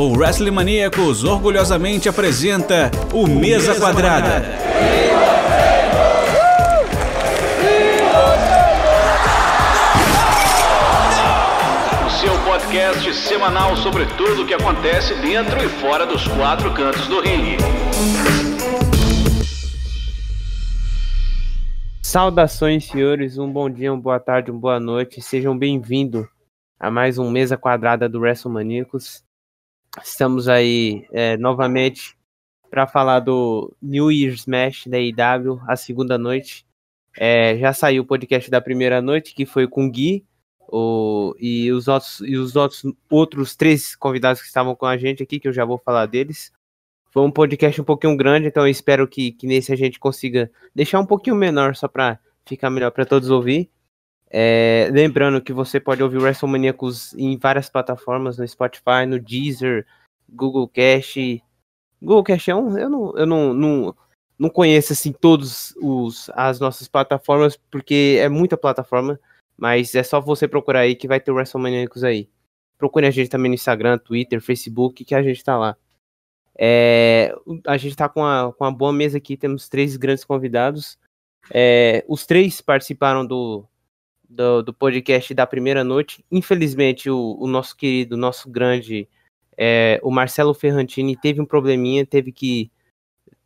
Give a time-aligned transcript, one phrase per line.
[0.00, 4.42] o Wrestling Maníacos orgulhosamente apresenta o Mesa Quadrada.
[12.06, 17.06] O seu podcast semanal sobre tudo o que acontece dentro e fora dos quatro cantos
[17.06, 17.58] do ringue.
[22.02, 23.36] Saudações, senhores.
[23.36, 25.20] Um bom dia, uma boa tarde, uma boa noite.
[25.20, 26.26] Sejam bem-vindos
[26.78, 29.28] a mais um Mesa Quadrada do WrestleManiacos.
[29.98, 32.16] Estamos aí é, novamente
[32.70, 36.64] para falar do New Year's Smash da IW, a segunda noite.
[37.16, 40.24] É, já saiu o podcast da primeira noite, que foi com o Gui,
[40.60, 45.24] o, e os, outros, e os outros, outros três convidados que estavam com a gente
[45.24, 46.52] aqui, que eu já vou falar deles.
[47.10, 50.48] Foi um podcast um pouquinho grande, então eu espero que, que nesse a gente consiga
[50.72, 53.68] deixar um pouquinho menor, só para ficar melhor para todos ouvir.
[54.32, 59.84] É, lembrando que você pode ouvir WrestleManiacos em várias plataformas, no Spotify, no Deezer,
[60.28, 61.42] Google Cast.
[62.00, 63.96] Google Cast é um, eu não, eu não, não,
[64.38, 65.74] não conheço assim todas
[66.34, 69.18] as nossas plataformas, porque é muita plataforma,
[69.56, 72.28] mas é só você procurar aí que vai ter o WrestleManiacos aí.
[72.78, 75.76] Procure a gente também no Instagram, Twitter, Facebook, que a gente tá lá.
[76.56, 77.34] É,
[77.66, 80.98] a gente tá com uma, com uma boa mesa aqui, temos três grandes convidados.
[81.52, 83.66] É, os três participaram do,
[84.30, 86.24] do, do podcast da primeira noite.
[86.30, 89.08] Infelizmente, o, o nosso querido, nosso grande,
[89.58, 92.70] é, o Marcelo Ferrantini teve um probleminha, teve que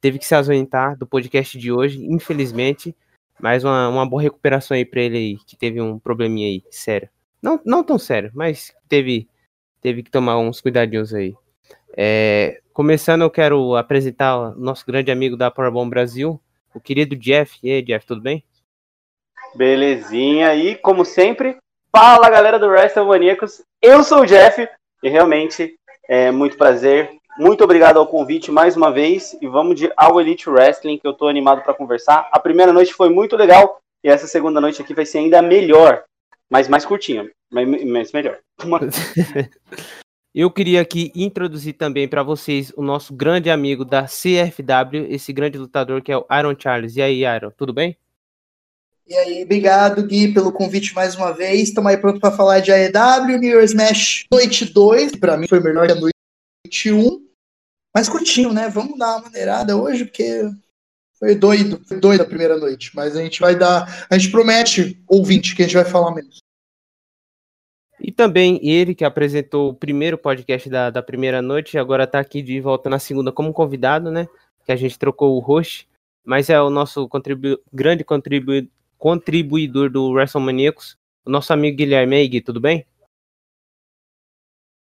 [0.01, 2.95] teve que se ausentar do podcast de hoje, infelizmente.
[3.41, 7.09] Mas uma, uma boa recuperação aí para ele aí, que teve um probleminha aí, sério.
[7.43, 9.27] Não, não tão sério, mas teve,
[9.81, 11.35] teve que tomar uns cuidadinhos aí.
[11.97, 16.41] É, começando, eu quero apresentar o nosso grande amigo da Powerbomb Brasil,
[16.75, 17.59] o querido Jeff.
[17.63, 18.45] E aí, Jeff, tudo bem?
[19.55, 20.55] Belezinha.
[20.55, 21.57] E, como sempre,
[21.95, 23.63] fala galera do WrestleManiacos.
[23.81, 24.69] Eu sou o Jeff
[25.03, 25.75] e realmente
[26.09, 27.11] é muito prazer.
[27.39, 29.37] Muito obrigado ao convite mais uma vez.
[29.41, 32.29] E vamos de All Elite Wrestling, que eu tô animado para conversar.
[32.33, 36.05] A primeira noite foi muito legal e essa segunda noite aqui vai ser ainda melhor,
[36.51, 38.39] mas mais curtinha, mas melhor.
[40.35, 45.57] Eu queria aqui introduzir também para vocês o nosso grande amigo da CFW, esse grande
[45.57, 46.97] lutador que é o Iron Charles.
[46.97, 47.97] E aí, Iron, tudo bem?
[49.07, 51.69] E aí, obrigado, Gui, pelo convite mais uma vez.
[51.69, 55.17] Estamos aí pronto para falar de AEW, New Year's Smash Noite 2.
[55.17, 57.23] Para mim foi melhor que a Noite 1.
[57.95, 58.71] Mas curtinho, né?
[58.71, 60.51] Vamos dar uma maneirada hoje, porque
[61.19, 61.83] foi doido.
[61.87, 62.93] Foi doido a primeira noite.
[62.95, 64.07] Mas a gente vai dar.
[64.11, 66.39] A gente promete, ouvinte, que a gente vai falar menos.
[68.01, 72.43] E também ele que apresentou o primeiro podcast da, da primeira noite, agora está aqui
[72.43, 74.27] de volta na segunda como convidado, né?
[74.65, 75.87] Que a gente trocou o host,
[76.25, 78.67] mas é o nosso contribu grande contribu
[79.05, 82.87] contribuidor do WrestleManiacos, o nosso amigo Guilherme Eig, tudo bem?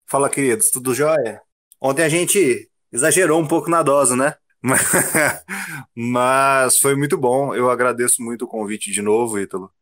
[0.05, 1.41] Fala, queridos, tudo jóia?
[1.81, 4.37] Ontem a gente exagerou um pouco na dose, né?
[5.97, 7.55] Mas foi muito bom.
[7.55, 9.73] Eu agradeço muito o convite de novo, Ítalo.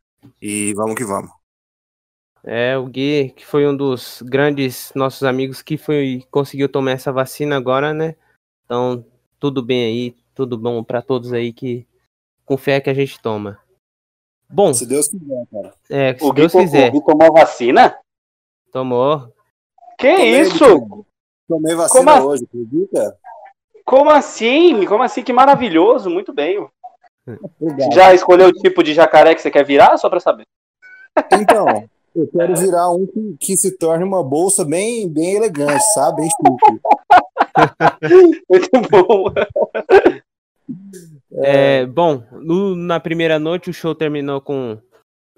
[0.40, 1.32] E vamos que vamos.
[2.44, 7.10] É, o Gui, que foi um dos grandes nossos amigos que foi conseguiu tomar essa
[7.10, 8.14] vacina agora, né?
[8.64, 9.04] Então,
[9.40, 11.84] tudo bem aí, tudo bom para todos aí que
[12.44, 13.58] com fé que a gente toma.
[14.52, 14.74] Bom.
[14.74, 15.74] Se Deus quiser, cara.
[15.88, 16.88] É, se o Deus Gui, quiser.
[16.88, 17.96] O Gui tomou vacina?
[18.72, 19.32] Tomou.
[19.98, 21.04] Que Tomei, isso?
[21.48, 23.16] Tomei vacina Como a- hoje, acredita?
[23.84, 24.84] Como assim?
[24.86, 25.22] Como assim?
[25.22, 26.08] Que maravilhoso.
[26.10, 26.66] Muito bem.
[27.60, 27.92] Obrigado.
[27.92, 29.96] Já escolheu o tipo de jacaré que você quer virar?
[29.98, 30.46] Só pra saber.
[31.32, 31.66] Então,
[32.14, 36.22] eu quero virar um que, que se torne uma bolsa bem, bem elegante, sabe?
[36.22, 36.80] Bem chique.
[38.48, 39.24] Muito bom.
[41.32, 44.78] É, bom, no- na primeira noite o show terminou com,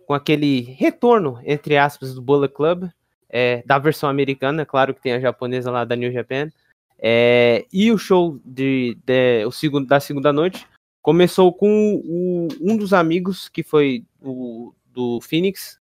[0.06, 2.88] com aquele retorno, entre aspas, do Bullet Club,
[3.28, 6.50] é, da versão americana, claro que tem a japonesa lá da New Japan.
[6.98, 10.66] É, e o show de, de- o segundo, da segunda noite
[11.02, 15.80] começou com o- um dos amigos que foi o do Phoenix,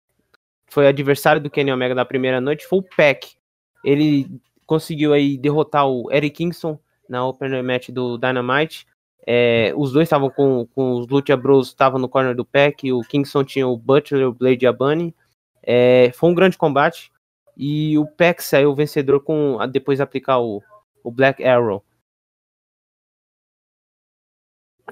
[0.68, 3.36] foi adversário do Kenny Omega na primeira noite, foi o Peck.
[3.84, 4.28] Ele
[4.66, 8.88] conseguiu aí derrotar o Eric Kingston na opener match do Dynamite.
[9.26, 13.02] É, os dois estavam com, com os Lucha Bros, estavam no corner do pack, o
[13.02, 15.16] Kingston tinha o Butler, o Blade e a Bunny.
[15.62, 17.12] É, foi um grande combate
[17.56, 20.62] e o Pack saiu vencedor com depois de aplicar o,
[21.04, 21.84] o Black Arrow.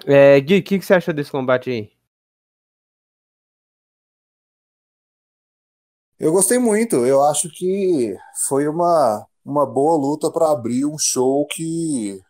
[0.06, 1.92] É, Gui, o que, que você achou desse combate aí?
[6.20, 7.06] Eu gostei muito.
[7.06, 8.16] Eu acho que
[8.48, 12.22] foi uma, uma boa luta para abrir um show que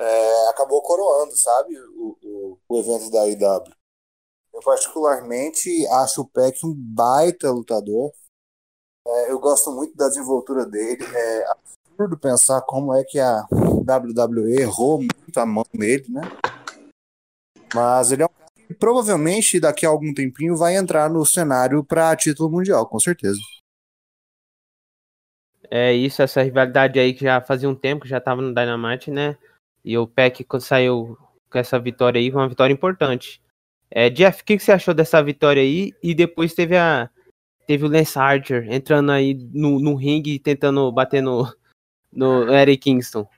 [0.00, 1.78] é, acabou coroando, sabe?
[1.78, 3.74] O, o, o evento da IW.
[4.52, 8.12] Eu particularmente acho o Peck um baita lutador.
[9.06, 11.04] É, eu gosto muito da desenvoltura dele.
[11.04, 16.22] É, absurdo pensar como é que a WWE errou muito a mão nele, né?
[17.74, 21.84] Mas ele é um cara que provavelmente daqui a algum tempinho vai entrar no cenário
[21.84, 23.38] para título mundial, com certeza.
[25.70, 29.10] É isso, essa rivalidade aí que já fazia um tempo que já tava no Dynamite,
[29.10, 29.38] né?
[29.84, 31.16] E o Peck saiu
[31.50, 33.40] com essa vitória aí, uma vitória importante.
[33.90, 35.92] É, Jeff, o que, que você achou dessa vitória aí?
[36.02, 37.10] E depois teve a
[37.66, 41.46] teve o Lance Archer entrando aí no, no ringue tentando bater no,
[42.12, 43.28] no Eric Kingston.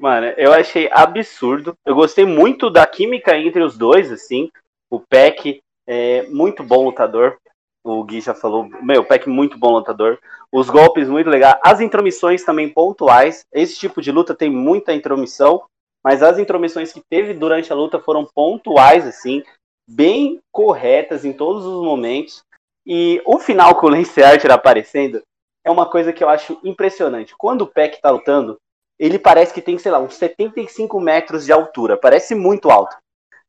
[0.00, 1.76] Mano, eu achei absurdo.
[1.84, 4.50] Eu gostei muito da química entre os dois, assim.
[4.90, 7.38] O Peck é muito bom lutador.
[7.84, 8.66] O Gui já falou.
[8.82, 10.18] Meu, Peck muito bom lutador.
[10.50, 11.56] Os golpes muito legais.
[11.62, 13.44] As intromissões também pontuais.
[13.52, 15.64] Esse tipo de luta tem muita intromissão.
[16.02, 19.42] Mas as intromissões que teve durante a luta foram pontuais, assim.
[19.88, 22.42] Bem corretas em todos os momentos.
[22.86, 25.22] E o final com o Lance Archer aparecendo
[25.62, 27.34] é uma coisa que eu acho impressionante.
[27.36, 28.58] Quando o Peck tá lutando,
[28.98, 31.96] ele parece que tem, sei lá, uns 75 metros de altura.
[31.96, 32.96] Parece muito alto.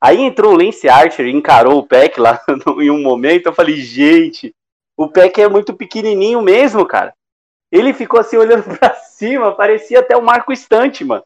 [0.00, 2.40] Aí entrou o Lance Archer e encarou o Peck lá
[2.80, 3.46] em um momento.
[3.46, 4.54] Eu falei, gente,
[4.96, 7.14] o Peck é muito pequenininho mesmo, cara.
[7.70, 11.24] Ele ficou assim olhando pra cima, parecia até o Marco Estante, mano.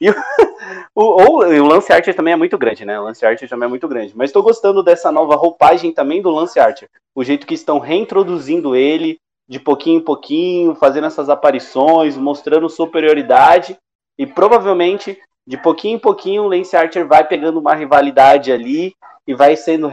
[0.00, 0.14] E o,
[0.94, 2.98] o, o Lance Archer também é muito grande, né?
[2.98, 4.16] O Lance Archer também é muito grande.
[4.16, 6.88] Mas estou gostando dessa nova roupagem também do Lance Archer.
[7.14, 9.18] O jeito que estão reintroduzindo ele,
[9.48, 13.76] de pouquinho em pouquinho, fazendo essas aparições, mostrando superioridade
[14.18, 18.94] e provavelmente de pouquinho em pouquinho o Lance Archer vai pegando uma rivalidade ali
[19.26, 19.90] e vai sendo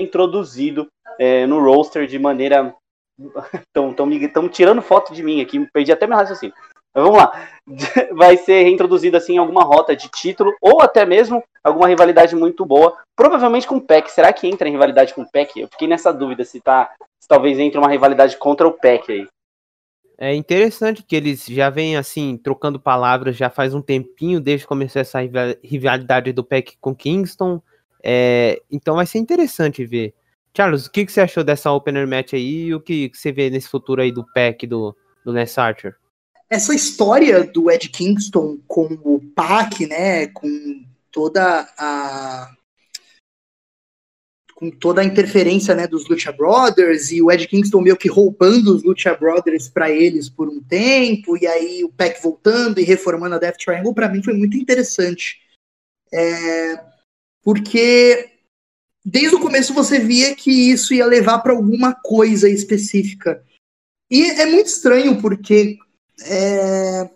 [0.00, 0.88] reintroduzido
[1.18, 2.74] é, no roster de maneira
[3.54, 6.54] estão tão, tão tirando foto de mim aqui, perdi até meu raciocínio.
[6.94, 7.48] Mas vamos lá.
[8.16, 12.64] Vai ser reintroduzido assim em alguma rota de título ou até mesmo alguma rivalidade muito
[12.64, 14.10] boa, provavelmente com o PEC.
[14.10, 15.60] Será que entra em rivalidade com o PEC?
[15.60, 16.90] Eu fiquei nessa dúvida se tá
[17.28, 19.28] talvez entre uma rivalidade contra o PEC aí.
[20.20, 24.68] É interessante que eles já vêm assim, trocando palavras já faz um tempinho, desde que
[24.68, 25.20] começou essa
[25.62, 27.62] rivalidade do PEC com Kingston.
[28.02, 30.12] É, então vai ser interessante ver.
[30.56, 33.30] Charles, o que, que você achou dessa opener match aí e o que, que você
[33.30, 35.94] vê nesse futuro aí do PEC do, do Lance Archer?
[36.50, 40.82] Essa história do Ed Kingston com o PAC, né, com
[41.12, 42.50] toda a
[44.58, 48.74] com toda a interferência né, dos Lucha Brothers e o Ed Kingston meio que roubando
[48.74, 53.36] os Lucha Brothers para eles por um tempo, e aí o Peck voltando e reformando
[53.36, 55.40] a Death Triangle, para mim foi muito interessante.
[56.12, 56.82] É,
[57.40, 58.30] porque
[59.04, 63.40] desde o começo você via que isso ia levar para alguma coisa específica.
[64.10, 65.78] E é muito estranho porque
[66.26, 67.08] é,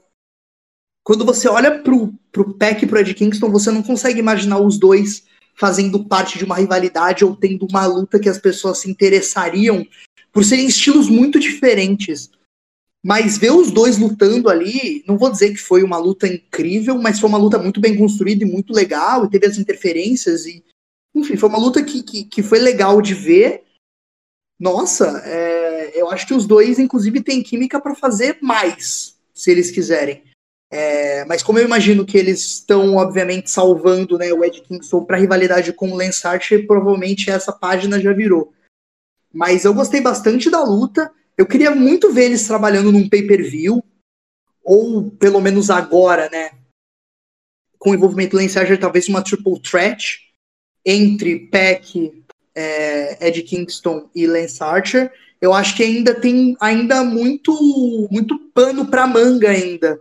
[1.03, 4.79] quando você olha pro, pro Peck e pro Ed Kingston, você não consegue imaginar os
[4.79, 5.25] dois
[5.55, 9.87] fazendo parte de uma rivalidade ou tendo uma luta que as pessoas se interessariam
[10.33, 12.31] por serem estilos muito diferentes.
[13.05, 17.19] Mas ver os dois lutando ali, não vou dizer que foi uma luta incrível, mas
[17.19, 20.65] foi uma luta muito bem construída e muito legal, e teve as interferências, e
[21.15, 23.65] enfim, foi uma luta que, que, que foi legal de ver.
[24.59, 29.73] Nossa, é, eu acho que os dois, inclusive, têm química para fazer mais, se eles
[29.73, 30.23] quiserem.
[30.73, 35.19] É, mas como eu imagino que eles estão, obviamente, salvando né, o Ed Kingston para
[35.19, 38.55] rivalidade com o Lance Archer, provavelmente essa página já virou.
[39.31, 41.13] Mas eu gostei bastante da luta.
[41.37, 43.85] Eu queria muito ver eles trabalhando num pay-per-view,
[44.65, 46.53] ou pelo menos agora, né?
[47.79, 50.21] Com o envolvimento do Lance Archer, talvez uma triple threat
[50.87, 52.25] entre Peck,
[52.55, 55.13] é, Ed Kingston e Lance Archer.
[55.39, 60.01] Eu acho que ainda tem ainda muito, muito pano para manga ainda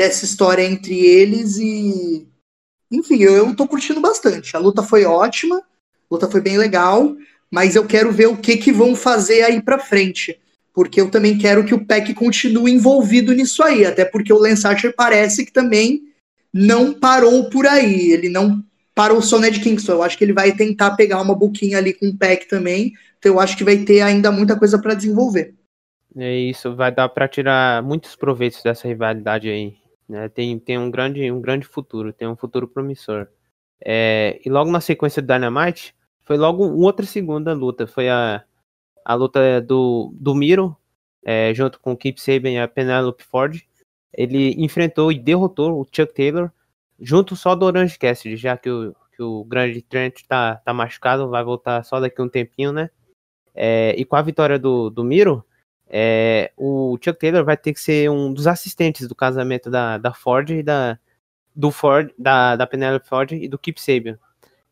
[0.00, 2.26] dessa história entre eles e.
[2.90, 4.56] Enfim, eu, tô curtindo bastante.
[4.56, 5.62] A luta foi ótima, a
[6.10, 7.14] luta foi bem legal,
[7.50, 10.40] mas eu quero ver o que, que vão fazer aí pra frente.
[10.72, 14.66] Porque eu também quero que o Peck continue envolvido nisso aí, até porque o Lance
[14.66, 16.00] Archer parece que também
[16.50, 18.10] não parou por aí.
[18.10, 18.64] Ele não
[18.94, 19.92] parou só Ned Kingston.
[19.92, 22.94] Eu acho que ele vai tentar pegar uma boquinha ali com o Peck também.
[23.18, 25.54] Então eu acho que vai ter ainda muita coisa para desenvolver.
[26.16, 29.79] É isso, vai dar para tirar muitos proveitos dessa rivalidade aí.
[30.10, 30.28] Né?
[30.28, 33.28] Tem, tem um, grande, um grande futuro, tem um futuro promissor.
[33.80, 37.86] É, e logo na sequência do Dynamite, foi logo outra segunda luta.
[37.86, 38.42] Foi a,
[39.04, 40.76] a luta do, do Miro,
[41.24, 43.62] é, junto com o Keep Saban e a Penelope Ford.
[44.12, 46.50] Ele enfrentou e derrotou o Chuck Taylor,
[46.98, 51.30] junto só do Orange Cassidy, já que o, que o grande Trent tá, tá machucado,
[51.30, 52.90] vai voltar só daqui um tempinho, né?
[53.54, 55.44] É, e com a vitória do, do Miro,
[55.90, 60.12] é, o Chuck Taylor vai ter que ser um dos assistentes do casamento da, da
[60.14, 60.98] Ford e da
[61.54, 64.18] do Ford, da, da Penelope Ford e do Keep Sabian.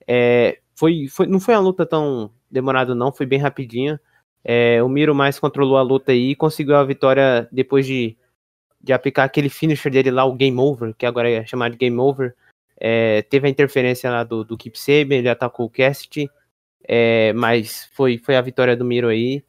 [0.06, 4.00] É, foi, foi, não foi uma luta tão demorada não, foi bem rapidinha.
[4.44, 8.16] É, o Miro mais controlou a luta aí e conseguiu a vitória depois de,
[8.80, 11.98] de aplicar aquele finisher dele lá, o Game Over, que agora é chamado de Game
[11.98, 12.34] Over.
[12.80, 16.30] É, teve a interferência lá do, do Keep Saban, ele atacou o Cast,
[16.84, 19.42] é, mas foi, foi a vitória do Miro aí.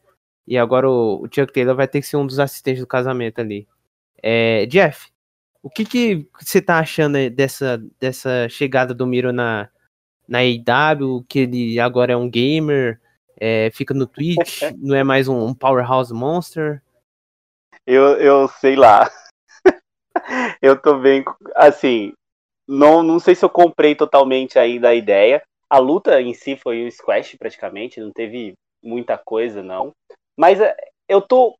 [0.50, 3.40] E agora o, o Chuck Taylor vai ter que ser um dos assistentes do casamento
[3.40, 3.68] ali.
[4.20, 5.08] É, Jeff,
[5.62, 9.68] o que, que você tá achando dessa, dessa chegada do Miro na,
[10.26, 13.00] na AEW, que ele agora é um gamer,
[13.38, 16.82] é, fica no Twitch, não é mais um, um Powerhouse Monster?
[17.86, 19.08] Eu, eu sei lá.
[20.60, 21.24] eu tô bem.
[21.54, 22.12] Assim,
[22.66, 25.40] não, não sei se eu comprei totalmente ainda a ideia.
[25.68, 29.92] A luta em si foi um squash praticamente, não teve muita coisa, não.
[30.40, 30.74] Mas é,
[31.06, 31.54] eu tô,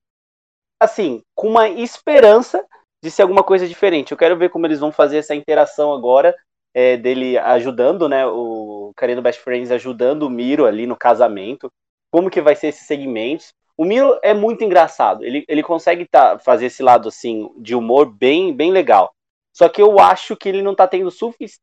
[0.80, 2.64] assim, com uma esperança
[3.04, 4.10] de ser alguma coisa diferente.
[4.10, 6.34] Eu quero ver como eles vão fazer essa interação agora,
[6.72, 11.70] é, dele ajudando, né, o Kareno Best Friends ajudando o Miro ali no casamento.
[12.10, 13.52] Como que vai ser esses segmentos.
[13.76, 15.26] O Miro é muito engraçado.
[15.26, 19.12] Ele, ele consegue tá, fazer esse lado assim de humor bem, bem legal.
[19.54, 21.10] Só que eu acho que ele não está tendo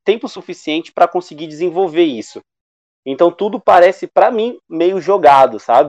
[0.03, 2.41] tempo suficiente para conseguir desenvolver isso.
[3.03, 5.86] Então tudo parece para mim meio jogado, sabe?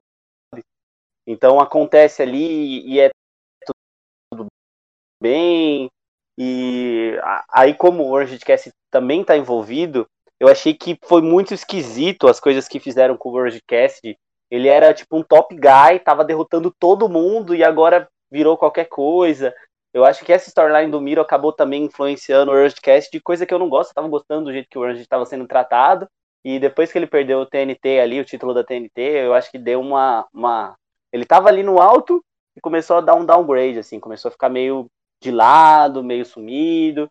[1.28, 3.11] Então acontece ali e é
[4.30, 4.47] tudo
[5.23, 5.90] bem.
[6.38, 7.18] E
[7.52, 10.06] aí, como o Orangecast também está envolvido,
[10.40, 14.16] eu achei que foi muito esquisito as coisas que fizeram com o Orangecast.
[14.50, 19.54] Ele era tipo um top guy, tava derrotando todo mundo e agora virou qualquer coisa.
[19.92, 23.52] Eu acho que essa storyline do Miro acabou também influenciando o Urgecast de coisa que
[23.52, 23.90] eu não gosto.
[23.90, 26.06] Eu tava gostando do jeito que o Urge estava sendo tratado.
[26.44, 29.58] E depois que ele perdeu o TNT ali, o título da TNT, eu acho que
[29.58, 30.26] deu uma.
[30.32, 30.76] uma...
[31.12, 32.23] Ele tava ali no alto
[32.57, 34.87] e começou a dar um downgrade, assim, começou a ficar meio
[35.23, 37.09] de lado, meio sumido.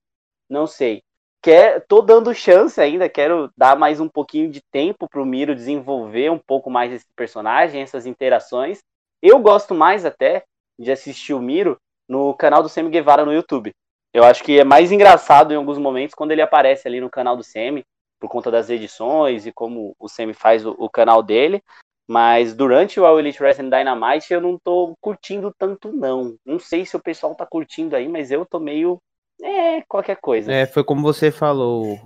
[0.49, 1.01] Não sei.
[1.41, 6.31] Quer, tô dando chance ainda, quero dar mais um pouquinho de tempo pro Miro desenvolver
[6.31, 8.79] um pouco mais esse personagem, essas interações.
[9.21, 10.43] Eu gosto mais até
[10.77, 11.77] de assistir o Miro
[12.07, 13.71] no canal do Semi Guevara no YouTube.
[14.13, 17.35] Eu acho que é mais engraçado em alguns momentos quando ele aparece ali no canal
[17.35, 17.83] do Semi,
[18.19, 21.61] por conta das edições e como o Semi faz o, o canal dele.
[22.07, 26.35] Mas durante o All Elite Wrestling Dynamite eu não tô curtindo tanto, não.
[26.45, 28.97] Não sei se o pessoal tá curtindo aí, mas eu tô meio.
[29.41, 30.51] É, qualquer coisa.
[30.51, 31.99] É, foi como você falou.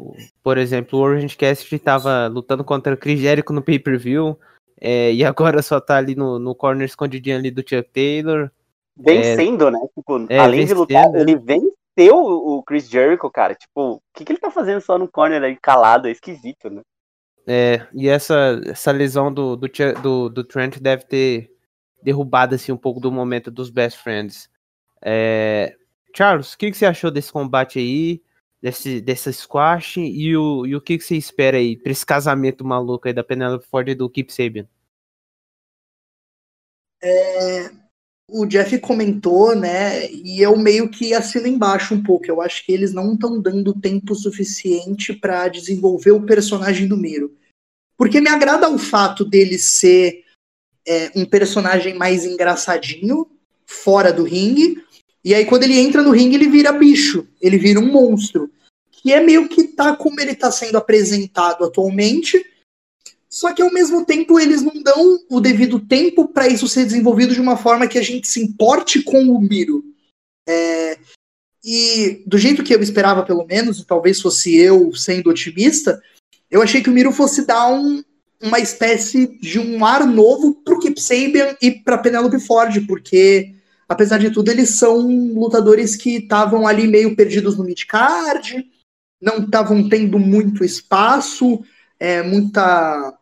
[0.43, 4.37] Por exemplo, o Orange Cast tava lutando contra o Chris Jericho no pay-per-view.
[4.79, 8.51] É, e agora só tá ali no, no corner escondidinho ali do Chuck Taylor
[9.01, 9.79] vencendo, é, né?
[9.95, 10.87] Tipo, é, além vencendo.
[10.87, 13.55] de lutar, ele venceu o Chris Jericho, cara.
[13.55, 16.07] Tipo, o que, que ele tá fazendo só no corner aí calado?
[16.07, 16.81] É esquisito, né?
[17.47, 19.67] É, e essa, essa lesão do, do,
[20.01, 21.55] do, do Trent deve ter
[22.03, 24.49] derrubado assim, um pouco do momento dos Best Friends.
[25.01, 25.75] É,
[26.15, 28.21] Charles, o que, que você achou desse combate aí?
[28.61, 32.63] Desse, dessa squash e o, e o que, que você espera aí pra esse casamento
[32.63, 34.67] maluco aí da Penelope Ford e do Keep Sabian?
[37.03, 37.71] É,
[38.33, 40.09] o Jeff comentou, né?
[40.09, 42.25] E eu meio que assino embaixo um pouco.
[42.27, 47.35] Eu acho que eles não estão dando tempo suficiente para desenvolver o personagem do Miro.
[47.97, 50.23] Porque me agrada o fato dele ser
[50.87, 53.27] é, um personagem mais engraçadinho,
[53.65, 54.81] fora do ringue.
[55.23, 58.49] E aí, quando ele entra no ringue, ele vira bicho, ele vira um monstro.
[58.91, 62.43] Que é meio que tá como ele tá sendo apresentado atualmente
[63.31, 67.33] só que ao mesmo tempo eles não dão o devido tempo para isso ser desenvolvido
[67.33, 69.85] de uma forma que a gente se importe com o Miro.
[70.45, 70.99] É,
[71.63, 76.01] e do jeito que eu esperava, pelo menos, e talvez fosse eu sendo otimista,
[76.49, 78.03] eu achei que o Miro fosse dar um,
[78.41, 83.55] uma espécie de um ar novo pro Kip Sabian e pra Penelope Ford, porque,
[83.87, 88.69] apesar de tudo, eles são lutadores que estavam ali meio perdidos no midcard,
[89.21, 91.63] não estavam tendo muito espaço,
[91.97, 93.17] é, muita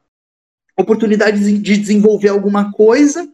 [0.82, 3.30] oportunidade de desenvolver alguma coisa.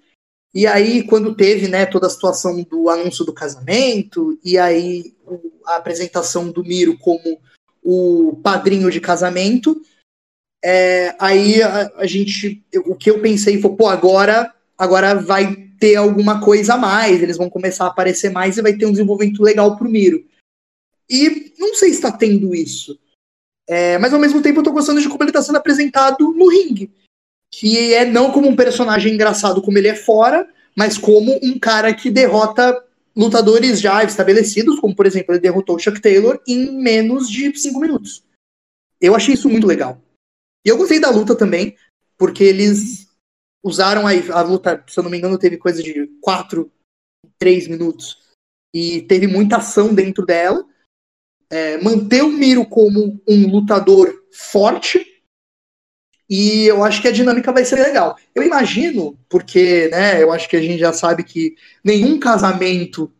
[0.53, 5.13] E aí, quando teve né, toda a situação do anúncio do casamento, e aí
[5.65, 7.39] a apresentação do Miro como
[7.83, 9.79] o padrinho de casamento,
[10.63, 12.63] é, aí a, a, gente.
[12.85, 17.37] O que eu pensei foi, pô, agora, agora vai ter alguma coisa a mais, eles
[17.37, 20.25] vão começar a aparecer mais e vai ter um desenvolvimento legal pro Miro.
[21.09, 22.97] E não sei se está tendo isso.
[23.67, 26.47] É, mas ao mesmo tempo eu tô gostando de como ele está sendo apresentado no
[26.47, 26.91] ringue
[27.57, 30.45] que é não como um personagem engraçado como ele é fora,
[30.75, 32.83] mas como um cara que derrota
[33.15, 37.79] lutadores já estabelecidos, como por exemplo, ele derrotou o Chuck Taylor em menos de cinco
[37.79, 38.25] minutos.
[38.99, 40.01] Eu achei isso muito legal.
[40.65, 41.77] E eu gostei da luta também,
[42.17, 43.07] porque eles
[43.63, 46.69] usaram a, a luta, se eu não me engano, teve coisa de quatro,
[47.39, 48.17] três minutos.
[48.73, 50.65] E teve muita ação dentro dela.
[51.49, 55.14] É, manter o Miro como um lutador forte,
[56.29, 58.17] e eu acho que a dinâmica vai ser legal.
[58.33, 63.11] Eu imagino, porque né, eu acho que a gente já sabe que nenhum casamento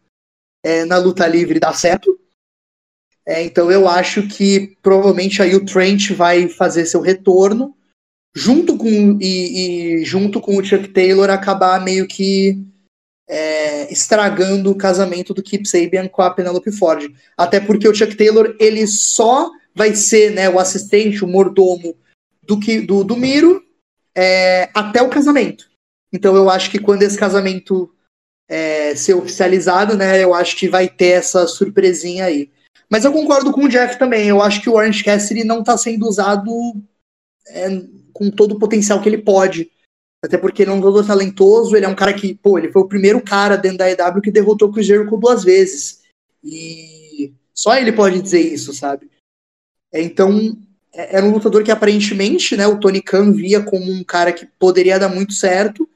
[0.64, 2.20] é, na luta livre dá certo.
[3.26, 7.76] É, então eu acho que provavelmente aí o Trent vai fazer seu retorno
[8.36, 12.58] junto com e, e junto com o Chuck Taylor acabar meio que
[13.28, 17.12] é, estragando o casamento do Kip Sabian com a Penelope Ford.
[17.38, 21.96] Até porque o Chuck Taylor ele só vai ser né, o assistente, o mordomo
[22.46, 23.64] do, que, do, do Miro
[24.16, 25.70] é, até o casamento.
[26.12, 27.94] Então eu acho que quando esse casamento
[28.48, 32.52] é, ser oficializado, né, eu acho que vai ter essa surpresinha aí.
[32.90, 34.28] Mas eu concordo com o Jeff também.
[34.28, 36.50] Eu acho que o Orange Cassidy não está sendo usado
[37.48, 37.68] é,
[38.14, 39.70] com todo o potencial que ele pode.
[40.24, 42.82] Até porque ele é um lutador talentoso, ele é um cara que, pô, ele foi
[42.82, 46.04] o primeiro cara dentro da EW que derrotou o Chris Jericho duas vezes.
[46.44, 49.10] E só ele pode dizer isso, sabe?
[49.94, 50.58] Então,
[50.96, 54.98] era um lutador que aparentemente, né, o Tony Khan via como um cara que poderia
[54.98, 55.88] dar muito certo.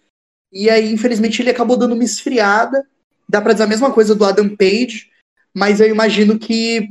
[0.51, 2.86] E aí, infelizmente, ele acabou dando uma esfriada.
[3.27, 5.10] Dá para dizer a mesma coisa do Adam Page,
[5.53, 6.89] mas eu imagino que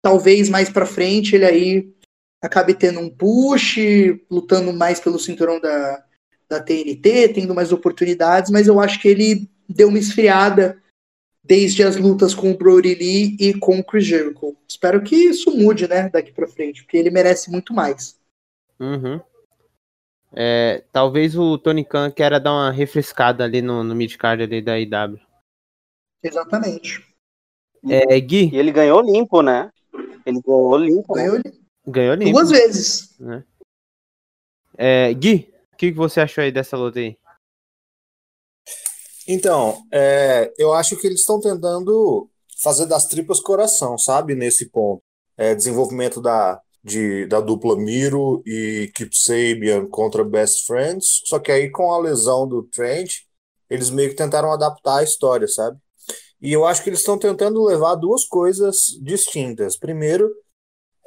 [0.00, 1.92] talvez mais para frente ele aí
[2.40, 3.76] acabe tendo um push,
[4.30, 6.04] lutando mais pelo cinturão da,
[6.48, 10.81] da TNT, tendo mais oportunidades, mas eu acho que ele deu uma esfriada
[11.44, 14.56] desde as lutas com o Brody Lee e com o Chris Jericho.
[14.68, 18.18] Espero que isso mude, né, daqui para frente, porque ele merece muito mais.
[18.78, 19.20] Uhum.
[20.34, 24.78] É, talvez o Tony Khan queira dar uma refrescada ali no, no midcard ali da
[24.78, 25.20] IW.
[26.22, 27.04] Exatamente.
[27.88, 28.50] É, Gui?
[28.52, 29.70] E ele ganhou limpo, né?
[30.24, 31.14] Ele ganhou limpo.
[31.14, 31.40] Ganhou,
[31.86, 32.32] ganhou limpo.
[32.32, 33.18] Duas vezes.
[33.18, 33.44] Né?
[34.78, 37.18] É, Gui, o que, que você achou aí dessa luta aí?
[39.28, 42.28] Então, é, eu acho que eles estão tentando
[42.62, 44.34] fazer das tripas coração, sabe?
[44.34, 45.02] Nesse ponto.
[45.36, 51.50] É, desenvolvimento da, de, da dupla Miro e Kip Sabian contra Best Friends, só que
[51.50, 53.20] aí com a lesão do Trent,
[53.70, 55.78] eles meio que tentaram adaptar a história, sabe?
[56.40, 59.76] E eu acho que eles estão tentando levar duas coisas distintas.
[59.76, 60.28] Primeiro,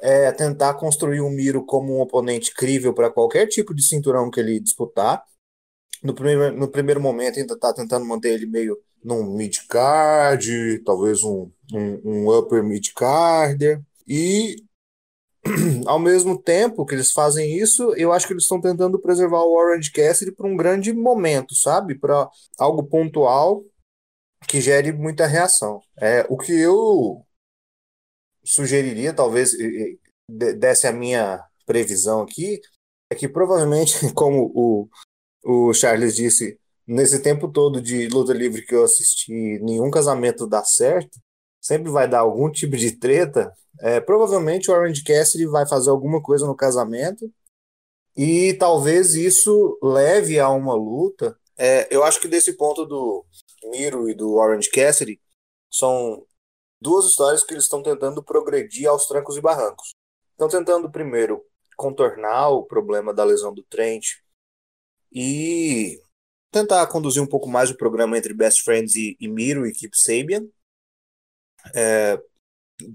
[0.00, 4.40] é tentar construir o Miro como um oponente crível para qualquer tipo de cinturão que
[4.40, 5.22] ele disputar.
[6.02, 11.50] No primeiro, no primeiro momento, ainda está tentando manter ele meio num mid-card, talvez um,
[11.72, 13.80] um, um upper mid-carder.
[14.06, 14.56] E
[15.86, 19.56] ao mesmo tempo que eles fazem isso, eu acho que eles estão tentando preservar o
[19.56, 21.98] Orange Cassidy para um grande momento, sabe?
[21.98, 22.28] Para
[22.58, 23.64] algo pontual
[24.48, 25.80] que gere muita reação.
[26.00, 27.24] É, o que eu
[28.44, 29.52] sugeriria, talvez
[30.28, 32.60] desse a minha previsão aqui,
[33.10, 34.88] é que provavelmente, como o,
[35.46, 40.64] o Charles disse, nesse tempo todo de luta livre que eu assisti, nenhum casamento dá
[40.64, 41.20] certo,
[41.60, 43.52] sempre vai dar algum tipo de treta.
[43.80, 47.30] É, provavelmente o Orange Cassidy vai fazer alguma coisa no casamento
[48.16, 51.38] e talvez isso leve a uma luta.
[51.56, 53.24] É, eu acho que desse ponto do,
[53.70, 55.20] Miro e do Orange Cassidy
[55.70, 56.26] são
[56.80, 59.94] duas histórias que eles estão tentando progredir aos trancos e barrancos.
[60.32, 61.40] Estão tentando primeiro
[61.76, 64.06] contornar o problema da lesão do Trent
[65.12, 66.00] e
[66.50, 69.98] tentar conduzir um pouco mais o programa entre Best Friends e, e Miro e Keep
[69.98, 70.46] Sabian,
[71.74, 72.20] é,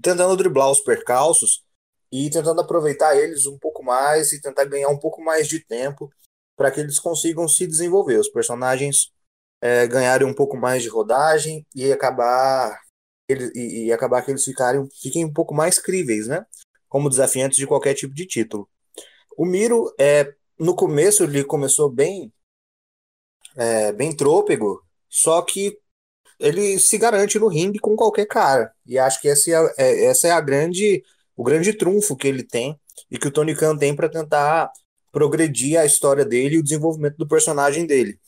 [0.02, 1.64] tentando driblar os percalços
[2.10, 6.10] e tentando aproveitar eles um pouco mais e tentar ganhar um pouco mais de tempo
[6.56, 8.18] para que eles consigam se desenvolver.
[8.18, 9.12] Os personagens
[9.60, 12.78] é, ganharem um pouco mais de rodagem e acabar
[13.28, 16.44] ele, e, e, acabar que eles ficarem, fiquem um pouco mais críveis, né?
[16.88, 18.68] Como desafiantes de qualquer tipo de título.
[19.36, 22.32] O Miro, é, no começo, ele começou bem,
[23.56, 25.76] é, bem trôpego, só que
[26.38, 28.72] ele se garante no ringue com qualquer cara.
[28.86, 31.02] E acho que essa é, é, essa é a grande,
[31.36, 32.78] o grande trunfo que ele tem
[33.10, 34.70] e que o Tony Khan tem para tentar
[35.10, 38.18] progredir a história dele e o desenvolvimento do personagem dele.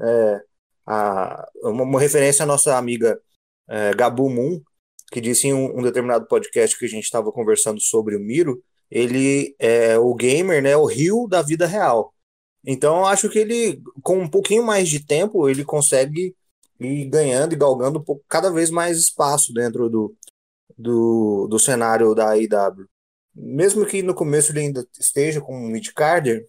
[0.00, 0.40] É,
[0.86, 3.20] a, uma, uma, referência à nossa amiga
[3.68, 4.60] é, Gabu Moon,
[5.10, 8.62] que disse em um, um determinado podcast que a gente estava conversando sobre o Miro,
[8.92, 12.14] ele é o gamer, né, o rio da vida real.
[12.64, 16.36] Então acho que ele, com um pouquinho mais de tempo, ele consegue
[16.78, 20.14] ir ganhando e galgando cada vez mais espaço dentro do,
[20.76, 22.86] do, do cenário da AEW.
[23.34, 26.46] Mesmo que no começo ele ainda esteja com um mid-carder,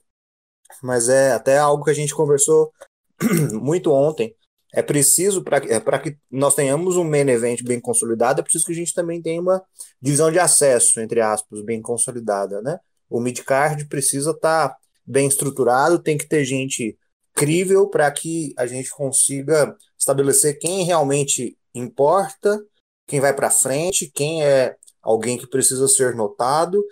[0.81, 2.73] mas é até algo que a gente conversou
[3.53, 4.35] muito ontem.
[4.73, 8.71] É preciso, para é, que nós tenhamos um main event bem consolidado, é preciso que
[8.71, 9.63] a gente também tenha uma
[10.01, 12.79] divisão de acesso, entre aspas, bem consolidada, né?
[13.07, 16.97] O mid-card precisa estar tá bem estruturado, tem que ter gente
[17.35, 22.59] crível para que a gente consiga estabelecer quem realmente importa,
[23.07, 26.83] quem vai para frente, quem é alguém que precisa ser notado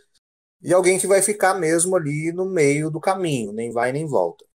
[0.62, 4.46] e alguém que vai ficar mesmo ali no meio do caminho, nem vai nem volta.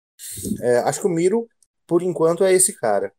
[0.63, 1.47] É, acho que o Miro
[1.87, 3.13] por enquanto é esse cara.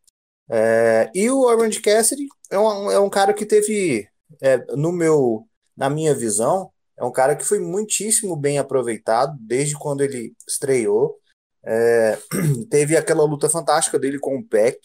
[0.49, 4.07] É, e o Orange Cassidy é um, é um cara que teve,
[4.41, 9.75] é, no meu, na minha visão, é um cara que foi muitíssimo bem aproveitado desde
[9.77, 11.17] quando ele estreou.
[11.63, 12.17] É,
[12.69, 14.79] teve aquela luta fantástica dele com o Peck,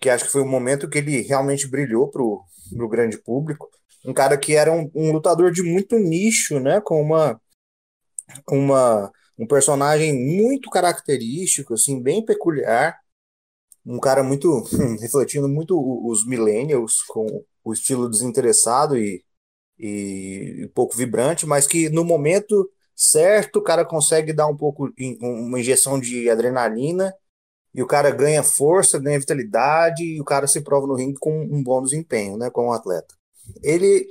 [0.00, 3.70] que acho que foi o momento que ele realmente brilhou para o grande público.
[4.04, 6.80] Um cara que era um, um, lutador de muito nicho, né?
[6.80, 7.40] Com uma,
[8.50, 12.98] uma, um personagem muito característico, assim, bem peculiar.
[13.86, 14.62] Um cara muito
[15.00, 17.26] refletindo muito os millennials com
[17.62, 19.24] o estilo desinteressado e,
[19.78, 25.58] e pouco vibrante, mas que no momento certo o cara consegue dar um pouco uma
[25.58, 27.14] injeção de adrenalina
[27.74, 31.42] e o cara ganha força, ganha vitalidade e o cara se prova no ringue com
[31.42, 33.14] um bom desempenho, né, como atleta.
[33.62, 34.06] Ele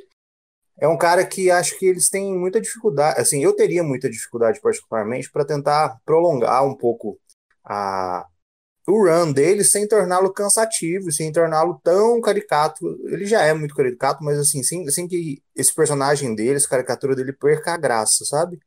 [0.77, 4.59] é um cara que acho que eles têm muita dificuldade, assim, eu teria muita dificuldade
[4.61, 7.17] particularmente para tentar prolongar um pouco
[7.63, 8.27] a
[8.87, 12.85] o run dele sem torná-lo cansativo, sem torná-lo tão caricato.
[13.07, 17.15] Ele já é muito caricato, mas assim, sem, sem que esse personagem dele, essa caricatura
[17.15, 18.59] dele perca a graça, sabe?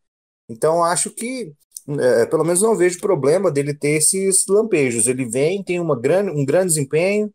[0.48, 1.52] Então acho que
[1.88, 5.06] é, pelo menos não vejo problema dele ter esses lampejos.
[5.06, 7.32] Ele vem, tem uma grande, um grande desempenho,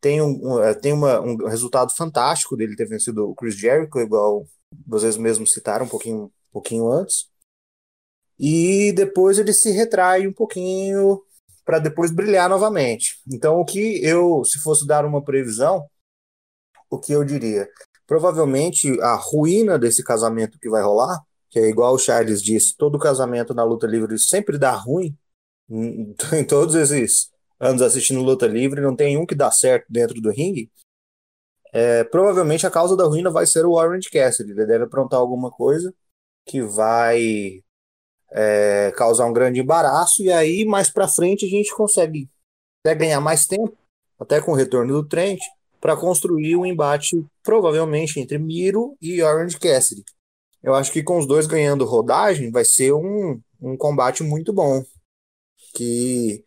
[0.00, 4.46] tem, um, é, tem uma, um resultado fantástico dele ter vencido o Chris Jericho, igual
[4.86, 7.28] vocês mesmos citaram um pouquinho, um pouquinho antes.
[8.38, 11.20] E depois ele se retrai um pouquinho
[11.68, 13.20] para depois brilhar novamente.
[13.30, 15.86] Então, o que eu, se fosse dar uma previsão,
[16.88, 17.68] o que eu diria?
[18.06, 22.98] Provavelmente a ruína desse casamento que vai rolar que é igual o Charles disse, todo
[22.98, 25.14] casamento na luta livre sempre dá ruim.
[25.70, 30.30] Em todos esses anos assistindo luta livre, não tem um que dá certo dentro do
[30.30, 30.70] ringue.
[31.70, 34.52] É, provavelmente a causa da ruína vai ser o Orange Cassidy.
[34.52, 35.94] Ele deve aprontar alguma coisa
[36.46, 37.62] que vai
[38.32, 42.28] é, causar um grande embaraço, e aí mais para frente a gente consegue
[42.84, 43.76] até ganhar mais tempo,
[44.18, 45.40] até com o retorno do Trent,
[45.80, 50.04] para construir um embate provavelmente entre Miro e Orange Cassidy.
[50.62, 54.82] Eu acho que com os dois ganhando rodagem vai ser um, um combate muito bom.
[55.74, 56.44] Que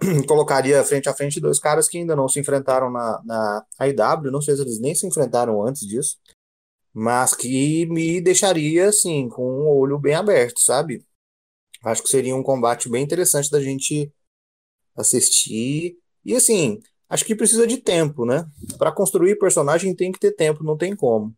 [0.26, 4.32] colocaria frente a frente dois caras que ainda não se enfrentaram na, na AIW.
[4.32, 6.18] Não sei se eles nem se enfrentaram antes disso.
[6.92, 11.04] Mas que me deixaria, assim, com o olho bem aberto, sabe?
[11.84, 14.12] Acho que seria um combate bem interessante da gente
[14.96, 15.96] assistir.
[16.24, 18.46] E, assim, acho que precisa de tempo, né?
[18.78, 21.34] Para construir personagem tem que ter tempo, não tem como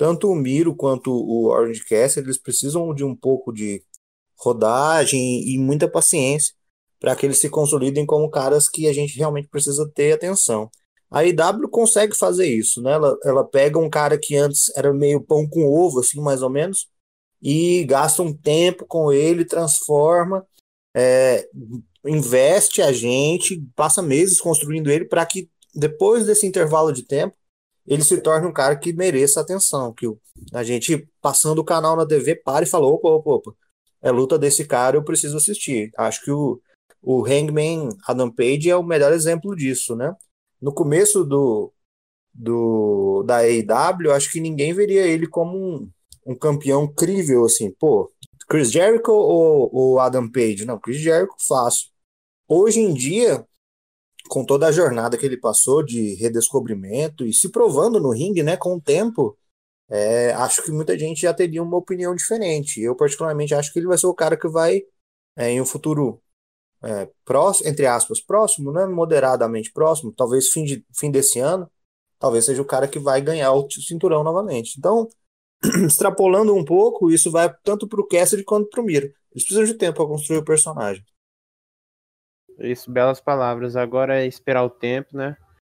[0.00, 3.84] tanto o Miro quanto o Orange Cassidy, eles precisam de um pouco de
[4.34, 6.54] rodagem e muita paciência
[6.98, 10.70] para que eles se consolidem como caras que a gente realmente precisa ter atenção.
[11.10, 12.92] A IW consegue fazer isso, né?
[12.92, 16.48] Ela, ela pega um cara que antes era meio pão com ovo, assim, mais ou
[16.48, 16.88] menos,
[17.42, 20.46] e gasta um tempo com ele, transforma,
[20.94, 21.48] é,
[22.04, 27.34] investe a gente, passa meses construindo ele para que depois desse intervalo de tempo
[27.86, 30.06] ele se torne um cara que mereça atenção, que
[30.52, 33.54] a gente, passando o canal na TV, para e fala, opa, opa, opa,
[34.02, 35.90] é luta desse cara, eu preciso assistir.
[35.96, 36.60] Acho que o,
[37.02, 40.14] o Hangman Adam Page é o melhor exemplo disso, né?
[40.60, 41.72] No começo do,
[42.32, 45.90] do da AEW, acho que ninguém veria ele como um,
[46.26, 48.12] um campeão crível, assim, pô,
[48.48, 50.64] Chris Jericho ou, ou Adam Page?
[50.66, 51.88] Não, Chris Jericho, fácil.
[52.48, 53.46] Hoje em dia,
[54.28, 58.56] com toda a jornada que ele passou de redescobrimento e se provando no ringue, né,
[58.56, 59.36] com o tempo,
[59.88, 62.80] é, acho que muita gente já teria uma opinião diferente.
[62.80, 64.82] Eu, particularmente, acho que ele vai ser o cara que vai,
[65.36, 66.22] é, em um futuro
[66.82, 71.70] é, próximo, entre aspas, próximo, né, moderadamente próximo, talvez fim, de, fim desse ano,
[72.18, 74.76] talvez seja o cara que vai ganhar o cinturão novamente.
[74.78, 75.08] Então,
[75.86, 79.06] extrapolando um pouco, isso vai tanto para o Cassidy quanto para o Miro.
[79.06, 81.04] Eles precisam de tempo para construir o personagem.
[82.58, 83.76] Isso, belas palavras.
[83.76, 85.36] Agora é esperar o tempo, né?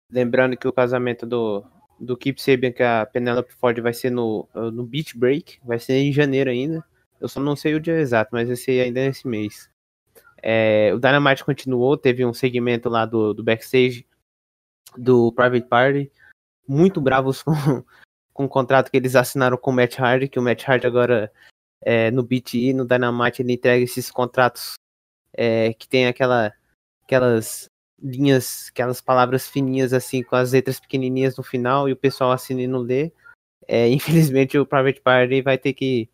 [0.09, 1.63] Lembrando que o casamento do,
[1.99, 5.93] do Keep Sabian com a Penelope Ford vai ser no, no Beach Break, vai ser
[5.93, 6.83] em janeiro ainda.
[7.19, 9.69] Eu só não sei o dia exato, mas vai ser ainda nesse mês.
[10.41, 14.05] É, o Dynamite continuou, teve um segmento lá do, do backstage
[14.97, 16.11] do Private Party,
[16.67, 17.53] muito bravos com,
[18.33, 21.31] com o contrato que eles assinaram com o Matt Hardy, que o Matt Hardy agora
[21.81, 24.73] é, no BT, no Dynamite, ele entrega esses contratos
[25.33, 26.53] é, que tem aquela
[27.03, 27.67] aquelas
[28.01, 32.61] linhas, aquelas palavras fininhas assim, com as letras pequenininhas no final e o pessoal assina
[32.61, 33.11] e não lê.
[33.67, 36.09] É, infelizmente o Private Party vai ter que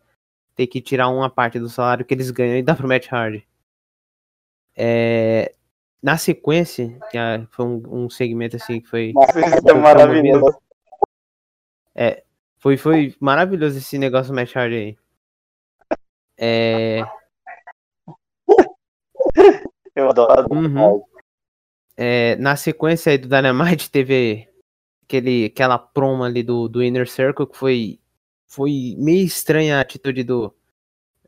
[0.54, 3.46] ter que tirar uma parte do salário que eles ganham e dar pro Matt Hardy.
[4.76, 5.54] É,
[6.02, 7.18] na sequência, que
[7.50, 9.12] foi um, um, segmento assim que foi.
[9.12, 10.58] Nossa, é maravilhoso.
[11.94, 12.22] É,
[12.58, 14.98] foi, foi maravilhoso esse negócio do Matt Hardy aí.
[16.38, 17.00] É,
[19.94, 20.46] eu adoro.
[20.50, 21.02] Uhum.
[21.96, 24.48] é, na sequência aí do Dynamite teve
[25.04, 28.00] aquele, aquela promo ali do, do Inner Circle que foi,
[28.46, 30.54] foi meio estranha a atitude do,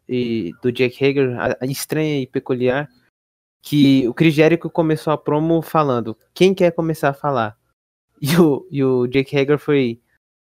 [0.08, 2.88] e, do Jake Hager, a, a estranha e peculiar,
[3.60, 7.56] que o Chris Jericho começou a promo falando, quem quer começar a falar?
[8.20, 10.00] E o, e o Jake Hager foi,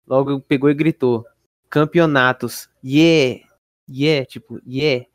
[0.09, 1.25] logo pegou e gritou,
[1.69, 3.39] campeonatos, yeah,
[3.87, 5.05] yeah, tipo, yeah,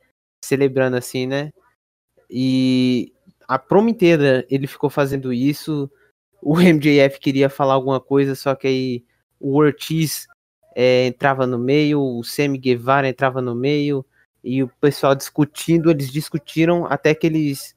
[0.44, 1.52] celebrando assim, né?
[2.30, 3.12] E
[3.48, 5.90] a promo inteira ele ficou fazendo isso.
[6.40, 9.04] O MJF queria falar alguma coisa, só que aí
[9.40, 10.26] o Ortiz
[10.74, 14.06] é, entrava no meio, o Sammy Guevara entrava no meio,
[14.42, 17.74] e o pessoal discutindo, eles discutiram até que eles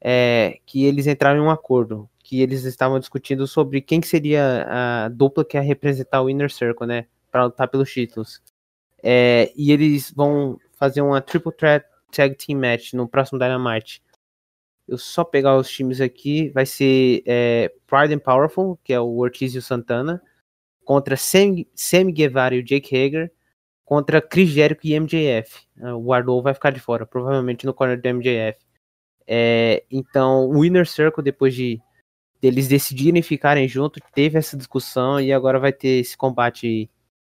[0.00, 4.64] é, que eles entraram em um acordo, que eles estavam discutindo sobre quem que seria
[4.68, 8.40] a dupla que ia representar o Inner Circle, né, para lutar pelos títulos.
[9.02, 14.00] É, e eles vão fazer uma Triple Threat Tag Team Match no próximo Dynamite.
[14.86, 19.16] Eu só pegar os times aqui, vai ser é, Pride and Powerful, que é o
[19.16, 20.22] Ortiz e o Santana,
[20.84, 23.32] contra Sam, Sam Guevara e o Jake Hager,
[23.84, 25.66] contra Chris Jericho e MJF.
[25.80, 28.56] É, o Wardlow vai ficar de fora, provavelmente no corner do MJF.
[29.26, 31.80] É, então, o Inner Circle, depois de
[32.40, 36.90] deles decidirem ficarem juntos, teve essa discussão e agora vai ter esse combate.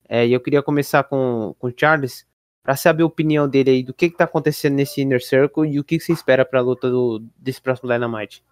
[0.09, 2.27] É, e eu queria começar com, com o Charles,
[2.63, 5.85] para saber a opinião dele aí do que está acontecendo nesse Inner Circle e o
[5.85, 8.43] que, que você espera para a luta do, desse próximo Dynamite.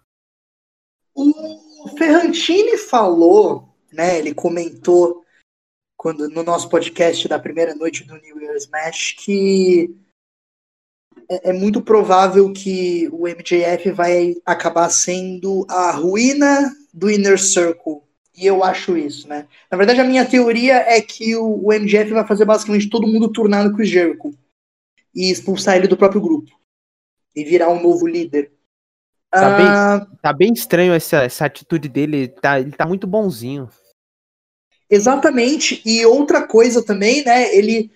[1.15, 4.19] O Ferrantini falou, né?
[4.19, 5.23] Ele comentou
[5.97, 9.95] quando no nosso podcast da primeira noite do New Year's Match que
[11.29, 18.01] é, é muito provável que o MJF vai acabar sendo a ruína do Inner Circle
[18.35, 19.47] e eu acho isso, né?
[19.69, 23.31] Na verdade, a minha teoria é que o, o MJF vai fazer basicamente todo mundo
[23.31, 24.33] turnar no Chris Jericho
[25.13, 26.49] e expulsar ele do próprio grupo
[27.35, 28.51] e virar um novo líder.
[29.29, 33.69] Tá, ah, bem, tá bem estranho essa, essa atitude dele, tá, ele tá muito bonzinho.
[34.89, 37.55] Exatamente, e outra coisa também, né?
[37.55, 37.91] Ele,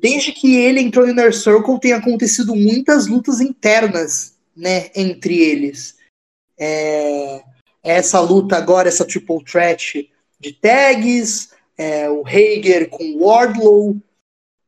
[0.00, 4.90] desde que ele entrou no Inner Circle, tem acontecido muitas lutas internas, né?
[4.94, 5.96] Entre eles.
[6.58, 7.42] É,
[7.82, 13.96] essa luta agora, essa triple threat de tags, é, o Hager com o Wardlow.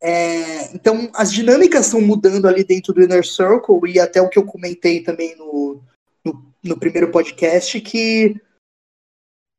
[0.01, 4.39] É, então, as dinâmicas estão mudando ali dentro do Inner Circle, e até o que
[4.39, 5.81] eu comentei também no,
[6.25, 8.37] no, no primeiro podcast, que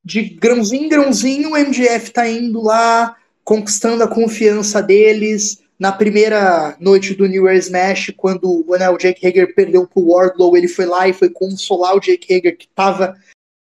[0.03, 5.61] de grãozinho em grãozinho o MGF está indo lá, conquistando a confiança deles.
[5.79, 10.57] Na primeira noite do New Year's Smash, quando né, o Jake Hager perdeu pro Wardlow,
[10.57, 13.15] ele foi lá e foi consolar o Jake Hager, que estava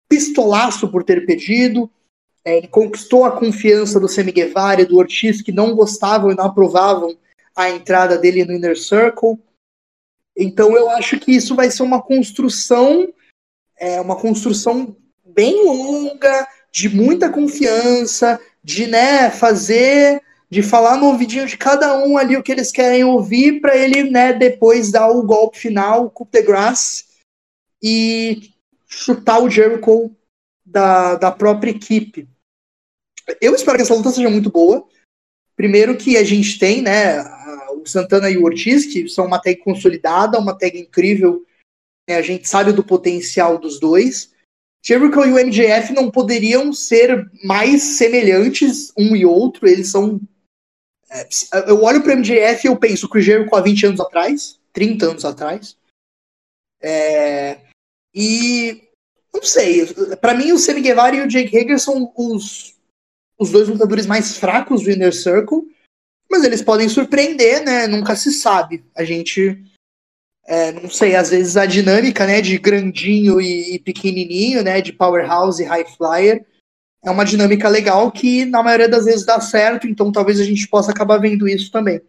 [0.07, 1.91] pistolaço por ter perdido.
[2.45, 6.35] É, ele conquistou a confiança do Semi Guevara e do Ortiz, que não gostavam e
[6.35, 7.17] não aprovavam
[7.53, 9.37] a entrada dele no Inner Circle.
[10.37, 13.11] Então eu acho que isso vai ser uma construção,
[13.77, 21.45] é, uma construção bem longa, de muita confiança, de né, fazer, de falar no ouvidinho
[21.45, 25.23] de cada um ali o que eles querem ouvir, para ele né, depois dar o
[25.23, 27.05] golpe final, o coup de grace,
[27.81, 28.53] e
[28.87, 30.15] chutar o Jericho
[30.65, 32.27] da, da própria equipe.
[33.41, 34.87] Eu espero que essa luta seja muito boa.
[35.55, 37.21] Primeiro que a gente tem, né,
[37.71, 41.45] o Santana e o Ortiz, que são uma tag consolidada, uma tag incrível.
[42.09, 44.32] Né, a gente sabe do potencial dos dois.
[44.85, 49.67] Jericho e o MJF não poderiam ser mais semelhantes um e outro.
[49.67, 50.19] Eles são.
[51.09, 51.27] É,
[51.67, 54.59] eu olho para o MJF e eu penso que o Jericho há 20 anos atrás,
[54.73, 55.77] 30 anos atrás.
[56.81, 57.61] É,
[58.13, 58.89] e
[59.33, 59.85] não sei,
[60.17, 62.75] para mim o Sammy Guevara e o Jake Hager são os,
[63.39, 65.63] os dois lutadores mais fracos do Inner Circle,
[66.29, 67.87] mas eles podem surpreender, né?
[67.87, 68.83] Nunca se sabe.
[68.93, 69.63] A gente
[70.45, 74.91] é, não sei, às vezes a dinâmica, né, de grandinho e, e pequenininho, né, de
[74.91, 76.45] powerhouse e high flyer,
[77.03, 80.67] é uma dinâmica legal que na maioria das vezes dá certo, então talvez a gente
[80.67, 82.01] possa acabar vendo isso também.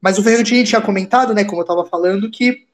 [0.00, 2.66] Mas o Ferrantini tinha comentado, né, como eu estava falando, que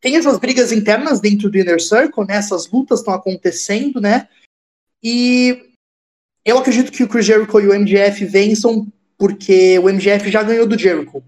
[0.00, 2.36] tem essas brigas internas dentro do Inner Circle, né?
[2.36, 4.28] Essas lutas estão acontecendo, né?
[5.02, 5.74] E
[6.44, 10.66] eu acredito que o Chris Jericho e o MJF vençam porque o MJF já ganhou
[10.66, 11.22] do Jericho.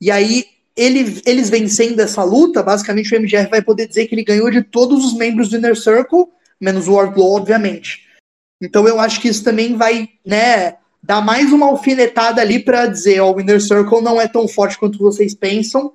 [0.00, 0.46] E aí,
[0.78, 4.62] ele, eles vencendo essa luta, basicamente o MJF vai poder dizer que ele ganhou de
[4.62, 6.26] todos os membros do Inner Circle,
[6.60, 8.06] menos o Wardlow, obviamente.
[8.62, 13.18] Então eu acho que isso também vai, né, dar mais uma alfinetada ali para dizer,
[13.18, 15.92] ó, o Inner Circle não é tão forte quanto vocês pensam,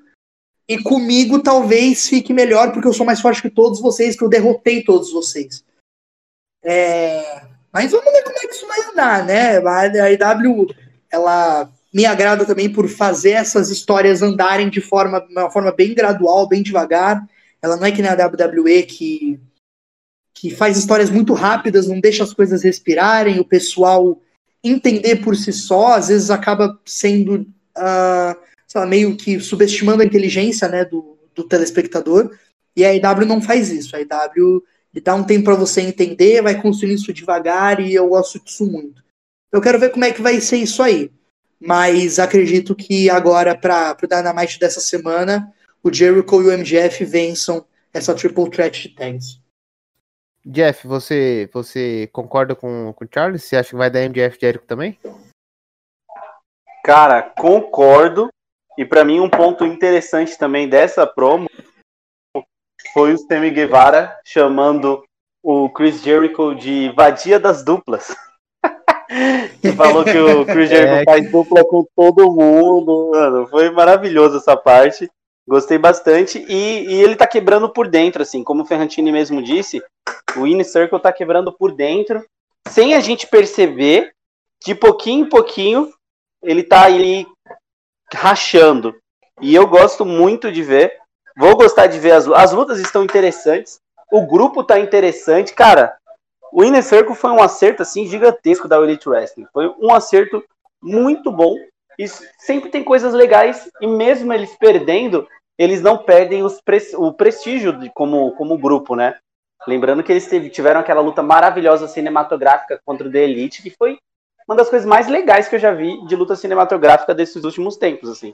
[0.68, 4.30] e comigo talvez fique melhor, porque eu sou mais forte que todos vocês, que eu
[4.30, 5.64] derrotei todos vocês.
[6.62, 7.42] É...
[7.72, 9.58] Mas vamos ver como é que isso vai andar, né?
[9.58, 10.68] A IW,
[11.10, 16.48] ela me agrada também por fazer essas histórias andarem de forma, uma forma bem gradual,
[16.48, 17.24] bem devagar.
[17.62, 19.40] Ela não é que nem a WWE que
[20.34, 24.20] que faz histórias muito rápidas, não deixa as coisas respirarem, o pessoal
[24.62, 28.36] entender por si só, às vezes acaba sendo uh,
[28.76, 32.30] lá, meio que subestimando a inteligência né, do, do telespectador.
[32.76, 33.96] E a IW não faz isso.
[33.96, 34.64] A IW
[35.02, 39.02] dá um tempo para você entender, vai construindo isso devagar e eu gosto disso muito.
[39.52, 41.12] Eu quero ver como é que vai ser isso aí.
[41.60, 47.66] Mas acredito que agora, para o Dynamite dessa semana, o Jericho e o MGF vençam
[47.94, 49.40] essa triple threat de tags.
[50.46, 53.44] Jeff, você, você concorda com, com o Charles?
[53.44, 55.00] Você acha que vai dar MGF Jericho também?
[56.84, 58.28] Cara, concordo.
[58.78, 61.48] E para mim um ponto interessante também dessa promo
[62.94, 65.04] foi o Sammy Guevara chamando
[65.42, 68.16] o Chris Jericho de vadia das duplas.
[69.64, 73.12] que falou que o Chris Jericho é, faz dupla com todo mundo.
[73.14, 75.10] Mano, foi maravilhoso essa parte.
[75.48, 76.46] Gostei bastante.
[76.50, 79.82] E, e, ele tá quebrando por dentro, assim, como o Ferrantini mesmo disse,
[80.36, 82.26] o Inner Circle tá quebrando por dentro,
[82.68, 84.12] sem a gente perceber,
[84.66, 85.94] de pouquinho em pouquinho,
[86.44, 87.26] ele tá aí
[88.14, 88.94] rachando.
[89.42, 90.94] E eu gosto muito de ver.
[91.38, 93.80] Vou gostar de ver as, as lutas estão interessantes.
[94.12, 95.54] O grupo tá interessante.
[95.54, 95.96] Cara,
[96.54, 99.48] o Inner Circle foi um acerto assim gigantesco da Elite Wrestling.
[99.52, 100.44] Foi um acerto
[100.80, 101.56] muito bom.
[101.98, 103.68] E sempre tem coisas legais.
[103.82, 109.18] E mesmo eles perdendo, eles não perdem o prestígio de, como, como grupo, né?
[109.68, 113.98] Lembrando que eles tiveram aquela luta maravilhosa cinematográfica contra o The Elite, que foi
[114.48, 118.10] uma das coisas mais legais que eu já vi de luta cinematográfica desses últimos tempos,
[118.10, 118.32] assim.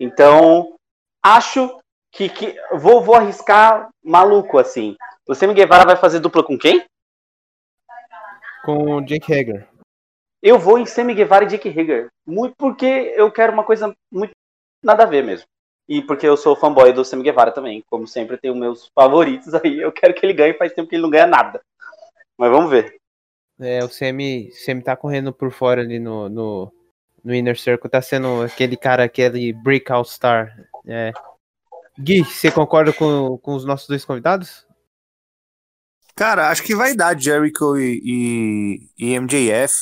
[0.00, 0.74] Então,
[1.22, 1.78] acho
[2.10, 4.96] que, que vou, vou arriscar maluco, assim.
[5.28, 6.82] O Sammy Guevara vai fazer dupla com quem?
[8.64, 9.68] Com o Jake Hager.
[10.42, 12.08] Eu vou em Sammy Guevara e Jake Hager.
[12.26, 14.32] Muito porque eu quero uma coisa muito
[14.82, 15.46] nada a ver mesmo.
[15.88, 17.82] E porque eu sou fanboy do Sammy Guevara também.
[17.90, 19.80] Como sempre, tenho meus favoritos aí.
[19.80, 21.60] Eu quero que ele ganhe, faz tempo que ele não ganha nada.
[22.38, 22.96] Mas vamos ver.
[23.60, 26.72] É, o Semi, Semi tá correndo por fora ali no, no,
[27.22, 30.56] no Inner Circle, tá sendo aquele cara, aquele breakout star.
[30.86, 31.12] É.
[31.98, 34.66] Gui, você concorda com, com os nossos dois convidados?
[36.22, 38.00] Cara, acho que vai dar Jericho e,
[38.96, 39.74] e, e MJF.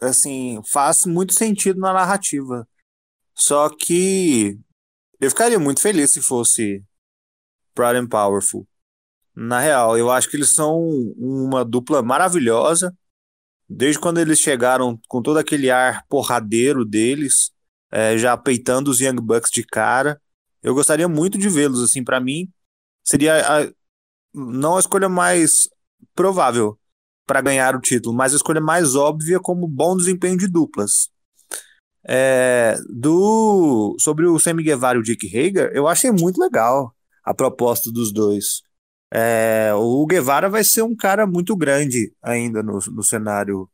[0.00, 2.66] Assim, faz muito sentido na narrativa.
[3.36, 4.58] Só que
[5.20, 6.82] eu ficaria muito feliz se fosse
[7.72, 8.66] Proud and Powerful.
[9.32, 10.76] Na real, eu acho que eles são
[11.16, 12.92] uma dupla maravilhosa.
[13.68, 17.52] Desde quando eles chegaram com todo aquele ar porradeiro deles,
[17.92, 20.20] é, já peitando os Young Bucks de cara.
[20.64, 22.52] Eu gostaria muito de vê-los, assim, para mim
[23.04, 23.72] seria
[24.34, 25.68] não a escolha mais
[26.14, 26.78] provável
[27.26, 31.08] para ganhar o título, mas a escolha mais óbvia como bom desempenho de duplas.
[32.02, 37.34] É, do sobre o Sammy Guevara e o Dick Hager, eu achei muito legal a
[37.34, 38.62] proposta dos dois.
[39.12, 43.68] É, o Guevara vai ser um cara muito grande ainda no, no cenário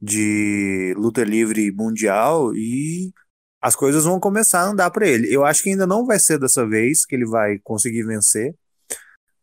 [0.00, 3.12] de luta livre mundial e
[3.60, 5.32] as coisas vão começar a andar para ele.
[5.34, 8.54] Eu acho que ainda não vai ser dessa vez que ele vai conseguir vencer,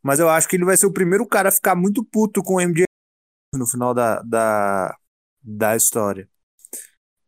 [0.04, 2.56] mas eu acho que ele vai ser o primeiro cara a ficar muito puto com
[2.56, 2.84] o MJ
[3.54, 4.96] no final da, da,
[5.42, 6.28] da história.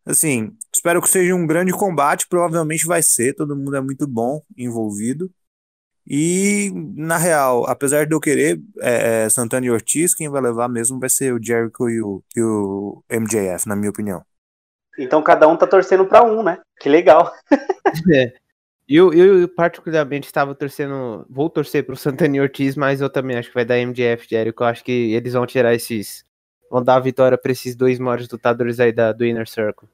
[0.06, 4.42] Assim, espero que seja um grande combate, provavelmente vai ser, todo mundo é muito bom
[4.56, 5.32] envolvido.
[6.08, 10.68] E, na real, apesar de eu querer é, é, Santana e Ortiz, quem vai levar
[10.68, 14.24] mesmo vai ser o Jericho e o, e o MJF, na minha opinião.
[15.00, 16.60] Então cada um tá torcendo para um, né?
[16.80, 17.34] Que legal.
[18.14, 18.34] é.
[18.88, 21.26] Eu, eu, particularmente, estava torcendo.
[21.30, 24.64] Vou torcer pro Santana e Ortiz, mas eu também acho que vai dar MJF Jericho.
[24.64, 26.24] Eu acho que eles vão tirar esses.
[26.70, 29.88] Vão dar a vitória para esses dois maiores lutadores aí da, do Inner Circle.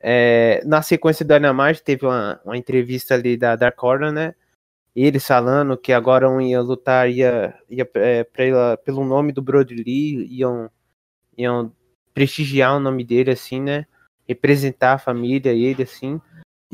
[0.00, 4.34] É, na sequência do Dynamite, teve uma, uma entrevista ali da Dark Order, né?
[4.94, 9.74] eles falando que agora um ia lutar ia, ia é, pra, pelo nome do Brody
[9.74, 10.70] Lee, iam,
[11.36, 11.72] iam
[12.12, 13.86] prestigiar o nome dele, assim, né?
[14.28, 16.20] Representar a família, ele, assim.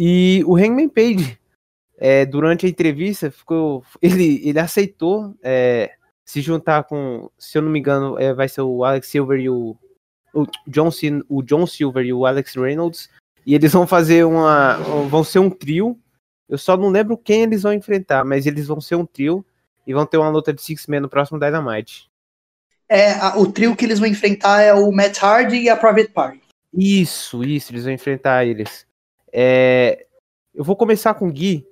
[0.00, 1.38] E o Hangman Page,
[1.98, 5.92] é, durante a entrevista, ficou, ele, ele aceitou é,
[6.25, 9.50] se juntar com, se eu não me engano, é, vai ser o Alex Silver e
[9.50, 9.77] o,
[10.33, 10.88] o, John,
[11.29, 13.10] o John Silver e o Alex Reynolds.
[13.44, 14.77] E eles vão fazer uma.
[15.08, 15.98] vão ser um trio
[16.50, 19.46] eu só não lembro quem eles vão enfrentar, mas eles vão ser um trio
[19.87, 22.10] e vão ter uma luta de Six Men no próximo Dynamite.
[22.88, 26.10] É, a, o trio que eles vão enfrentar é o Matt Hardy e a Private
[26.10, 26.42] Party.
[26.75, 28.85] Isso, isso, eles vão enfrentar eles.
[29.33, 30.06] É,
[30.54, 31.66] eu vou começar com o Gui.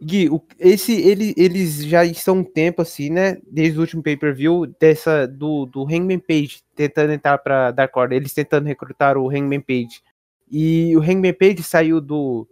[0.00, 3.38] Gui, o, esse, ele, eles já estão um tempo assim, né?
[3.50, 8.32] Desde o último pay-per-view dessa do, do Hangman Page tentando entrar para Dark Order, eles
[8.32, 10.02] tentando recrutar o Hangman Page.
[10.50, 12.46] E o Hangman Page saiu do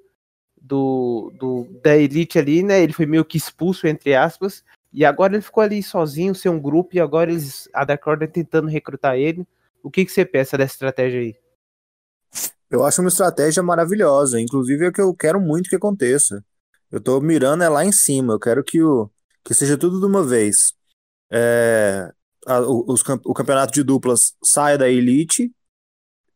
[0.66, 2.82] do, do, da elite ali, né?
[2.82, 4.64] Ele foi meio que expulso, entre aspas.
[4.92, 8.30] E agora ele ficou ali sozinho, sem um grupo, e agora eles, a Dark Order
[8.30, 9.46] tentando recrutar ele.
[9.82, 11.36] O que, que você pensa dessa estratégia aí?
[12.70, 14.40] Eu acho uma estratégia maravilhosa.
[14.40, 16.44] Inclusive é o que eu quero muito que aconteça.
[16.90, 18.34] Eu tô mirando é lá em cima.
[18.34, 19.10] Eu quero que, o,
[19.44, 20.72] que seja tudo de uma vez.
[21.30, 22.12] É,
[22.46, 25.52] a, os, o campeonato de duplas saia da Elite,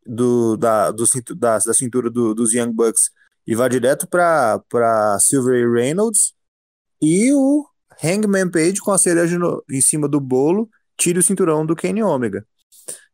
[0.05, 1.05] do, da, do,
[1.35, 3.11] da, da cintura do, dos Young Bucks,
[3.45, 6.33] e vá direto para Silver e Reynolds.
[7.01, 7.65] E o
[8.03, 12.03] Hangman Page com a cereja no, em cima do bolo tire o cinturão do Kenny
[12.03, 12.45] Omega.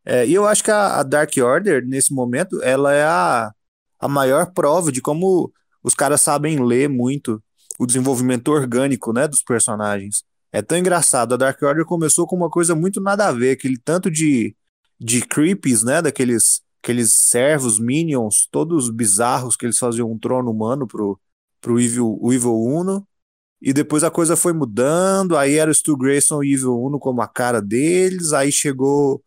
[0.10, 3.52] É, e eu acho que a, a, Dark Order, nesse momento, ela é a,
[4.00, 5.52] a maior prova de como
[5.84, 7.44] os caras sabem ler muito
[7.78, 10.24] o desenvolvimento orgânico né, dos personagens.
[10.50, 11.34] É tão engraçado.
[11.34, 14.56] A Dark Order começou com uma coisa muito nada a ver, aquele tanto de,
[14.98, 16.02] de creeps, né?
[16.02, 21.20] Daqueles aqueles servos, minions, todos bizarros que eles faziam um trono humano pro,
[21.60, 23.06] pro Evil, o Evil Uno.
[23.62, 26.98] E depois a coisa foi mudando, aí era o Stu Grayson e o Evil Uno
[26.98, 29.22] como a cara deles, aí chegou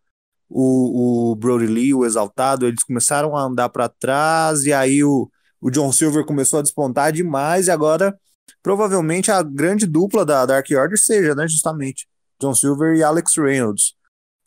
[0.51, 5.31] o, o Brody Lee, o exaltado, eles começaram a andar para trás, e aí o,
[5.61, 8.19] o John Silver começou a despontar demais, e agora
[8.63, 12.09] provavelmente a grande dupla da Dark Order seja, né, justamente,
[12.41, 13.95] John Silver e Alex Reynolds.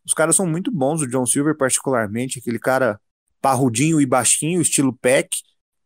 [0.05, 2.99] Os caras são muito bons, o John Silver particularmente, aquele cara
[3.41, 5.29] parrudinho e baixinho, estilo Peck,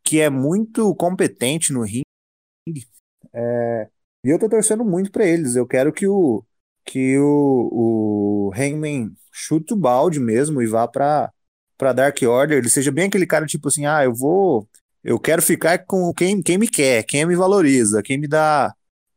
[0.04, 2.88] que é muito competente no ringue.
[3.34, 3.90] É,
[4.24, 5.56] e eu tô torcendo muito para eles.
[5.56, 6.44] Eu quero que o
[6.88, 11.32] que o, o Hangman chute o balde mesmo e vá pra,
[11.78, 14.68] pra Dark Order, ele seja bem aquele cara tipo assim, ah, eu vou,
[15.04, 18.74] eu quero ficar com quem, quem me quer, quem me valoriza, quem me dá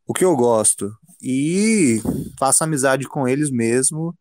[0.06, 0.92] o que eu gosto.
[1.22, 2.00] E
[2.38, 4.16] faça amizade com eles mesmo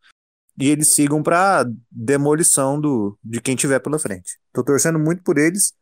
[0.59, 4.37] e eles sigam pra demolição do, de quem tiver pela frente.
[4.53, 5.73] Tô torcendo muito por eles.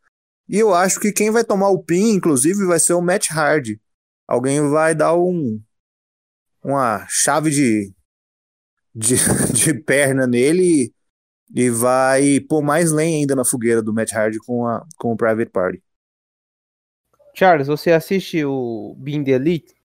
[0.48, 3.80] E eu acho que quem vai tomar o pin, inclusive, vai ser o Matt Hardy.
[4.26, 5.60] Alguém vai dar um,
[6.72, 7.92] uma chave de
[8.98, 9.14] de,
[9.54, 10.92] de perna nele
[11.54, 15.12] e, e vai pôr mais lenha ainda na fogueira do Matt Hardy com, a, com
[15.12, 15.82] o Private Party.
[17.34, 19.76] Charles, você assiste o Being the Elite?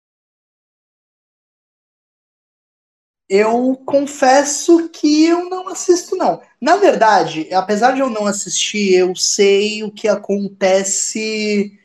[3.29, 6.41] Eu confesso que eu não assisto, não.
[6.59, 11.79] Na verdade, apesar de eu não assistir, eu sei o que acontece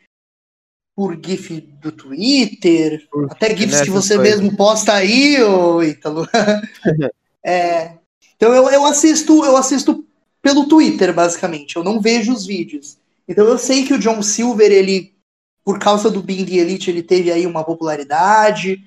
[0.99, 4.41] por GIF do Twitter, por até GIFs que você coisas.
[4.41, 6.27] mesmo posta aí, ô Ítalo.
[7.41, 7.93] é,
[8.35, 10.05] então eu, eu assisto, eu assisto
[10.41, 11.77] pelo Twitter, basicamente.
[11.77, 12.97] Eu não vejo os vídeos.
[13.25, 15.15] Então eu sei que o John Silver, ele,
[15.63, 18.83] por causa do Being the Elite, ele teve aí uma popularidade.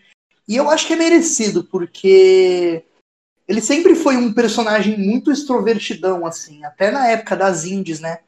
[0.46, 2.84] E eu acho que é merecido, porque
[3.48, 8.18] ele sempre foi um personagem muito extrovertidão, assim, até na época das indies, né?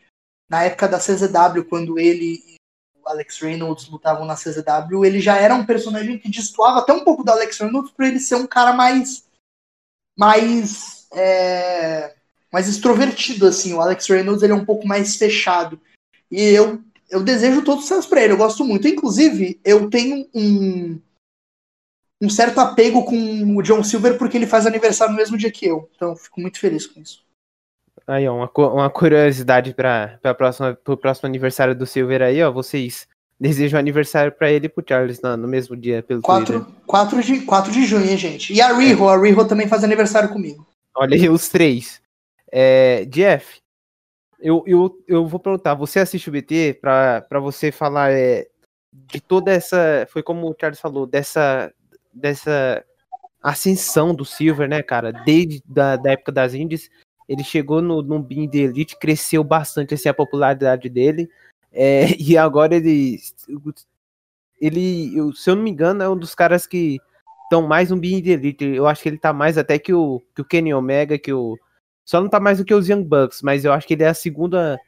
[0.49, 2.54] Na época da CZW, quando ele
[3.07, 7.25] Alex Reynolds lutavam na CZW, ele já era um personagem que destoava até um pouco
[7.25, 9.25] do Alex Reynolds para ele ser um cara mais
[10.17, 12.15] mais é,
[12.53, 13.75] mais extrovertido assim.
[13.75, 15.81] O Alex Reynolds ele é um pouco mais fechado.
[16.31, 18.33] E eu eu desejo todos os sucesso para ele.
[18.33, 18.89] Eu gosto muito.
[18.89, 21.01] Inclusive, eu tenho um
[22.23, 25.67] um certo apego com o John Silver porque ele faz aniversário no mesmo dia que
[25.67, 25.91] eu.
[25.95, 27.24] Então, fico muito feliz com isso.
[28.07, 30.19] Aí, ó, uma, uma curiosidade para
[30.87, 32.51] o próximo aniversário do Silver aí, ó.
[32.51, 33.09] Vocês
[33.41, 37.41] desejam aniversário para ele e pro Charles no, no mesmo dia, pelo 4, 4, de,
[37.41, 38.53] 4 de junho, hein, gente?
[38.53, 39.15] E a Riho, é.
[39.15, 40.67] a Riho também faz aniversário comigo.
[40.95, 42.01] Olha aí, os três.
[42.53, 43.61] É, Jeff,
[44.39, 48.47] eu, eu, eu vou perguntar, você assiste o BT para você falar é,
[48.93, 50.07] de toda essa.
[50.11, 51.73] Foi como o Charles falou, dessa,
[52.13, 52.85] dessa
[53.43, 55.11] ascensão do Silver, né, cara?
[55.11, 56.91] Desde da, da época das Indies
[57.29, 61.29] ele chegou no, no BIM de Elite, cresceu bastante assim, a popularidade dele.
[61.73, 63.19] É, e agora ele.
[64.61, 66.99] Ele, eu, se eu não me engano, é um dos caras que
[67.45, 68.65] estão mais no BIM de Elite.
[68.65, 71.59] Eu acho que ele tá mais até que o, que o Kenny Omega, que o.
[72.05, 74.09] Só não tá mais do que os Young Bucks, mas eu acho que ele é
[74.09, 74.79] a segunda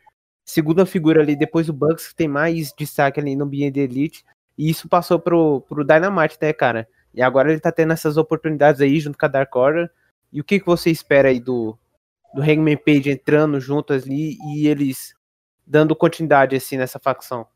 [0.46, 4.24] segunda figura ali, depois do Bucks, que tem mais destaque ali no BIM de Elite.
[4.56, 6.88] E isso passou pro, pro Dynamite, né, cara?
[7.12, 9.90] E agora ele tá tendo essas oportunidades aí junto com a Dark Order.
[10.32, 11.76] E o que, que você espera aí do,
[12.34, 15.14] do Hangman Page entrando junto ali e eles
[15.66, 17.46] dando continuidade assim nessa facção.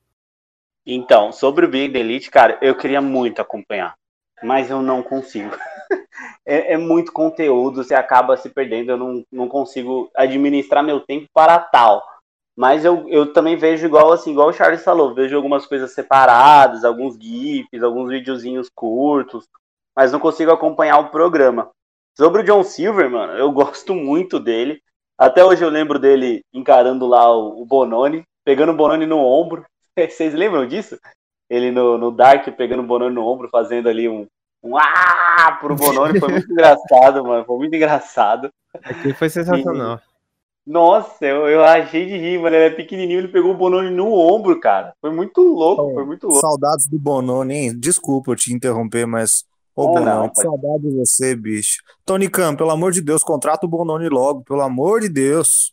[0.84, 3.94] Então, sobre o Big Elite, cara, eu queria muito acompanhar,
[4.42, 5.54] mas eu não consigo.
[6.46, 11.26] é, é, muito conteúdo, você acaba se perdendo, eu não, não consigo administrar meu tempo
[11.32, 12.02] para tal.
[12.56, 16.84] Mas eu, eu também vejo igual assim, igual o Charles falou, vejo algumas coisas separadas,
[16.84, 19.46] alguns GIFs, alguns videozinhos curtos,
[19.96, 21.70] mas não consigo acompanhar o programa.
[22.20, 24.82] Sobre o John Silver, mano, eu gosto muito dele.
[25.16, 29.64] Até hoje eu lembro dele encarando lá o, Bononi, pegando o Bononi no ombro.
[29.96, 30.98] Vocês lembram disso?
[31.48, 34.26] Ele no, no Dark pegando o Bononi no ombro, fazendo ali um,
[34.62, 38.50] um ah pro Bononi, foi muito engraçado, mano, foi muito engraçado.
[38.84, 39.98] Aqui foi sensacional.
[40.66, 43.88] E, nossa, eu, eu achei de rir, mano, ele é pequenininho, ele pegou o Bononi
[43.88, 46.42] no ombro, cara, foi muito louco, foi muito louco.
[46.42, 47.72] Saudades do Bononi, hein?
[47.74, 49.46] Desculpa eu te interromper, mas
[49.80, 51.82] Ô, oh, Bononi, que saudade de você, bicho.
[52.04, 55.72] Tony Cam, pelo amor de Deus, contrata o Bononi logo, pelo amor de Deus.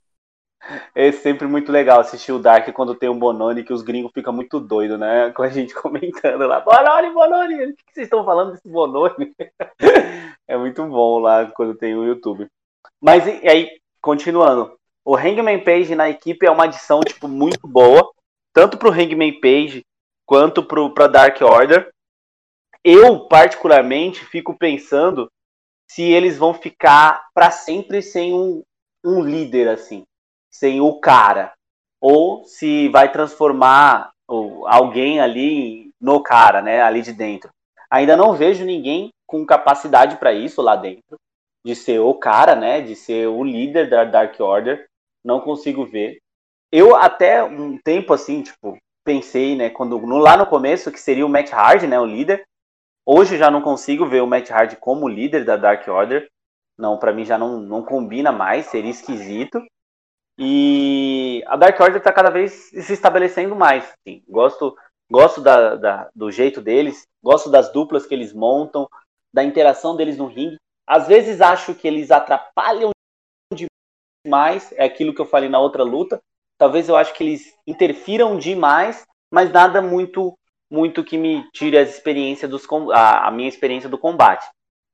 [0.96, 4.32] É sempre muito legal assistir o Dark quando tem um Bononi, que os gringos ficam
[4.32, 5.32] muito doidos, né?
[5.32, 9.34] Com a gente comentando lá, Bononi, Bononi, o que vocês estão falando desse Bononi?
[10.48, 12.48] é muito bom lá quando tem o YouTube.
[13.02, 13.70] Mas e aí,
[14.02, 18.10] continuando, o Hangman Page na equipe é uma adição, tipo, muito boa,
[18.54, 19.86] tanto pro Hangman Page
[20.26, 21.90] quanto pro, pra Dark Order.
[22.84, 25.30] Eu, particularmente, fico pensando
[25.90, 28.62] se eles vão ficar para sempre sem um,
[29.04, 30.04] um líder, assim
[30.58, 31.54] sem o cara.
[32.02, 36.82] Ou se vai transformar alguém ali no cara, né?
[36.82, 37.50] Ali de dentro.
[37.90, 41.18] Ainda não vejo ninguém com capacidade para isso lá dentro.
[41.66, 42.82] De ser o cara, né?
[42.82, 44.86] De ser o líder da Dark Order.
[45.24, 46.18] Não consigo ver.
[46.72, 49.70] Eu até um tempo assim, tipo, pensei, né?
[49.70, 52.00] Quando no, lá no começo que seria o Matt Hardy, né?
[52.00, 52.44] O líder.
[53.10, 56.30] Hoje já não consigo ver o Matt Hardy como líder da Dark Order.
[56.78, 59.66] Não, para mim já não, não combina mais, seria esquisito.
[60.38, 63.86] E a Dark Order está cada vez se estabelecendo mais.
[63.86, 64.22] Assim.
[64.28, 64.76] Gosto,
[65.10, 68.90] gosto da, da, do jeito deles, gosto das duplas que eles montam,
[69.34, 70.58] da interação deles no ringue.
[70.86, 72.92] Às vezes acho que eles atrapalham
[74.26, 76.20] demais, é aquilo que eu falei na outra luta.
[76.58, 80.38] Talvez eu acho que eles interfiram demais, mas nada muito
[80.70, 84.46] muito que me tire as experiências dos, a, a minha experiência do combate.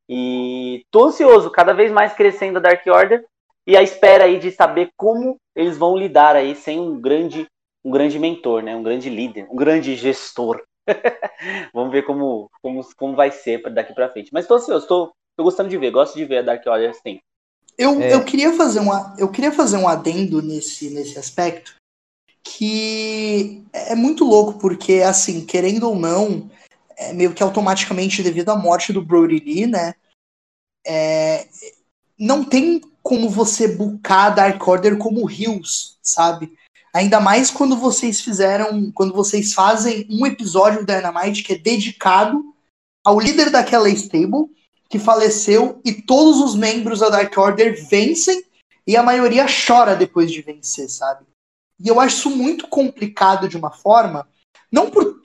[0.08, 3.26] E tô ansioso, cada vez mais crescendo a Dark Order
[3.66, 7.48] e a espera aí de saber como eles vão lidar aí sem um grande
[7.84, 8.76] um grande mentor, né?
[8.76, 10.64] Um grande líder, um grande gestor.
[11.74, 14.30] Vamos ver como, como, como vai ser daqui para frente.
[14.32, 17.20] Mas estou ansioso, estou gostando de ver, gosto de ver a Dark Order assim.
[17.78, 18.14] Eu, é...
[18.14, 21.76] eu, queria fazer um, eu queria fazer um adendo nesse, nesse aspecto
[22.44, 26.50] que é muito louco, porque, assim, querendo ou não,
[26.98, 29.94] é meio que automaticamente devido à morte do Brody Lee, né?
[30.86, 31.48] É,
[32.20, 36.54] não tem como você bucar Dark Order como Hills, sabe?
[36.94, 42.54] Ainda mais quando vocês fizeram, quando vocês fazem um episódio do Dynamite que é dedicado
[43.04, 44.52] ao líder daquela stable
[44.90, 48.44] que faleceu e todos os membros da Dark Order vencem
[48.86, 51.26] e a maioria chora depois de vencer, sabe?
[51.80, 54.28] E eu acho isso muito complicado de uma forma,
[54.72, 55.22] não por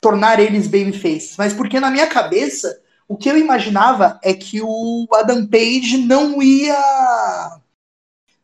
[0.00, 5.08] tornar eles babyfaces, mas porque na minha cabeça o que eu imaginava é que o
[5.14, 7.60] Adam Page não ia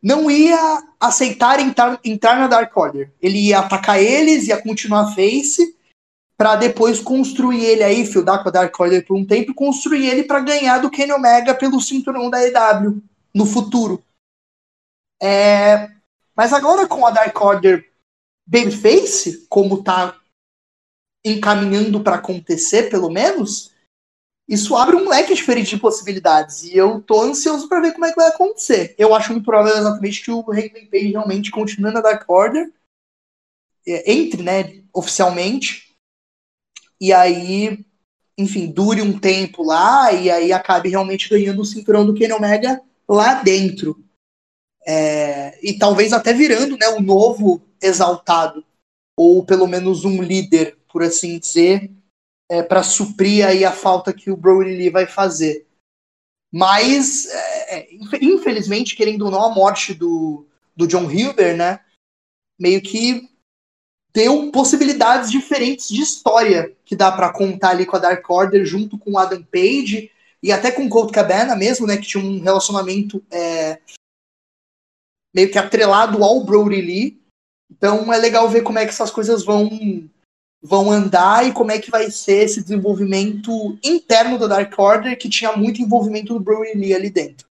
[0.02, 3.10] não ia aceitar entrar, entrar na Dark Order.
[3.22, 5.74] Ele ia atacar eles, ia continuar face
[6.36, 10.24] para depois construir ele aí, fildar com a Dark Order por um tempo construir ele
[10.24, 13.02] para ganhar do Kenny Omega pelo cinturão da EW
[13.34, 14.04] no futuro.
[15.22, 15.90] É...
[16.36, 17.90] Mas agora com a Dark Order
[18.46, 20.20] Babyface, como tá
[21.24, 23.72] encaminhando para acontecer, pelo menos,
[24.46, 26.64] isso abre um leque diferente de possibilidades.
[26.64, 28.94] E eu tô ansioso para ver como é que vai acontecer.
[28.98, 32.70] Eu acho muito provável exatamente que o Hangman Page realmente continue na Dark Order.
[33.86, 35.94] É, entre, né, oficialmente.
[37.00, 37.84] E aí,
[38.36, 42.82] enfim, dure um tempo lá e aí acabe realmente ganhando o cinturão do Kenny Omega
[43.08, 44.03] lá dentro.
[44.86, 48.64] É, e talvez até virando né, o novo exaltado.
[49.16, 51.90] Ou pelo menos um líder, por assim dizer,
[52.50, 55.66] é, para suprir aí a falta que o Brody Lee vai fazer.
[56.52, 57.88] Mas, é, é,
[58.20, 61.80] infelizmente, querendo ou não, a morte do, do John Hilber, né,
[62.58, 63.28] meio que
[64.12, 68.96] deu possibilidades diferentes de história que dá para contar ali com a Dark Order, junto
[68.96, 70.10] com o Adam Page
[70.40, 73.80] e até com o Colt Cabana mesmo, né, que tinha um relacionamento é,
[75.34, 77.20] meio que atrelado ao Brody Lee.
[77.70, 79.68] Então é legal ver como é que essas coisas vão
[80.62, 85.28] vão andar e como é que vai ser esse desenvolvimento interno da Dark Order, que
[85.28, 87.46] tinha muito envolvimento do Brody Lee ali dentro.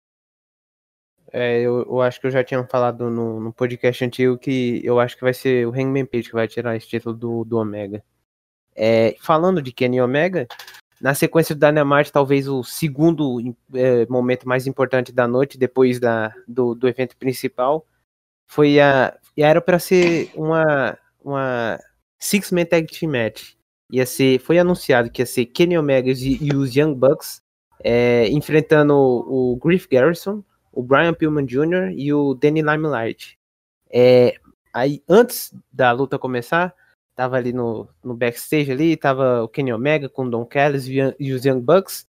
[1.31, 4.99] É, eu, eu, acho que eu já tinha falado no, no, podcast antigo que eu
[4.99, 8.03] acho que vai ser o Hangman Page que vai tirar esse título do, do Omega.
[8.75, 10.47] É, falando de Kenny Omega,
[11.01, 16.33] na sequência do Dynamite, talvez o segundo é, momento mais importante da noite, depois da,
[16.47, 17.85] do, do evento principal,
[18.45, 19.17] foi a.
[19.37, 21.79] Era para ser uma, uma
[22.19, 23.53] Six Man Tag Team Match.
[23.91, 27.41] Ia ser, foi anunciado que ia ser Kenny Omega e, os Young Bucks
[27.83, 31.91] é, enfrentando o, o Griff Garrison, o Brian Pillman Jr.
[31.95, 33.39] e o Danny Limelight.
[33.89, 34.35] É,
[34.73, 36.75] aí, antes da luta começar,
[37.19, 41.33] tava ali no, no backstage ali, tava o Kenny Omega com o Don Callis e
[41.33, 42.07] os Young Bucks.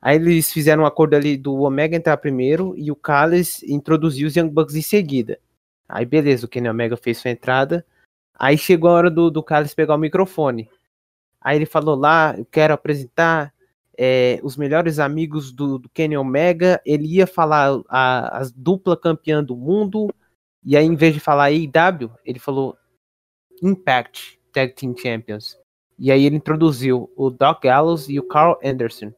[0.00, 4.34] Aí eles fizeram um acordo ali do Omega entrar primeiro e o Callis introduziu os
[4.34, 5.38] Young Bucks em seguida.
[5.86, 7.84] Aí beleza, o Kenny Omega fez sua entrada.
[8.34, 10.70] Aí chegou a hora do, do Callis pegar o microfone.
[11.38, 13.52] Aí ele falou lá, eu quero apresentar
[13.94, 16.80] é, os melhores amigos do, do Kenny Omega.
[16.82, 20.08] Ele ia falar a, a dupla campeã do mundo.
[20.64, 22.74] E aí, em vez de falar AEW, ele falou
[23.62, 25.58] Impact Tag Team Champions.
[25.98, 29.12] E aí ele introduziu o Doc Gallows e o Carl Anderson,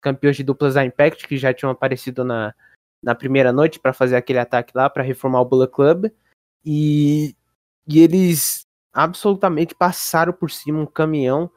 [0.00, 2.54] campeões de duplas da Impact, que já tinham aparecido na,
[3.02, 6.06] na primeira noite para fazer aquele ataque lá, para reformar o Bullet Club.
[6.64, 7.34] E,
[7.88, 11.50] e eles absolutamente passaram por cima um caminhão,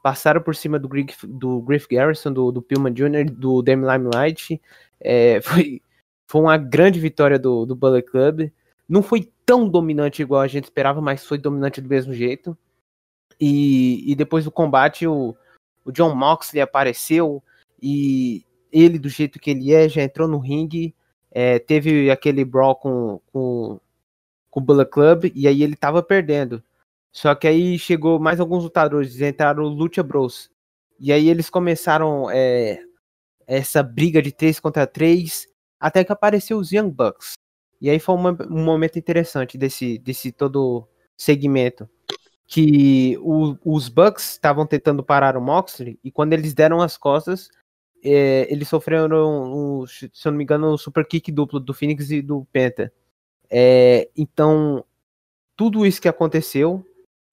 [0.00, 4.60] passaram por cima do, Griff, do Griff Garrison, do, do Pillman Jr., do Demi Limelight.
[5.00, 5.82] É, foi,
[6.28, 8.50] foi uma grande vitória do, do Bullet Club.
[8.88, 12.56] Não foi tão dominante igual a gente esperava, mas foi dominante do mesmo jeito.
[13.40, 15.34] E, e depois do combate, o,
[15.84, 17.42] o John Moxley apareceu
[17.82, 20.94] e ele, do jeito que ele é, já entrou no ringue.
[21.30, 23.80] É, teve aquele brawl com, com,
[24.50, 26.62] com o Bullet Club e aí ele tava perdendo.
[27.12, 30.50] Só que aí chegou mais alguns lutadores, entraram o Lucha Bros.
[30.98, 32.80] E aí eles começaram é,
[33.46, 35.46] essa briga de 3 contra 3,
[35.78, 37.34] até que apareceu os Young Bucks.
[37.80, 41.88] E aí foi uma, um momento interessante desse, desse todo segmento.
[42.46, 47.48] Que o, os Bucks estavam tentando parar o Moxley, e quando eles deram as costas,
[48.04, 52.10] é, eles sofreram, um, se eu não me engano, um super kick duplo do Phoenix
[52.10, 52.92] e do Penta.
[53.50, 54.84] É, então,
[55.56, 56.84] tudo isso que aconteceu,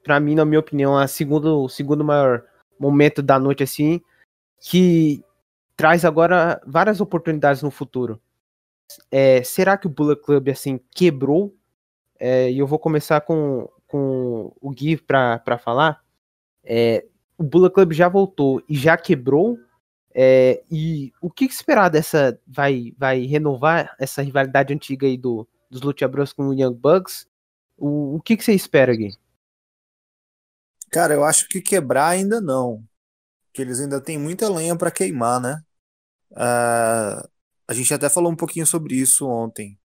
[0.03, 2.43] para mim, na minha opinião, é segundo, o segundo maior
[2.79, 4.01] momento da noite, assim,
[4.59, 5.23] que
[5.75, 8.21] traz agora várias oportunidades no futuro.
[9.09, 11.55] É, será que o Bullet Club assim quebrou?
[12.19, 16.01] É, e eu vou começar com, com o Gui para falar.
[16.63, 17.05] É,
[17.37, 19.59] o Bullet Club já voltou e já quebrou.
[20.13, 22.39] É, e o que esperar dessa.
[22.47, 27.27] Vai, vai renovar essa rivalidade antiga aí do, dos Lucha Bros com o Young Bucks?
[27.77, 29.13] O, o que, que você espera, Gui?
[30.89, 32.83] Cara, eu acho que quebrar ainda não.
[33.53, 35.61] Que eles ainda têm muita lenha para queimar, né?
[36.31, 37.27] Uh,
[37.67, 39.77] a gente até falou um pouquinho sobre isso ontem.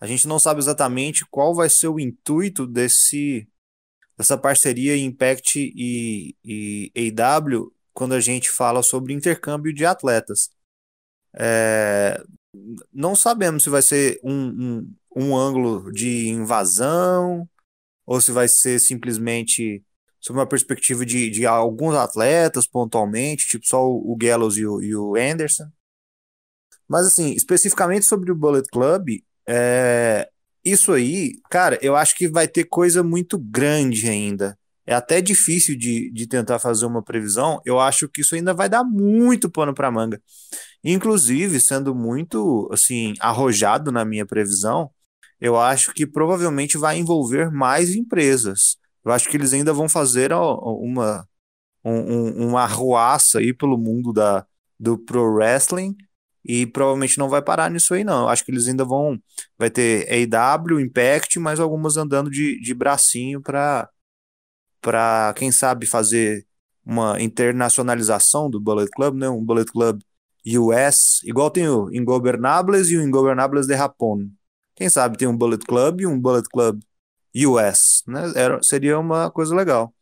[0.00, 3.48] A gente não sabe exatamente qual vai ser o intuito desse
[4.16, 10.50] dessa parceria Impact e, e AW quando a gente fala sobre intercâmbio de atletas.
[11.36, 12.22] É,
[12.92, 17.48] não sabemos se vai ser um, um, um ângulo de invasão
[18.06, 19.84] ou se vai ser simplesmente
[20.20, 24.82] sob uma perspectiva de, de alguns atletas pontualmente, tipo só o, o Gallows e o,
[24.82, 25.70] e o Anderson.
[26.88, 30.28] Mas, assim, especificamente sobre o Bullet Club, é...
[30.64, 34.58] isso aí, cara, eu acho que vai ter coisa muito grande ainda.
[34.86, 37.60] É até difícil de, de tentar fazer uma previsão.
[37.64, 40.20] Eu acho que isso ainda vai dar muito pano para manga.
[40.84, 44.90] Inclusive, sendo muito, assim, arrojado na minha previsão,
[45.40, 48.76] eu acho que provavelmente vai envolver mais empresas.
[49.04, 51.26] Eu acho que eles ainda vão fazer uma,
[51.84, 54.46] um, uma arruaça aí pelo mundo da,
[54.78, 55.96] do pro wrestling
[56.44, 58.22] e provavelmente não vai parar nisso aí, não.
[58.22, 59.18] Eu acho que eles ainda vão.
[59.58, 63.88] Vai ter AW, Impact, mais algumas andando de, de bracinho para,
[64.80, 66.46] para, quem sabe, fazer
[66.84, 69.28] uma internacionalização do Bullet Club, né?
[69.28, 70.00] Um Bullet Club
[70.46, 74.28] US, igual tem o Ingobernables e o Ingobernables de Japón.
[74.76, 76.82] Quem sabe tem um Bullet Club e um Bullet Club
[77.34, 78.32] US, né?
[78.36, 79.94] Era, seria uma coisa legal.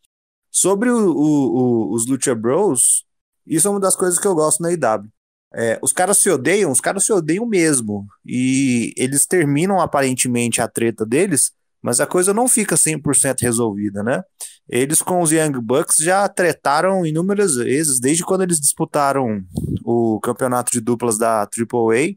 [0.51, 3.05] Sobre o, o, o, os Lucha Bros,
[3.47, 5.11] isso é uma das coisas que eu gosto na IW.
[5.55, 8.07] É, os caras se odeiam, os caras se odeiam mesmo.
[8.25, 14.23] E eles terminam aparentemente a treta deles, mas a coisa não fica 100% resolvida, né?
[14.69, 19.43] Eles com os Young Bucks já tretaram inúmeras vezes, desde quando eles disputaram
[19.85, 22.17] o campeonato de duplas da AAA.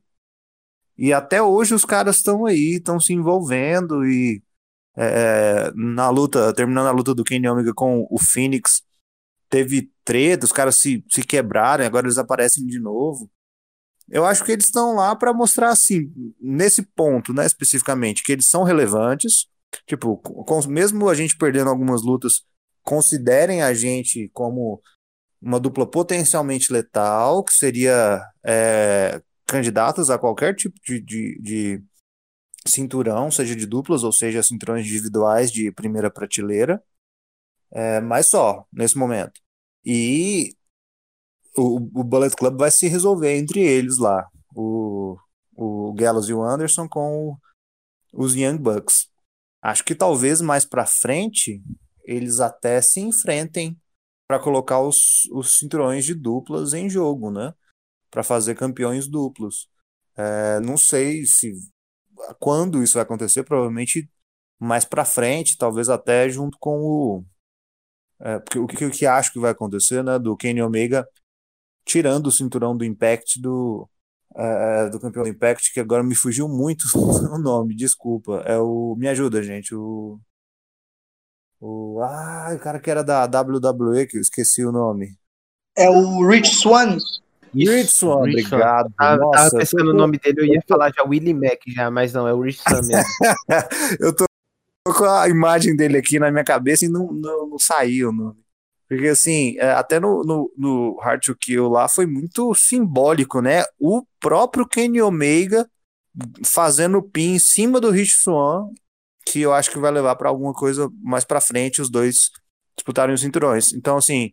[0.97, 4.41] E até hoje os caras estão aí, estão se envolvendo e
[4.95, 8.81] é, na luta, terminando a luta do Kenny Omega com o Phoenix,
[9.49, 13.29] teve treta, os caras se, se quebraram, agora eles aparecem de novo.
[14.07, 18.47] Eu acho que eles estão lá para mostrar assim, nesse ponto, né, especificamente, que eles
[18.47, 19.47] são relevantes.
[19.87, 22.43] Tipo, com, mesmo a gente perdendo algumas lutas,
[22.83, 24.81] considerem a gente como
[25.41, 31.83] uma dupla potencialmente letal, que seria é, candidatos a qualquer tipo de, de, de
[32.67, 36.81] cinturão, seja de duplas ou seja cinturões individuais de primeira prateleira.
[37.71, 39.44] É, mas só, nesse momento.
[39.85, 40.55] E
[41.57, 44.27] o, o Bullet Club vai se resolver entre eles lá.
[44.55, 45.17] O,
[45.55, 47.37] o Gallows e o Anderson com
[48.13, 49.07] os Young Bucks.
[49.61, 51.61] Acho que talvez mais para frente
[52.03, 53.79] eles até se enfrentem
[54.27, 57.53] para colocar os, os cinturões de duplas em jogo, né?
[58.15, 59.67] para fazer campeões duplos.
[60.15, 61.53] É, não sei se
[62.39, 64.09] quando isso vai acontecer, provavelmente
[64.57, 67.25] mais para frente, talvez até junto com o
[68.19, 71.07] é, porque o que, o que acho que vai acontecer, né, do Kenny Omega
[71.85, 73.87] tirando o cinturão do Impact do
[74.35, 76.85] é, do campeão do Impact, que agora me fugiu muito
[77.31, 78.43] o nome, desculpa.
[78.45, 80.19] É o me ajuda, gente, o
[81.61, 85.15] o ah, o cara que era da WWE que eu esqueci o nome.
[85.77, 86.97] É o Rich Swan.
[87.53, 88.93] Rich Swan, Rich obrigado.
[88.97, 92.11] Tava, Nossa, tava pensando no nome dele, eu ia falar já Willie Mac já, mas
[92.11, 93.03] não, é o Rich Swan mesmo.
[93.99, 94.25] eu tô
[94.93, 98.45] com a imagem dele aqui na minha cabeça e não, não, não saiu o nome.
[98.87, 103.63] Porque assim, é, até no, no, no Hard to Kill lá foi muito simbólico, né?
[103.79, 105.67] O próprio Kenny Omega
[106.45, 108.69] fazendo pin em cima do Rich Swan,
[109.25, 112.29] que eu acho que vai levar para alguma coisa mais para frente os dois
[112.77, 113.73] disputarem os cinturões.
[113.73, 114.31] Então, assim,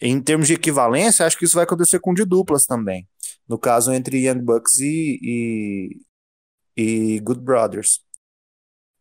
[0.00, 3.08] em termos de equivalência, acho que isso vai acontecer com de duplas também.
[3.48, 8.00] No caso, entre Young Bucks e, e, e Good Brothers.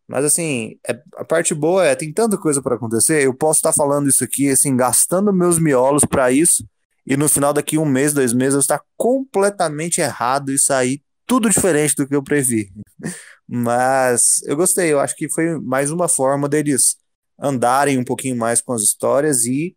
[0.08, 3.74] Mas assim, é, a parte boa é, tem tanta coisa para acontecer, eu posso estar
[3.74, 6.66] falando isso aqui, assim, gastando meus miolos para isso,
[7.06, 11.50] e no final daqui um mês, dois meses, eu estar completamente errado e sair tudo
[11.50, 12.72] diferente do que eu previ.
[13.48, 16.98] Mas eu gostei, eu acho que foi mais uma forma deles
[17.40, 19.76] andarem um pouquinho mais com as histórias e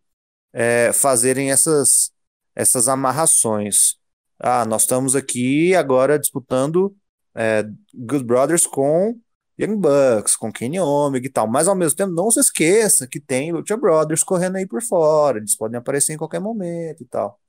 [0.53, 2.11] é, fazerem essas,
[2.55, 3.95] essas amarrações.
[4.39, 6.95] Ah, nós estamos aqui agora disputando
[7.35, 7.63] é,
[7.93, 9.19] Good Brothers com
[9.59, 13.19] Young Bucks, com Kenny Omega e tal, mas ao mesmo tempo não se esqueça que
[13.19, 17.39] tem Lucha Brothers correndo aí por fora, eles podem aparecer em qualquer momento e tal.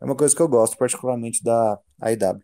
[0.00, 2.42] É uma coisa que eu gosto particularmente da AEW.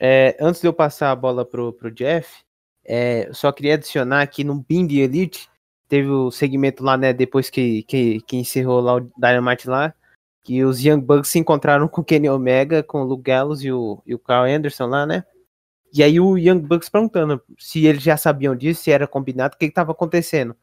[0.00, 2.42] É, antes de eu passar a bola pro, pro Jeff,
[2.84, 5.48] é, só queria adicionar que no Bing Elite
[5.88, 9.94] teve o segmento lá, né, depois que, que, que encerrou lá o Dynamite lá,
[10.42, 13.70] que os Young Bucks se encontraram com o Kenny Omega, com o Luke Gallows e
[13.70, 15.24] o, e o Carl Anderson lá, né?
[15.92, 19.58] E aí o Young Bucks perguntando se eles já sabiam disso, se era combinado, o
[19.58, 20.56] que estava acontecendo.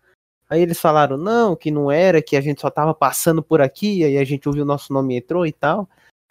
[0.49, 4.03] Aí eles falaram, não, que não era, que a gente só tava passando por aqui,
[4.03, 5.87] aí a gente ouviu o nosso nome entrou e tal.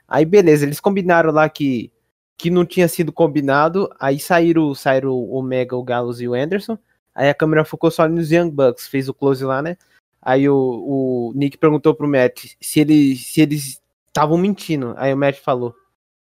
[0.09, 1.93] Aí beleza, eles combinaram lá que,
[2.37, 6.77] que não tinha sido combinado, aí saíram, saíram o Omega, o Gallows e o Anderson.
[7.15, 9.77] Aí a câmera focou só nos Young Bucks, fez o close lá, né?
[10.21, 14.95] Aí o, o Nick perguntou pro Matt se, ele, se eles estavam mentindo.
[14.97, 15.75] Aí o Matt falou: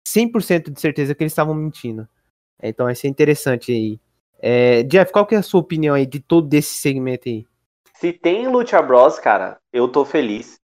[0.07, 2.07] 100% de certeza que eles estavam mentindo.
[2.69, 3.99] Então vai ser interessante aí.
[4.39, 7.45] É, Jeff, qual que é a sua opinião aí de todo esse segmento aí?
[7.95, 10.59] Se tem Lucha Bros, cara, eu tô feliz.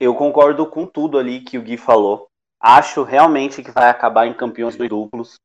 [0.00, 2.28] Eu concordo com tudo ali que o Gui falou.
[2.60, 5.36] Acho realmente que vai acabar em campeões duplos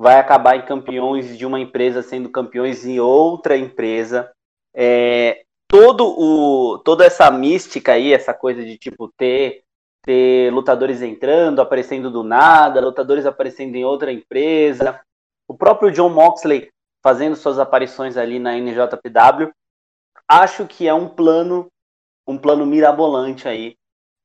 [0.00, 4.32] vai acabar em campeões de uma empresa sendo campeões em outra empresa.
[4.74, 9.62] É, todo o, toda essa mística aí, essa coisa de tipo ter,
[10.02, 14.98] ter lutadores entrando, aparecendo do nada, lutadores aparecendo em outra empresa,
[15.50, 16.70] o próprio John Moxley
[17.02, 19.50] fazendo suas aparições ali na NJPW,
[20.28, 21.66] acho que é um plano,
[22.24, 23.74] um plano mirabolante aí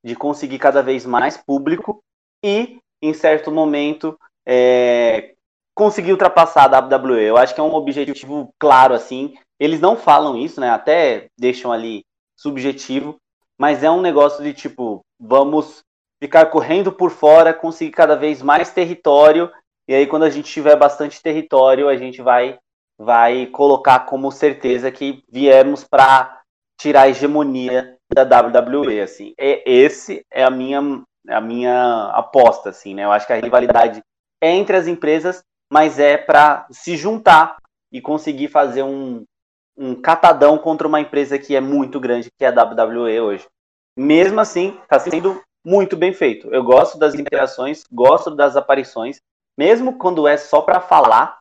[0.04, 2.00] de conseguir cada vez mais público
[2.44, 4.16] e, em certo momento,
[4.46, 5.34] é,
[5.74, 7.24] conseguir ultrapassar a WWE.
[7.24, 9.34] Eu acho que é um objetivo claro, assim.
[9.60, 10.70] Eles não falam isso, né?
[10.70, 12.04] Até deixam ali
[12.38, 13.16] subjetivo,
[13.58, 15.82] mas é um negócio de tipo, vamos
[16.22, 19.52] ficar correndo por fora, conseguir cada vez mais território,
[19.88, 22.58] e aí quando a gente tiver bastante território, a gente vai
[22.98, 26.42] vai colocar como certeza que viemos para
[26.80, 29.34] tirar a hegemonia da WWE, assim.
[29.38, 30.80] E esse é a minha
[31.28, 33.04] a minha aposta, assim, né?
[33.04, 34.02] Eu acho que a rivalidade
[34.42, 37.58] é entre as empresas mas é para se juntar
[37.92, 39.24] e conseguir fazer um,
[39.78, 43.46] um catadão contra uma empresa que é muito grande, que é a WWE hoje.
[43.98, 46.54] Mesmo assim, está sendo muito bem feito.
[46.54, 49.20] Eu gosto das interações, gosto das aparições,
[49.58, 51.40] mesmo quando é só para falar,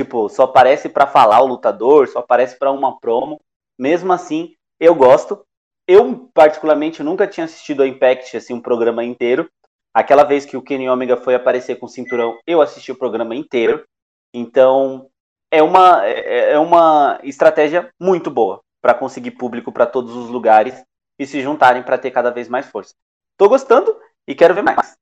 [0.00, 3.40] tipo, só aparece para falar o lutador, só aparece para uma promo.
[3.78, 5.44] Mesmo assim, eu gosto.
[5.86, 9.50] Eu particularmente nunca tinha assistido a Impact assim um programa inteiro,
[9.92, 13.34] Aquela vez que o Kenny Omega foi aparecer com o cinturão, eu assisti o programa
[13.34, 13.84] inteiro.
[14.32, 15.10] Então,
[15.50, 20.80] é uma, é, é uma estratégia muito boa para conseguir público para todos os lugares
[21.18, 22.94] e se juntarem para ter cada vez mais força.
[23.36, 23.96] Tô gostando
[24.28, 24.99] e quero ver mais.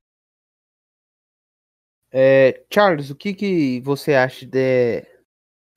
[2.11, 5.05] É, Charles, o que, que você acha de,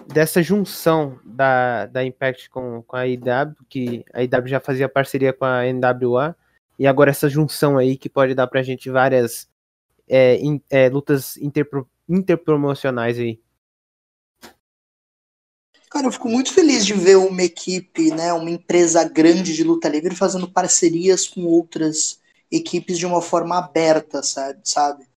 [0.08, 5.34] dessa junção da, da Impact com, com a IW, que a IW já fazia parceria
[5.34, 6.36] com a NWA,
[6.80, 9.50] e agora essa junção aí que pode dar pra gente várias
[10.08, 13.40] é, in, é, lutas interpro, interpromocionais aí.
[15.90, 19.90] Cara, eu fico muito feliz de ver uma equipe, né, uma empresa grande de luta
[19.90, 22.20] livre fazendo parcerias com outras
[22.50, 25.11] equipes de uma forma aberta, sabe?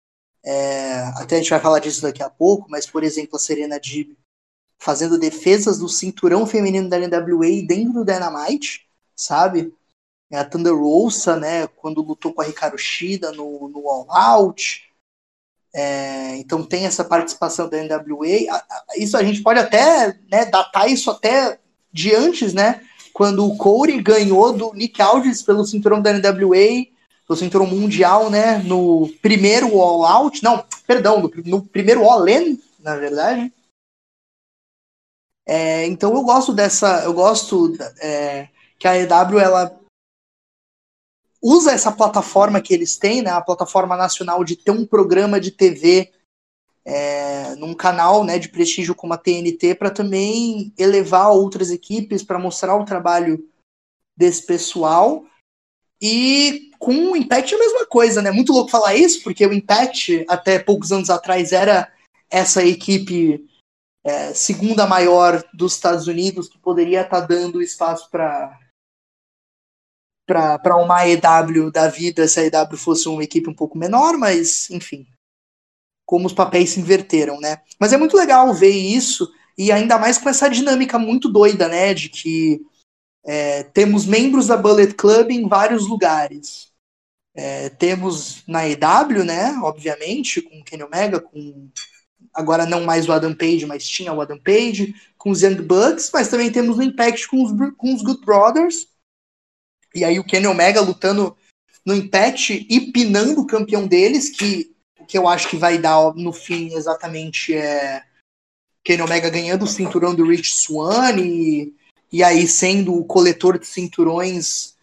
[0.46, 3.80] É, até a gente vai falar disso daqui a pouco, mas, por exemplo, a Serena
[3.80, 4.18] Dib
[4.78, 8.86] fazendo defesas do cinturão feminino da NWA dentro do Dynamite,
[9.16, 9.74] sabe?
[10.30, 14.92] É, a Thunder Rosa, né, quando lutou com a Hikaru Shida no, no All Out.
[15.74, 18.62] É, então tem essa participação da NWA.
[18.98, 21.60] Isso a gente pode até né, datar isso até
[21.92, 22.82] de antes, né?
[23.14, 26.88] Quando o Corey ganhou do Nick Aldis pelo cinturão da NWA,
[27.28, 28.58] pelo cinturão mundial, né?
[28.60, 33.52] No primeiro All Out, não, perdão, no, no primeiro All In, na verdade.
[35.46, 38.48] É, então eu gosto dessa, eu gosto é,
[38.80, 39.78] que a EW ela
[41.42, 45.52] usa essa plataforma que eles têm, né, a plataforma nacional de ter um programa de
[45.52, 46.10] TV
[46.86, 52.40] é, num canal né, de prestígio como a TNT para também elevar outras equipes, para
[52.40, 53.46] mostrar o trabalho
[54.16, 55.26] desse pessoal.
[56.06, 58.30] E com o Impact é a mesma coisa, né?
[58.30, 61.90] Muito louco falar isso, porque o Impact, até poucos anos atrás, era
[62.30, 63.48] essa equipe
[64.04, 68.60] é, segunda maior dos Estados Unidos, que poderia estar tá dando espaço para
[70.26, 74.70] para uma EW da vida se a EW fosse uma equipe um pouco menor, mas
[74.70, 75.06] enfim,
[76.06, 77.62] como os papéis se inverteram, né?
[77.80, 81.94] Mas é muito legal ver isso e ainda mais com essa dinâmica muito doida, né?
[81.94, 82.62] De que
[83.26, 86.72] é, temos membros da Bullet Club em vários lugares.
[87.36, 89.58] É, temos na EW, né?
[89.64, 91.70] Obviamente, com o Kenny Omega, com
[92.34, 96.10] agora não mais o Adam Page, mas tinha o Adam Page, com os Young Bucks,
[96.12, 98.88] mas também temos o Impact com os, com os Good Brothers.
[99.94, 101.36] E aí o Kenny Omega lutando
[101.86, 106.14] no Impact e pinando o campeão deles, que o que eu acho que vai dar
[106.16, 108.04] no fim exatamente é
[108.84, 111.74] Kenny Omega ganhando o cinturão do Rich Swan e,
[112.14, 114.76] e aí sendo o coletor de cinturões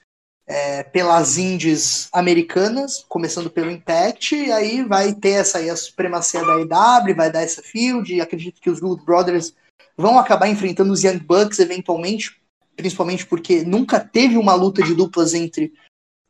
[0.44, 6.44] é, pelas indies americanas, começando pelo Impact, e aí vai ter essa aí a supremacia
[6.44, 9.54] da EW, vai dar essa field, e acredito que os Good Brothers
[9.96, 12.42] vão acabar enfrentando os Young Bucks eventualmente,
[12.74, 15.72] principalmente porque nunca teve uma luta de duplas entre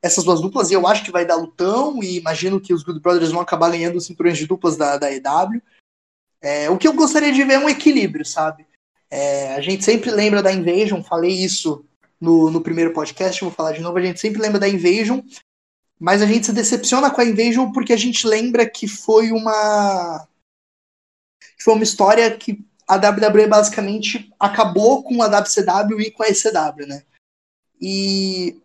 [0.02, 3.00] essas duas duplas, e eu acho que vai dar lutão, e imagino que os Good
[3.00, 5.62] Brothers vão acabar ganhando os cinturões de duplas da, da EW.
[6.42, 8.66] É, o que eu gostaria de ver é um equilíbrio, sabe?
[9.10, 11.84] É, a gente sempre lembra da Invasion, falei isso
[12.20, 15.20] no, no primeiro podcast, vou falar de novo, a gente sempre lembra da Invasion,
[15.98, 20.26] mas a gente se decepciona com a Invasion porque a gente lembra que foi uma
[21.58, 26.86] foi uma história que a WWE basicamente acabou com a WCW e com a ECW,
[26.86, 27.02] né?
[27.80, 28.60] E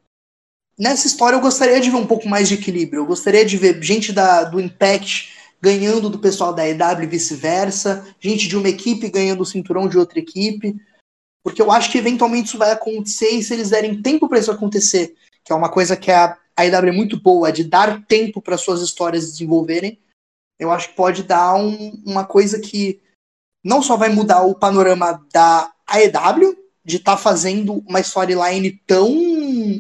[0.78, 3.02] nessa história eu gostaria de ver um pouco mais de equilíbrio.
[3.02, 5.35] Eu gostaria de ver gente da, do Impact
[5.66, 9.98] ganhando do pessoal da EW e vice-versa, gente de uma equipe ganhando o cinturão de
[9.98, 10.76] outra equipe.
[11.44, 14.52] Porque eu acho que eventualmente isso vai acontecer e se eles derem tempo para isso
[14.52, 18.60] acontecer, que é uma coisa que a, IW é muito boa, de dar tempo para
[18.60, 20.00] suas histórias desenvolverem,
[20.60, 23.02] eu acho que pode dar um, uma coisa que
[23.64, 26.56] não só vai mudar o panorama da AEW,
[26.86, 29.12] de estar tá fazendo uma storyline tão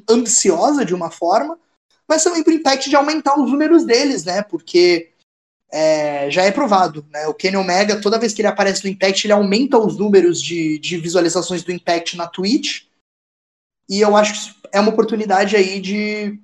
[0.10, 1.60] ambiciosa de uma forma,
[2.08, 4.42] mas também o Impact de aumentar os números deles, né?
[4.42, 5.12] Porque
[5.72, 7.06] é, já é provado.
[7.10, 7.28] Né?
[7.28, 10.80] O Kenny Omega, toda vez que ele aparece no Impact, ele aumenta os números de,
[10.80, 12.84] de visualizações do Impact na Twitch.
[13.90, 16.40] E eu acho que é uma oportunidade aí de,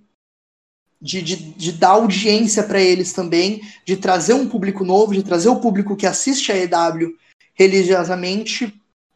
[1.02, 5.50] de, de, de dar audiência para eles também, de trazer um público novo, de trazer
[5.50, 7.18] o público que assiste a EW
[7.54, 8.74] religiosamente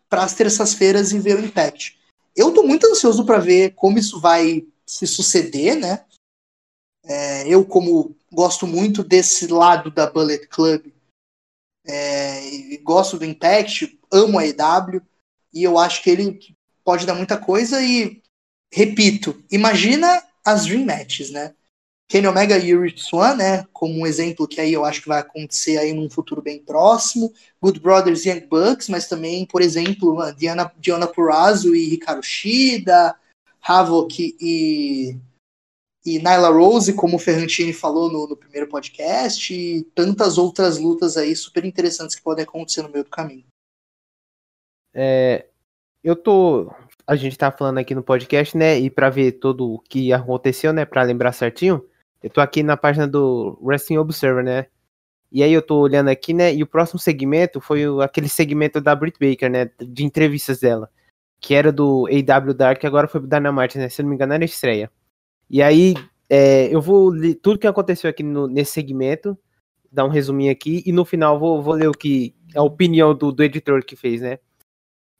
[0.09, 1.97] para as terças-feiras e ver o Impact.
[2.35, 6.03] Eu estou muito ansioso para ver como isso vai se suceder, né?
[7.03, 10.91] É, eu, como gosto muito desse lado da Bullet Club,
[11.87, 15.01] é, gosto do Impact, amo a EW,
[15.53, 16.39] e eu acho que ele
[16.83, 17.81] pode dar muita coisa.
[17.81, 18.21] E,
[18.71, 21.55] repito, imagina as Dream Matches, né?
[22.07, 23.65] Kenny Omega e Rich Swan, né?
[23.73, 27.33] Como um exemplo que aí eu acho que vai acontecer aí num futuro bem próximo.
[27.59, 33.15] Good Brothers e Young Bucks, mas também, por exemplo, Diana, Diana Purrazzo e Hikaru Shida,
[33.61, 35.17] Havok e
[36.05, 41.17] e Nyla Rose, como o Ferrantini falou no, no, primeiro podcast, e tantas outras lutas
[41.17, 43.43] aí super interessantes que podem acontecer no meio do caminho.
[44.93, 45.47] É,
[46.03, 46.71] eu tô.
[47.07, 48.79] A gente tá falando aqui no podcast, né?
[48.79, 50.85] E para ver tudo o que aconteceu, né?
[50.85, 51.83] Para lembrar certinho,
[52.21, 54.67] eu tô aqui na página do Wrestling Observer, né?
[55.31, 56.53] E aí eu tô olhando aqui, né?
[56.53, 59.71] E o próximo segmento foi o, aquele segmento da Britt Baker, né?
[59.79, 60.89] De entrevistas dela.
[61.39, 63.89] Que era do AW Dark, agora foi pro Dynamite, né?
[63.89, 64.89] Se não me engano, era estreia.
[65.49, 65.93] E aí,
[66.29, 69.37] é, eu vou ler tudo que aconteceu aqui no, nesse segmento,
[69.91, 73.31] dar um resuminho aqui, e no final vou, vou ler o que a opinião do,
[73.31, 74.39] do editor que fez, né?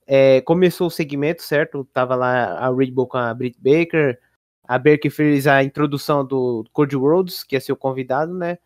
[0.07, 1.87] É, começou o segmento, certo?
[1.93, 4.19] Tava lá a Red Bull com a Britt Baker,
[4.67, 8.57] a Baker fez a introdução do Cody Rhodes, que é seu convidado, né?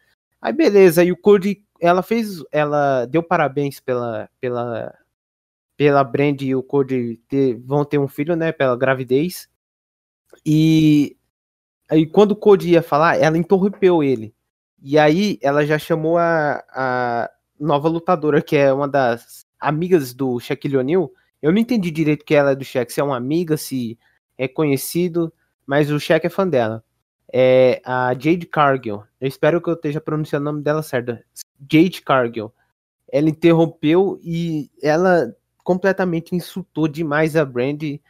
[0.42, 4.94] Aí beleza, e o Cody, ela fez, ela deu parabéns pela pela
[5.78, 9.48] pela Brand e o Cody ter, vão ter um filho, né, pela gravidez.
[10.46, 11.18] E
[11.90, 14.34] aí quando o Cody ia falar, ela interrompeu ele.
[14.82, 17.30] E aí ela já chamou a, a
[17.60, 21.12] nova lutadora, que é uma das amigas do Shaquille O'Neal.
[21.42, 23.98] Eu não entendi direito que ela é do Shaq, se é uma amiga, se
[24.38, 25.34] é conhecido
[25.70, 26.84] mas o Shaq é fã dela.
[27.32, 29.04] É a Jade Cargill.
[29.22, 31.16] Eu espero que eu esteja pronunciando o nome dela certo.
[31.72, 32.52] Jade Cargill.
[33.08, 35.32] Ela interrompeu e ela
[35.64, 38.02] completamente insultou demais a Brandy.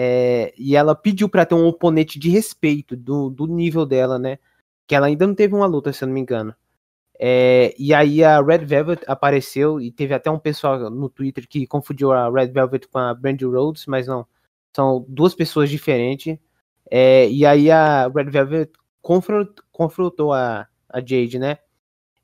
[0.00, 4.38] É, e ela pediu para ter um oponente de respeito do, do nível dela, né?
[4.86, 6.54] Que ela ainda não teve uma luta, se eu não me engano.
[7.18, 11.66] É, e aí a Red Velvet apareceu e teve até um pessoal no Twitter que
[11.66, 14.24] confundiu a Red Velvet com a Brandy Rhodes, mas não.
[14.72, 16.38] São duas pessoas diferentes.
[16.88, 18.70] É, e aí a Red Velvet
[19.02, 21.58] confrontou, a, a Jade, né?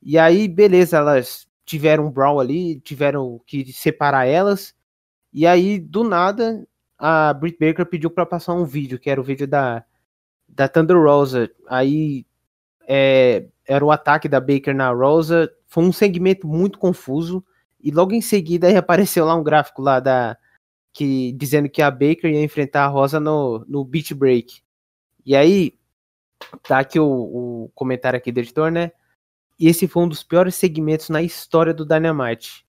[0.00, 4.74] E aí, beleza, elas tiveram um brawl ali, tiveram que separar elas.
[5.32, 6.64] E aí, do nada,
[6.98, 9.84] a Britt Baker pediu para passar um vídeo, que era o vídeo da,
[10.48, 11.50] da Thunder Rosa.
[11.66, 12.26] Aí
[12.86, 15.50] é, era o ataque da Baker na Rosa.
[15.66, 17.44] Foi um segmento muito confuso.
[17.80, 20.36] E logo em seguida apareceu lá um gráfico lá da,
[20.92, 24.62] que dizendo que a Baker ia enfrentar a Rosa no, no Beach Break.
[25.26, 25.76] E aí,
[26.62, 28.92] tá aqui o, o comentário aqui do editor, né?
[29.58, 32.64] E esse foi um dos piores segmentos na história do Dynamite.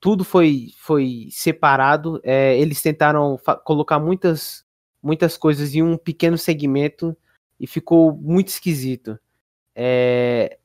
[0.00, 2.20] Tudo foi, foi separado.
[2.22, 4.64] É, eles tentaram colocar muitas,
[5.02, 7.16] muitas coisas em um pequeno segmento
[7.58, 9.18] e ficou muito esquisito.
[9.74, 10.58] É,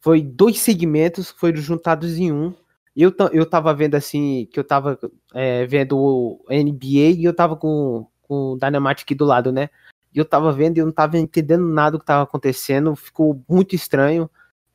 [0.00, 2.54] foi dois segmentos que foram juntados em um.
[2.94, 4.98] Eu, eu tava vendo assim, que eu tava
[5.32, 9.68] é, vendo o NBA e eu tava com, com o aqui do lado, né?
[10.14, 13.42] E eu tava vendo e eu não tava entendendo nada do que tava acontecendo, ficou
[13.48, 14.30] muito estranho.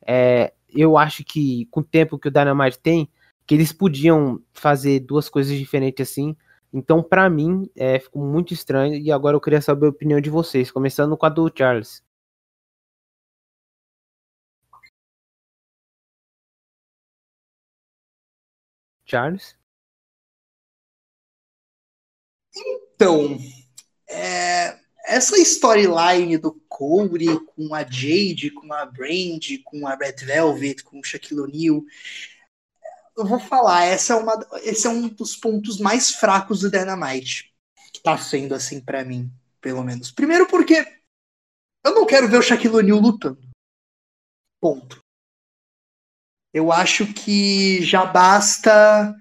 [0.06, 3.08] É, eu acho que com o tempo que o Dynamite tem,
[3.50, 6.36] que eles podiam fazer duas coisas diferentes assim.
[6.72, 8.94] Então, para mim, é, ficou muito estranho.
[8.94, 12.00] E agora eu queria saber a opinião de vocês, começando com a do Charles.
[19.04, 19.56] Charles?
[22.94, 23.36] Então,
[24.08, 30.84] é, essa storyline do Corey com a Jade, com a Brand, com a Red Velvet,
[30.84, 31.82] com o Shaquille O'Neal,
[33.20, 37.52] eu vou falar, essa é uma, esse é um dos pontos mais fracos do Dynamite,
[37.92, 40.10] que tá sendo assim para mim, pelo menos.
[40.10, 40.86] Primeiro porque
[41.84, 43.40] eu não quero ver o Shaquille O'Neal lutando.
[44.60, 45.00] Ponto.
[46.52, 49.14] Eu acho que já basta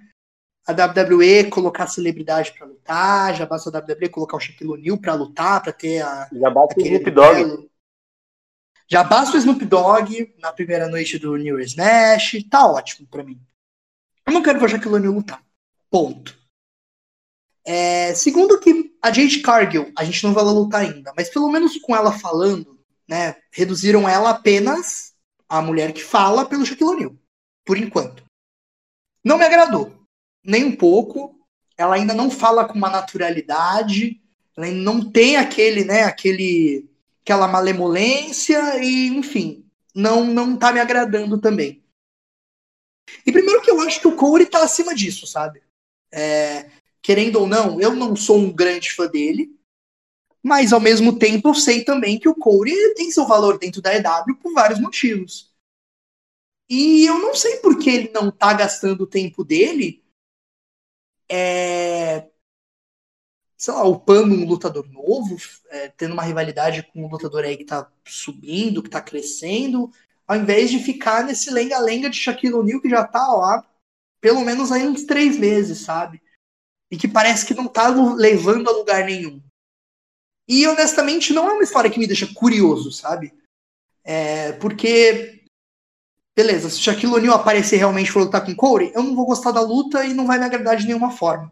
[0.67, 5.13] a WWE colocar celebridade para lutar, já basta a WWE colocar o Shaquille O'Neal para
[5.13, 6.27] lutar, para ter a.
[6.31, 7.69] Já basta o Snoop Dogg.
[8.91, 13.23] Já basta o Snoop Dogg na primeira noite do New Year's Smash, tá ótimo para
[13.23, 13.39] mim.
[14.29, 15.43] Eu não quero ver Shaquille O'Neal lutar.
[15.89, 16.37] Ponto.
[17.65, 21.77] É, segundo que a Jade Cargill, a gente não vai lutar ainda, mas pelo menos
[21.77, 25.15] com ela falando, né, reduziram ela apenas
[25.47, 27.15] a mulher que fala pelo Shaquille O'Neal,
[27.65, 28.23] por enquanto.
[29.25, 29.99] Não me agradou
[30.43, 31.35] nem um pouco.
[31.75, 34.21] Ela ainda não fala com uma naturalidade,
[34.55, 36.87] ela não tem aquele, né, aquele,
[37.23, 39.65] aquela malemolência e, enfim,
[39.95, 41.78] não não tá me agradando também.
[43.25, 45.61] E primeiro que eu acho que o Corey tá acima disso, sabe?
[46.11, 46.69] É,
[47.01, 49.55] querendo ou não, eu não sou um grande fã dele,
[50.41, 53.93] mas ao mesmo tempo eu sei também que o Corey tem seu valor dentro da
[53.95, 55.53] EW por vários motivos.
[56.69, 60.03] E eu não sei por que ele não tá gastando o tempo dele
[61.29, 62.29] é,
[63.57, 65.37] sei lá, upando um lutador novo,
[65.69, 69.91] é, tendo uma rivalidade com um lutador aí que tá subindo, que tá crescendo,
[70.29, 73.65] ao invés de ficar nesse lenga-lenga de Shaquille O'Neal que já tá lá
[74.21, 76.21] pelo menos aí uns três meses, sabe?
[76.91, 79.41] E que parece que não tá levando a lugar nenhum.
[80.47, 83.33] E honestamente não é uma história que me deixa curioso, sabe?
[84.03, 85.43] É, porque
[86.35, 89.61] beleza, se Shaquille O'Neal aparecer realmente for lutar com Corey, eu não vou gostar da
[89.61, 91.51] luta e não vai me agradar de nenhuma forma.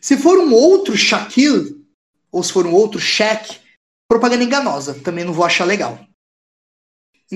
[0.00, 1.84] Se for um outro Shaquille,
[2.32, 3.60] ou se for um outro Shaq,
[4.08, 5.98] propaganda enganosa, também não vou achar legal.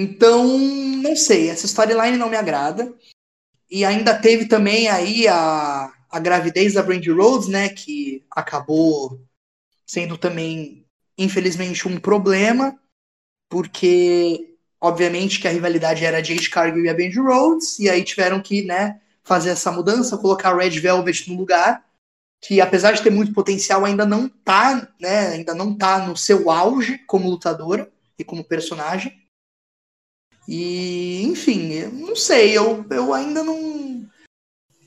[0.01, 2.95] Então, não sei, essa storyline não me agrada.
[3.69, 9.21] E ainda teve também aí a, a gravidez da Brandy Rhodes, né, que acabou
[9.85, 10.87] sendo também,
[11.19, 12.79] infelizmente, um problema,
[13.49, 18.41] porque obviamente que a rivalidade era Jade Cargill e a Benji Rhodes, e aí tiveram
[18.41, 21.85] que, né, fazer essa mudança, colocar a Red Velvet no lugar.
[22.41, 26.51] que apesar de ter muito potencial, ainda não tá, né, ainda não tá no seu
[26.53, 29.28] auge como lutadora e como personagem.
[30.49, 34.09] E, enfim, não sei, eu, eu ainda não.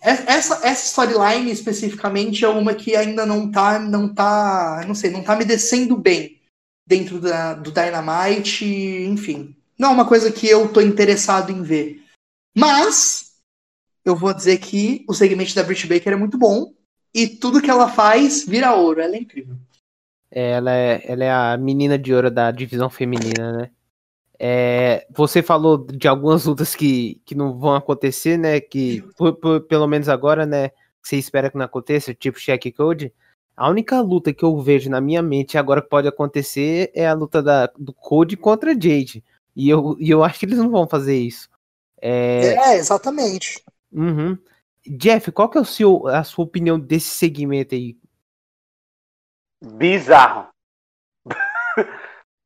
[0.02, 5.24] Essa, essa storyline especificamente é uma que ainda não tá, não tá, não sei, não
[5.24, 6.42] tá me descendo bem
[6.88, 9.56] dentro da, do Dynamite, enfim.
[9.78, 12.04] Não é uma coisa que eu tô interessado em ver.
[12.58, 13.36] Mas,
[14.04, 16.74] eu vou dizer que o segmento da Britt Baker é muito bom
[17.14, 19.56] e tudo que ela faz vira ouro, ela é incrível.
[20.32, 23.72] Ela é, ela é a menina de ouro da divisão feminina, né?
[24.44, 28.60] É, você falou de algumas lutas que, que não vão acontecer, né?
[28.60, 30.72] Que por, por, pelo menos agora, né?
[31.00, 33.14] Você espera que não aconteça, tipo check code.
[33.56, 37.14] A única luta que eu vejo na minha mente agora que pode acontecer é a
[37.14, 39.24] luta da, do Code contra Jade.
[39.56, 41.48] E eu, e eu acho que eles não vão fazer isso.
[42.02, 43.64] É, é exatamente.
[43.92, 44.36] Uhum.
[44.88, 47.96] Jeff, qual que é o seu, a sua opinião desse segmento aí?
[49.62, 50.51] Bizarro.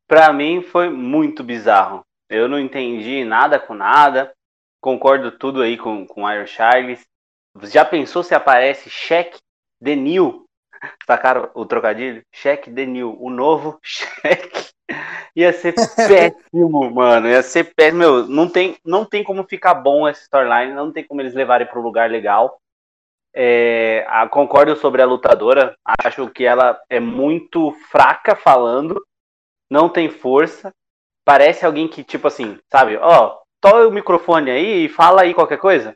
[0.07, 2.03] Para mim foi muito bizarro.
[2.29, 4.33] Eu não entendi nada com nada.
[4.81, 7.05] Concordo tudo aí com, com Iron Charles.
[7.63, 9.39] Já pensou se aparece Cheque
[9.79, 10.45] Denil?
[11.07, 12.21] Sacaram o trocadilho?
[12.31, 14.69] Cheque Denil, o novo cheque.
[15.35, 17.27] Ia ser péssimo, mano.
[17.27, 17.99] Ia ser péssimo.
[17.99, 20.73] Meu, não tem, não tem como ficar bom essa storyline.
[20.73, 22.59] Não tem como eles levarem para um lugar legal.
[23.33, 25.75] É, a, concordo sobre a lutadora.
[26.03, 29.01] Acho que ela é muito fraca falando
[29.69, 30.73] não tem força.
[31.25, 35.57] Parece alguém que, tipo assim, sabe, ó, toma o microfone aí e fala aí qualquer
[35.57, 35.95] coisa.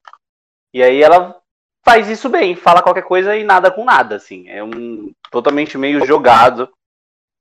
[0.73, 1.39] E aí ela
[1.85, 4.47] faz isso bem, fala qualquer coisa e nada com nada, assim.
[4.49, 6.69] É um totalmente meio jogado.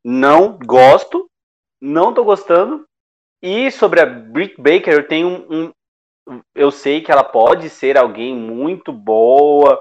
[0.05, 1.29] Não gosto,
[1.81, 2.87] não tô gostando.
[3.43, 5.73] E sobre a Britt Baker, eu tenho um, um
[6.55, 9.81] eu sei que ela pode ser alguém muito boa,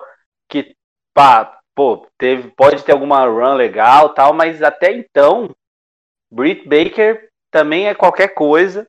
[0.50, 0.76] que
[1.14, 5.54] pá, pô, teve, pode ter alguma run legal, tal, mas até então
[6.32, 8.88] Britt Baker também é qualquer coisa.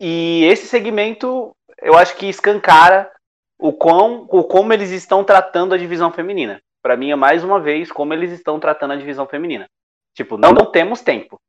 [0.00, 3.10] E esse segmento, eu acho que escancara
[3.58, 6.60] o, quão, o como eles estão tratando a divisão feminina.
[6.82, 9.66] Para mim, é mais uma vez como eles estão tratando a divisão feminina.
[10.14, 11.40] Tipo, não, não temos tempo.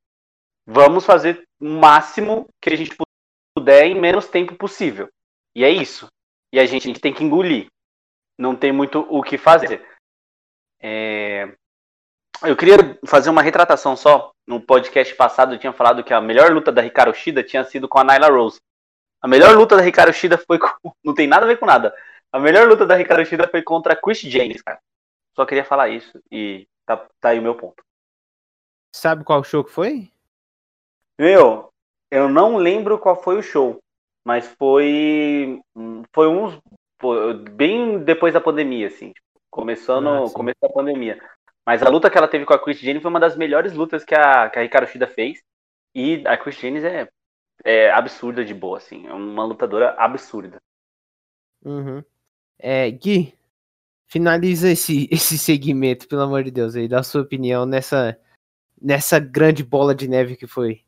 [0.65, 2.95] Vamos fazer o máximo que a gente
[3.55, 5.09] puder em menos tempo possível.
[5.55, 6.07] E é isso.
[6.53, 7.67] E a gente, a gente tem que engolir.
[8.37, 9.85] Não tem muito o que fazer.
[10.81, 11.55] É...
[12.43, 14.31] Eu queria fazer uma retratação só.
[14.47, 17.87] No podcast passado eu tinha falado que a melhor luta da Hikaru Shida tinha sido
[17.87, 18.59] com a Nyla Rose.
[19.21, 20.69] A melhor luta da Hikaru Shida foi com...
[21.03, 21.93] Não tem nada a ver com nada.
[22.31, 24.79] A melhor luta da Hikaru Shida foi contra a Chris James, cara.
[25.35, 27.83] Só queria falar isso e tá, tá aí o meu ponto.
[28.95, 30.09] Sabe qual show que foi?
[31.19, 31.69] Meu,
[32.09, 33.79] eu não lembro qual foi o show,
[34.25, 35.59] mas foi
[36.13, 36.59] foi uns
[37.51, 39.13] bem depois da pandemia, assim,
[39.51, 41.21] começando, ah, começo da pandemia.
[41.67, 44.05] Mas a luta que ela teve com a Chris Jane foi uma das melhores lutas
[44.05, 45.43] que a, que a Hikaru Shida fez.
[45.93, 47.09] E a Chris Jane é,
[47.65, 49.05] é absurda de boa, assim.
[49.05, 50.61] É uma lutadora absurda.
[51.65, 52.01] Uhum.
[52.57, 53.37] É, Gui,
[54.07, 58.17] finaliza esse, esse segmento, pelo amor de Deus, aí, dá a sua opinião nessa,
[58.81, 60.85] nessa grande bola de neve que foi.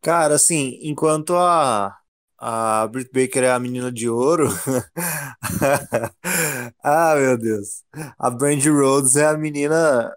[0.00, 1.99] Cara, assim, enquanto a,
[2.40, 4.48] a Britt Baker é a menina de ouro.
[6.82, 7.84] ah, meu Deus.
[8.18, 10.12] A Brandy Rhodes é a menina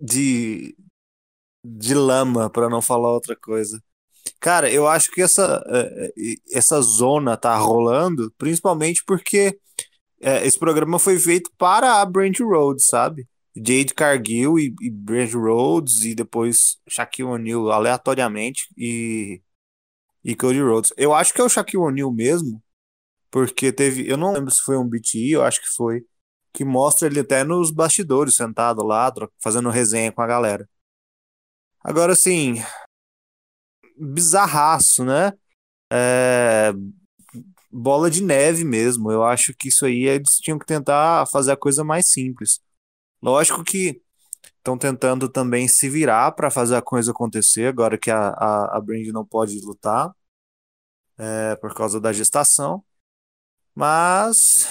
[0.00, 0.76] de
[1.64, 3.82] de lama, para não falar outra coisa.
[4.38, 9.58] Cara, eu acho que essa é, é, essa zona tá rolando, principalmente porque
[10.20, 13.26] é, esse programa foi feito para a Brandy Rhodes, sabe?
[13.56, 19.40] Jade Cargill e, e Brandy Rhodes e depois Shaquille O'Neal aleatoriamente e
[20.24, 20.92] e Cody Rhodes.
[20.96, 22.62] Eu acho que é o Shaquille O'Neal mesmo,
[23.30, 26.04] porque teve, eu não lembro se foi um BTE, eu acho que foi,
[26.52, 30.68] que mostra ele até nos bastidores, sentado lá, fazendo resenha com a galera.
[31.82, 32.62] Agora, assim,
[33.96, 35.32] bizarraço, né?
[35.92, 36.72] É...
[37.70, 39.10] Bola de neve mesmo.
[39.10, 42.60] Eu acho que isso aí eles tinham que tentar fazer a coisa mais simples.
[43.20, 44.00] Lógico que
[44.64, 48.80] estão tentando também se virar para fazer a coisa acontecer, agora que a, a, a
[48.80, 50.10] Brand não pode lutar
[51.18, 52.82] é, por causa da gestação.
[53.74, 54.66] Mas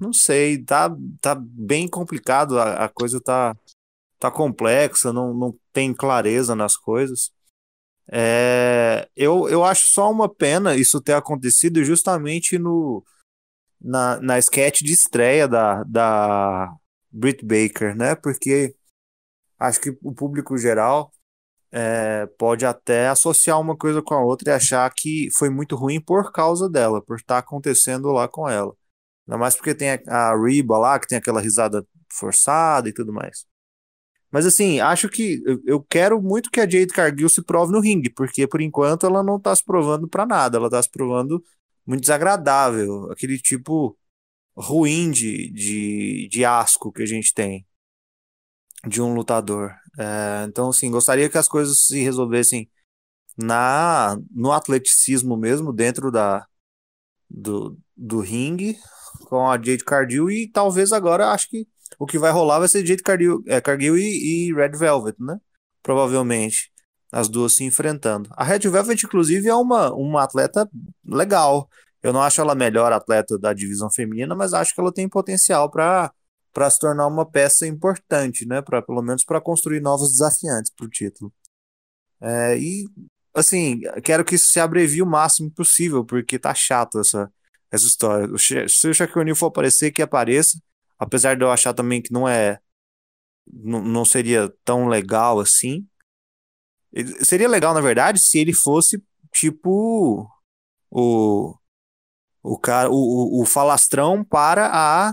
[0.00, 0.88] não sei, tá,
[1.20, 3.56] tá bem complicado, a, a coisa tá,
[4.20, 7.32] tá complexa, não, não tem clareza nas coisas.
[8.12, 13.04] É, eu, eu acho só uma pena isso ter acontecido justamente no,
[13.80, 16.72] na, na sketch de estreia da, da
[17.10, 18.14] Britt Baker, né?
[18.14, 18.76] Porque
[19.58, 21.12] acho que o público geral
[21.72, 26.00] é, pode até associar uma coisa com a outra e achar que foi muito ruim
[26.00, 28.74] por causa dela, por estar tá acontecendo lá com ela.
[29.26, 33.12] Ainda mais porque tem a, a Reba lá, que tem aquela risada forçada e tudo
[33.12, 33.46] mais.
[34.30, 37.80] Mas assim, acho que eu, eu quero muito que a Jade Cargill se prove no
[37.80, 41.42] ringue, porque por enquanto ela não tá se provando para nada, ela tá se provando
[41.86, 43.96] muito desagradável, aquele tipo
[44.56, 47.66] ruim de, de, de asco que a gente tem
[48.86, 49.74] de um lutador.
[49.98, 52.68] É, então, assim, gostaria que as coisas se resolvessem
[53.36, 56.46] na no atleticismo mesmo, dentro da,
[57.28, 58.76] do, do ringue,
[59.26, 61.66] com a Jade Cargill, e talvez agora acho que
[61.98, 65.38] o que vai rolar vai ser Jade Cargill, é, Cargill e, e Red Velvet, né?
[65.82, 66.72] Provavelmente.
[67.12, 68.28] As duas se enfrentando.
[68.32, 70.68] A Red Velvet, inclusive, é uma, uma atleta
[71.06, 71.68] legal.
[72.02, 75.08] Eu não acho ela a melhor atleta da divisão feminina, mas acho que ela tem
[75.08, 76.12] potencial para
[76.54, 78.62] para se tornar uma peça importante, né?
[78.62, 81.32] Para pelo menos para construir novos desafiantes para o título.
[82.20, 82.88] É, e
[83.34, 87.30] assim, quero que isso se abrevie o máximo possível, porque tá chato essa
[87.74, 88.28] essa história.
[88.68, 90.58] Se o Shaquille O'Neal for aparecer, que apareça.
[90.98, 92.60] Apesar de eu achar também que não é.
[93.46, 95.86] Não, não seria tão legal assim.
[97.22, 99.02] Seria legal, na verdade, se ele fosse
[99.32, 100.28] tipo.
[100.90, 101.54] O.
[102.42, 102.88] O cara.
[102.90, 105.12] O, o falastrão para a.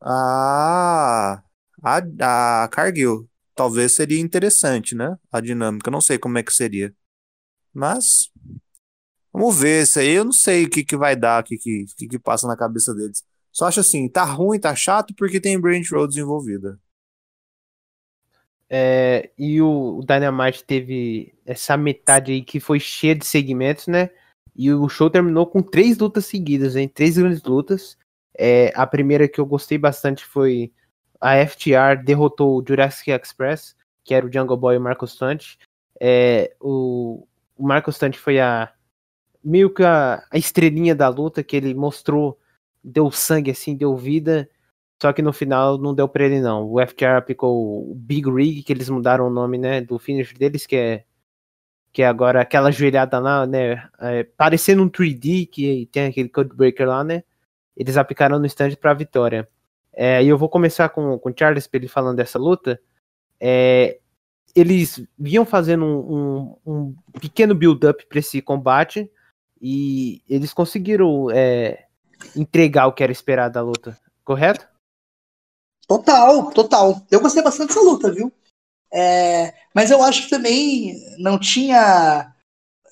[0.00, 1.42] A.
[1.82, 3.28] A, a Cargill.
[3.54, 5.18] Talvez seria interessante, né?
[5.32, 5.90] A dinâmica.
[5.90, 6.94] Não sei como é que seria.
[7.72, 8.30] Mas.
[9.32, 9.82] Vamos ver.
[9.82, 12.18] Isso aí eu não sei o que, que vai dar, o que, que, que, que
[12.18, 13.24] passa na cabeça deles.
[13.52, 16.78] Só acho assim, tá ruim, tá chato porque tem Brand Rhodes envolvida.
[18.70, 24.10] É, e o, o Dynamite teve essa metade aí que foi cheia de segmentos, né?
[24.54, 26.88] E o show terminou com três lutas seguidas, hein?
[26.88, 27.96] Três grandes lutas.
[28.38, 30.72] É, a primeira que eu gostei bastante foi
[31.20, 35.56] a FTR derrotou o Jurassic Express, que era o Jungle Boy e o Marco Stunt.
[36.00, 38.72] É, o, o Marco Stunt foi a
[39.42, 42.38] meio que a, a estrelinha da luta que ele mostrou
[42.82, 44.48] deu sangue assim, deu vida.
[45.00, 46.70] Só que no final não deu pra ele, não.
[46.70, 49.80] O FTR aplicou o Big Rig, que eles mudaram o nome, né?
[49.80, 51.04] Do finish deles, que é.
[51.92, 53.88] Que é agora aquela joelhada lá, né?
[54.00, 57.22] É, parecendo um 3D, que tem aquele Codebreaker lá, né?
[57.78, 59.48] Eles aplicaram no stand pra vitória.
[59.94, 62.80] É, e eu vou começar com, com o Charles ele falando dessa luta.
[63.40, 64.00] É,
[64.54, 69.10] eles vinham fazendo um, um, um pequeno build-up para esse combate
[69.62, 71.86] e eles conseguiram é,
[72.34, 74.66] entregar o que era esperado da luta, correto?
[75.86, 77.00] Total, total.
[77.10, 78.32] Eu gostei bastante dessa luta, viu?
[78.92, 82.34] É, mas eu acho que também não tinha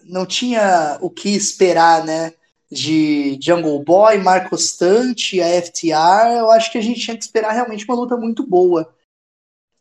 [0.04, 2.32] não tinha o que esperar, né?
[2.70, 6.38] De Jungle Boy, Marco Stante, a FTR.
[6.38, 8.92] Eu acho que a gente tinha que esperar realmente uma luta muito boa.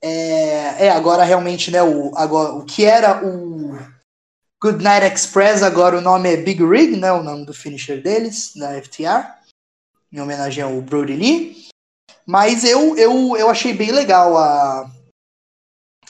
[0.01, 1.81] É, é agora realmente, né?
[1.81, 3.77] O, agora, o que era o
[4.61, 7.11] Goodnight Express, agora o nome é Big Rig, né?
[7.11, 9.33] O nome do finisher deles, da FTR,
[10.11, 11.67] em homenagem ao Brody Lee.
[12.25, 14.89] Mas eu, eu, eu achei bem legal a,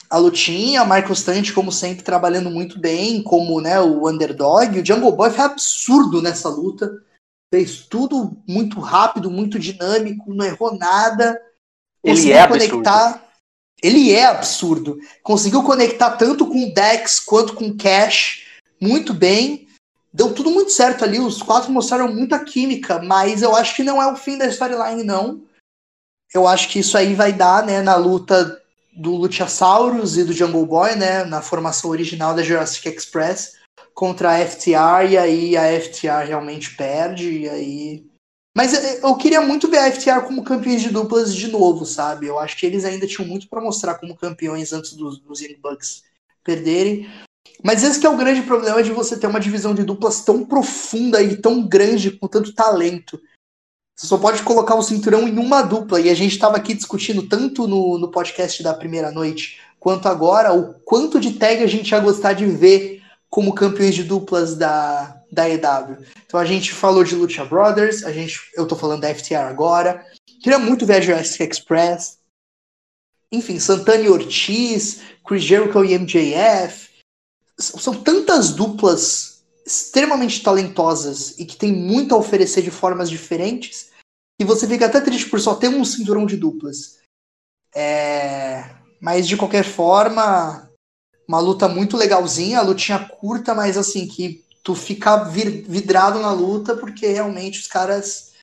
[0.08, 4.78] a lutinha, o Marcos Stante, como sempre, trabalhando muito bem, como né, o underdog.
[4.78, 6.90] O Jungle Boy foi absurdo nessa luta.
[7.52, 11.40] Fez tudo muito rápido, muito dinâmico, não errou nada.
[12.02, 13.06] Ele é conectar.
[13.06, 13.26] Absurdo.
[13.82, 14.98] Ele é absurdo.
[15.22, 18.44] Conseguiu conectar tanto com o Dex quanto com o Cash
[18.80, 19.68] muito bem.
[20.12, 21.18] Deu tudo muito certo ali.
[21.18, 25.04] Os quatro mostraram muita química, mas eu acho que não é o fim da storyline,
[25.04, 25.42] não.
[26.32, 28.60] Eu acho que isso aí vai dar, né, na luta
[28.96, 33.56] do Luchasaurus e do Jungle Boy, né, na formação original da Jurassic Express
[33.94, 38.06] contra a FTR, e aí a FTR realmente perde, e aí
[38.56, 42.26] mas eu queria muito ver a FTR como campeões de duplas de novo, sabe?
[42.26, 45.58] Eu acho que eles ainda tinham muito para mostrar como campeões antes dos, dos Young
[45.62, 46.04] Bucks
[46.42, 47.06] perderem.
[47.62, 51.22] Mas esse é o grande problema de você ter uma divisão de duplas tão profunda
[51.22, 53.20] e tão grande, com tanto talento.
[53.96, 55.98] Você só pode colocar o cinturão em uma dupla.
[55.98, 60.52] E a gente estava aqui discutindo tanto no, no podcast da primeira noite, quanto agora,
[60.52, 65.22] o quanto de tag a gente ia gostar de ver como campeões de duplas da,
[65.32, 65.98] da EW.
[66.26, 70.04] Então a gente falou de Lucha Brothers, a gente, eu tô falando da FTR agora.
[70.42, 72.18] Queria muito ver a Jurassic Express.
[73.32, 76.90] Enfim, Santana e Ortiz, Chris Jericho e MJF.
[77.58, 79.35] São tantas duplas
[79.66, 83.90] extremamente talentosas e que tem muito a oferecer de formas diferentes
[84.38, 86.98] que você fica até triste por só ter um cinturão de duplas.
[87.74, 88.76] É...
[89.00, 90.70] Mas de qualquer forma,
[91.26, 96.76] uma luta muito legalzinha, a lutinha curta, mas assim, que tu fica vidrado na luta,
[96.76, 98.34] porque realmente os caras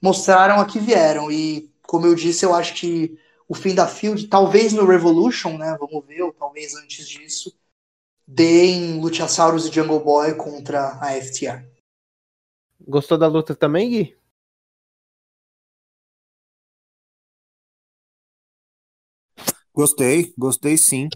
[0.00, 1.30] mostraram a que vieram.
[1.30, 3.18] E, como eu disse, eu acho que
[3.48, 5.76] o fim da Field, talvez no Revolution, né?
[5.78, 7.54] Vamos ver, ou talvez antes disso,
[8.26, 11.64] D em Luchasaurus e Jungle Boy contra a FTR.
[12.80, 14.16] Gostou da luta também, Gui?
[19.74, 21.08] Gostei, gostei sim.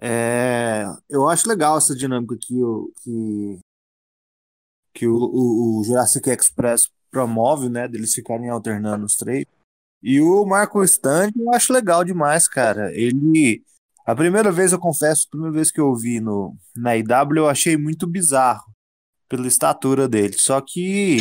[0.00, 3.58] É, eu acho legal essa dinâmica que, o, que,
[4.94, 7.86] que o, o, o Jurassic Express promove, né?
[7.86, 9.44] Deles de ficarem alternando os três.
[10.02, 12.92] E o Marco Stand eu acho legal demais, cara.
[12.94, 13.64] Ele
[14.06, 17.48] a primeira vez, eu confesso, a primeira vez que eu vi no, na IW, eu
[17.48, 18.64] achei muito bizarro
[19.28, 20.34] pela estatura dele.
[20.38, 21.18] Só que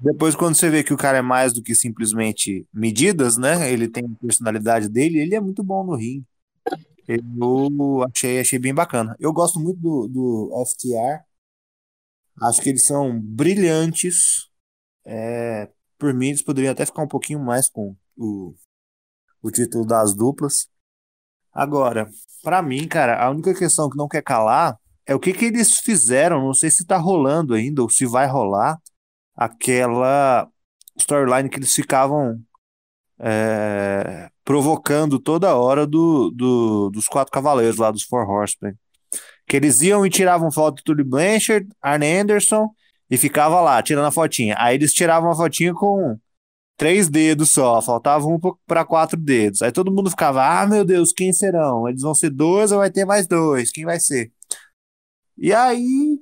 [0.00, 3.72] depois, quando você vê que o cara é mais do que simplesmente medidas, né?
[3.72, 6.26] Ele tem a personalidade dele, ele é muito bom no ringue.
[7.06, 9.14] Eu achei, achei bem bacana.
[9.20, 11.22] Eu gosto muito do, do FTR.
[12.42, 14.48] Acho que eles são brilhantes.
[15.04, 18.54] É, por mim, eles poderiam até ficar um pouquinho mais com o,
[19.42, 20.68] o título das duplas.
[21.54, 22.08] Agora,
[22.42, 24.76] para mim, cara, a única questão que não quer calar
[25.06, 26.44] é o que, que eles fizeram.
[26.44, 28.78] Não sei se tá rolando ainda ou se vai rolar
[29.36, 30.48] aquela
[30.98, 32.40] storyline que eles ficavam
[33.18, 38.74] é, provocando toda hora do, do, dos quatro cavaleiros lá dos Four Horsemen.
[39.46, 42.68] Que eles iam e tiravam foto do Tully Blanchard, Arne Anderson
[43.10, 44.56] e ficava lá tirando a fotinha.
[44.58, 46.18] Aí eles tiravam a fotinha com
[46.76, 49.62] três dedos só, faltava um para quatro dedos.
[49.62, 51.88] Aí todo mundo ficava, ah, meu Deus, quem serão?
[51.88, 53.70] Eles vão ser dois ou vai ter mais dois?
[53.70, 54.32] Quem vai ser?
[55.36, 56.18] E aí,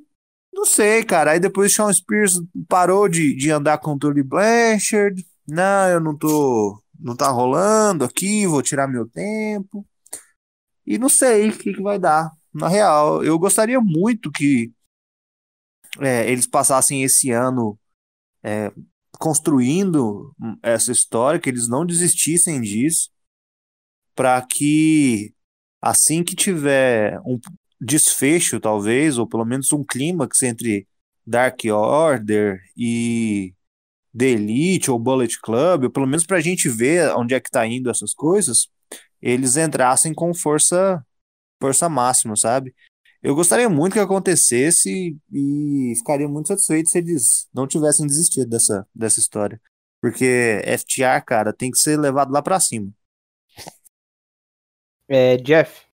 [0.53, 1.33] não sei, cara.
[1.33, 5.25] Aí depois Sean Spears parou de, de andar com o Tully Blanchard.
[5.47, 6.83] Não, eu não tô.
[6.99, 9.87] Não tá rolando aqui, vou tirar meu tempo.
[10.87, 12.31] E não sei o que, que vai dar.
[12.55, 14.73] Na real, eu gostaria muito que
[16.01, 17.79] é, eles passassem esse ano
[18.43, 18.73] é,
[19.23, 23.09] construindo essa história, que eles não desistissem disso,
[24.17, 25.33] para que
[25.81, 27.39] assim que tiver um
[27.81, 30.89] desfecho, talvez, ou pelo menos um clímax entre
[31.25, 33.55] Dark Order e
[34.17, 37.49] The Elite ou Bullet Club, ou pelo menos para a gente ver onde é que
[37.49, 38.67] está indo essas coisas,
[39.21, 41.01] eles entrassem com força
[41.61, 42.75] força máxima, sabe?
[43.23, 48.87] Eu gostaria muito que acontecesse e ficaria muito satisfeito se eles não tivessem desistido dessa,
[48.93, 49.61] dessa história.
[50.01, 52.91] Porque FTR, cara, tem que ser levado lá para cima.
[55.09, 55.87] É, Jeff.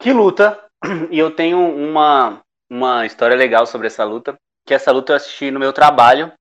[0.00, 0.64] Que luta!
[1.10, 4.38] E eu tenho uma, uma história legal sobre essa luta.
[4.64, 6.32] Que essa luta eu assisti no meu trabalho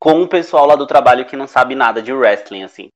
[0.00, 2.88] com o pessoal lá do trabalho que não sabe nada de wrestling, assim.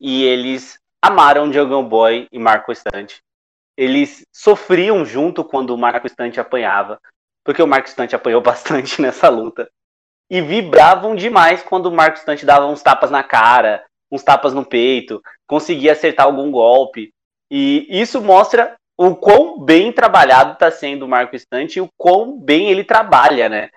[0.00, 3.20] E eles amaram Jungle Boy e Marco Estante.
[3.76, 7.00] Eles sofriam junto quando o Marco Estante apanhava,
[7.44, 9.68] porque o Marco Estante apanhou bastante nessa luta.
[10.30, 14.64] E vibravam demais quando o Marco Estante dava uns tapas na cara, uns tapas no
[14.64, 17.12] peito, conseguia acertar algum golpe.
[17.50, 22.38] E isso mostra o quão bem trabalhado está sendo o Marco Estante e o quão
[22.38, 23.70] bem ele trabalha, né?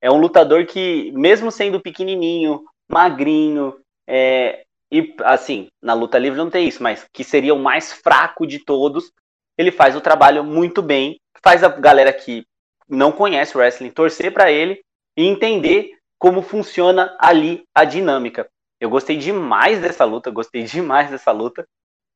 [0.00, 3.74] É um lutador que, mesmo sendo pequenininho, magrinho,
[4.06, 8.46] é, e assim, na luta livre não tem isso, mas que seria o mais fraco
[8.46, 9.12] de todos,
[9.58, 12.46] ele faz o trabalho muito bem, faz a galera que
[12.88, 14.80] não conhece o wrestling torcer para ele
[15.16, 18.48] e entender como funciona ali a dinâmica.
[18.80, 21.66] Eu gostei demais dessa luta, gostei demais dessa luta.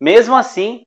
[0.01, 0.85] Mesmo assim,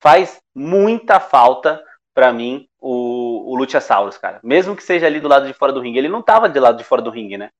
[0.00, 1.84] faz muita falta
[2.14, 4.40] para mim o, o Luchasaurus, cara.
[4.42, 5.98] Mesmo que seja ali do lado de fora do ringue.
[5.98, 7.50] Ele não tava do lado de fora do ringue, né?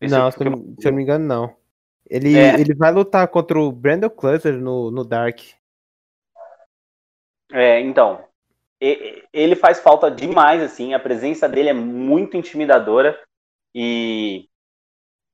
[0.00, 1.61] Esse não, se eu, se eu não me engano, não.
[2.12, 2.60] Ele, é.
[2.60, 5.40] ele vai lutar contra o Brandon Clutter no, no Dark.
[7.50, 8.22] É, então.
[8.78, 10.92] Ele faz falta demais, assim.
[10.92, 13.18] A presença dele é muito intimidadora.
[13.74, 14.46] E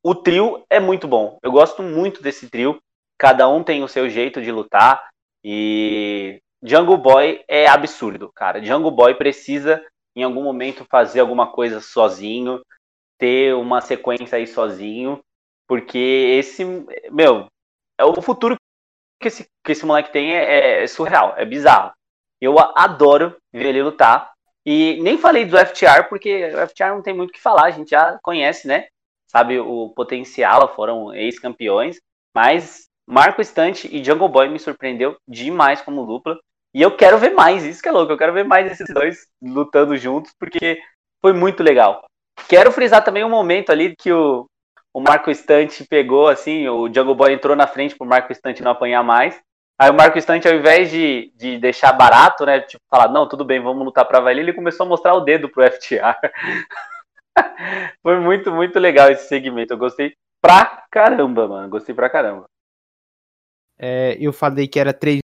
[0.05, 1.36] o trio é muito bom.
[1.42, 2.80] Eu gosto muito desse trio.
[3.18, 5.09] Cada um tem o seu jeito de lutar.
[5.42, 8.62] E Jungle Boy é absurdo, cara.
[8.62, 9.84] Jungle Boy precisa,
[10.14, 12.60] em algum momento, fazer alguma coisa sozinho,
[13.18, 15.20] ter uma sequência aí sozinho.
[15.69, 15.99] Porque
[16.39, 16.65] esse,
[17.11, 17.47] meu,
[17.99, 18.57] é o futuro
[19.20, 21.93] que esse, que esse moleque tem é, é surreal, é bizarro.
[22.40, 24.32] Eu adoro ver ele lutar.
[24.65, 27.70] E nem falei do FTR, porque o FTR não tem muito o que falar, a
[27.70, 28.86] gente já conhece, né?
[29.27, 32.01] Sabe o potencial, foram ex-campeões.
[32.35, 36.39] Mas Marco Estante e Jungle Boy me surpreendeu demais como dupla.
[36.74, 39.27] E eu quero ver mais, isso que é louco, eu quero ver mais esses dois
[39.43, 40.81] lutando juntos, porque
[41.20, 42.05] foi muito legal.
[42.49, 44.47] Quero frisar também um momento ali que o,
[44.99, 48.73] o Marco Estante pegou, assim, o Jungle Boy entrou na frente pro Marco Estante não
[48.73, 49.41] apanhar mais.
[49.81, 53.45] Aí o Marco Estante, ao invés de, de deixar barato, né, tipo, falar, não, tudo
[53.45, 56.19] bem, vamos lutar pra valer, ele começou a mostrar o dedo pro FTR.
[58.03, 59.73] Foi muito, muito legal esse segmento.
[59.73, 61.69] Eu gostei pra caramba, mano.
[61.69, 62.47] Gostei pra caramba.
[63.79, 65.20] É, eu falei que era três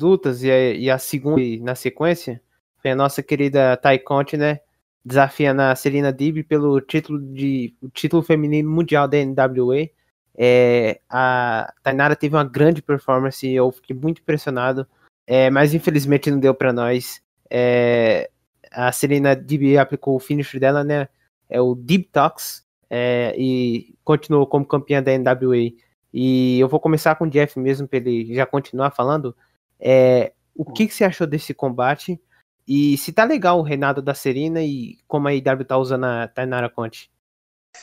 [0.00, 2.42] lutas e a, e a segunda na sequência
[2.80, 4.60] foi a nossa querida Conte, né?
[5.08, 9.88] Desafiando a Serena Dib pelo título de título feminino mundial da NWA.
[10.36, 14.86] É, a Tainara teve uma grande performance, eu fiquei muito impressionado,
[15.26, 17.22] é, mas infelizmente não deu para nós.
[17.50, 18.28] É,
[18.70, 21.08] a Serena Dib aplicou o finish dela, né?
[21.48, 25.72] É o Deep Talks, é, e continuou como campeã da NWA.
[26.12, 29.34] E eu vou começar com o Jeff mesmo, para ele já continuar falando.
[29.80, 32.20] É, o que, que você achou desse combate?
[32.68, 36.28] E se tá legal o reinado da Serena e como a IW tá usando a
[36.28, 37.10] Tainara Conte?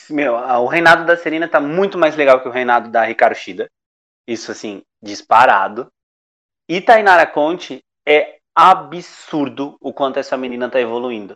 [0.07, 3.67] Meu, o reinado da Serena tá muito mais legal que o reinado da Ricardo Shida.
[4.27, 5.91] Isso, assim, disparado.
[6.69, 11.35] E Tainara Conte é absurdo o quanto essa menina tá evoluindo.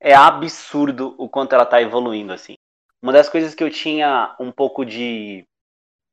[0.00, 2.56] É absurdo o quanto ela tá evoluindo, assim.
[3.00, 5.46] Uma das coisas que eu tinha um pouco de.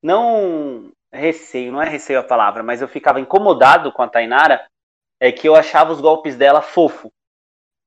[0.03, 4.68] Não receio, não é receio a palavra, mas eu ficava incomodado com a Tainara,
[5.26, 7.11] é que eu achava os golpes dela fofo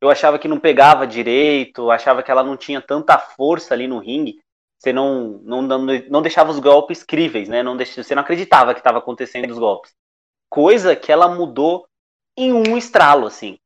[0.01, 3.99] eu achava que não pegava direito, achava que ela não tinha tanta força ali no
[3.99, 4.39] ringue.
[4.79, 5.79] Você não, não, não,
[6.09, 7.65] não deixava os golpes críveis, né?
[7.65, 9.93] Não deixava, você não acreditava que estava acontecendo os golpes.
[10.49, 11.87] Coisa que ela mudou
[12.37, 13.59] em um estralo, assim.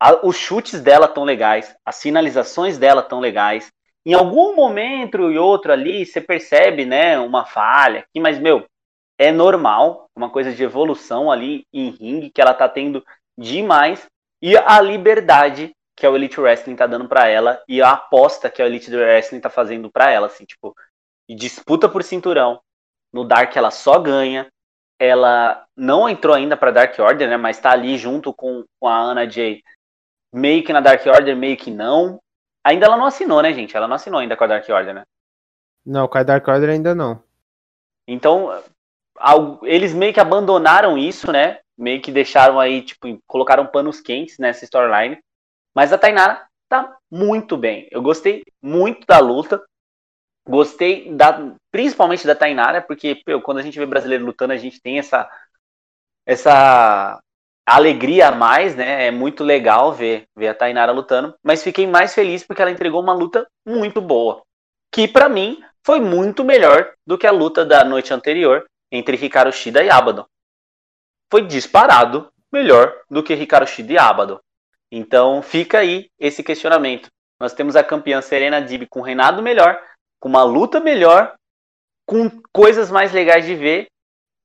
[0.00, 3.68] A, os chutes dela tão legais, as finalizações dela tão legais.
[4.06, 8.06] Em algum momento e outro ali, você percebe, né, uma falha.
[8.16, 8.64] Mas, meu,
[9.18, 13.04] é normal, uma coisa de evolução ali em ringue que ela tá tendo
[13.36, 14.06] demais
[14.40, 18.62] e a liberdade que a Elite Wrestling tá dando para ela e a aposta que
[18.62, 20.74] a Elite Wrestling tá fazendo para ela, assim, tipo,
[21.28, 22.60] e disputa por cinturão.
[23.12, 24.46] No Dark ela só ganha.
[25.00, 28.96] Ela não entrou ainda para Dark Order, né, mas tá ali junto com, com a
[28.96, 29.62] Ana Jay,
[30.32, 32.20] meio que na Dark Order, meio que não.
[32.64, 33.76] Ainda ela não assinou, né, gente?
[33.76, 35.04] Ela não assinou ainda com a Dark Order, né?
[35.86, 37.22] Não, com a Dark Order ainda não.
[38.06, 38.62] Então,
[39.62, 41.58] eles meio que abandonaram isso, né?
[41.78, 45.18] meio que deixaram aí, tipo, colocaram panos quentes nessa storyline.
[45.74, 47.86] Mas a Tainara tá muito bem.
[47.90, 49.64] Eu gostei muito da luta.
[50.46, 54.80] Gostei da, principalmente da Tainara, porque pô, quando a gente vê brasileiro lutando, a gente
[54.80, 55.30] tem essa
[56.26, 57.20] essa
[57.66, 59.06] alegria a mais, né?
[59.06, 63.02] É muito legal ver, ver a Tainara lutando, mas fiquei mais feliz porque ela entregou
[63.02, 64.42] uma luta muito boa,
[64.92, 69.52] que para mim foi muito melhor do que a luta da noite anterior entre Hikaru
[69.52, 70.26] Shida e Abaddon
[71.30, 74.40] foi disparado melhor do que Ricardo Shida e Abado.
[74.90, 77.08] Então fica aí esse questionamento.
[77.38, 79.80] Nós temos a campeã Serena Dib com um reinado melhor,
[80.18, 81.34] com uma luta melhor,
[82.06, 83.86] com coisas mais legais de ver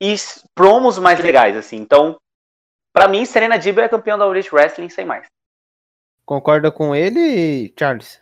[0.01, 0.15] e
[0.53, 1.77] promos mais legais, assim.
[1.77, 2.17] Então,
[2.93, 5.25] para mim, Serena Dib é campeã da Elite Wrestling sem mais.
[6.25, 8.21] Concorda com ele, Charles?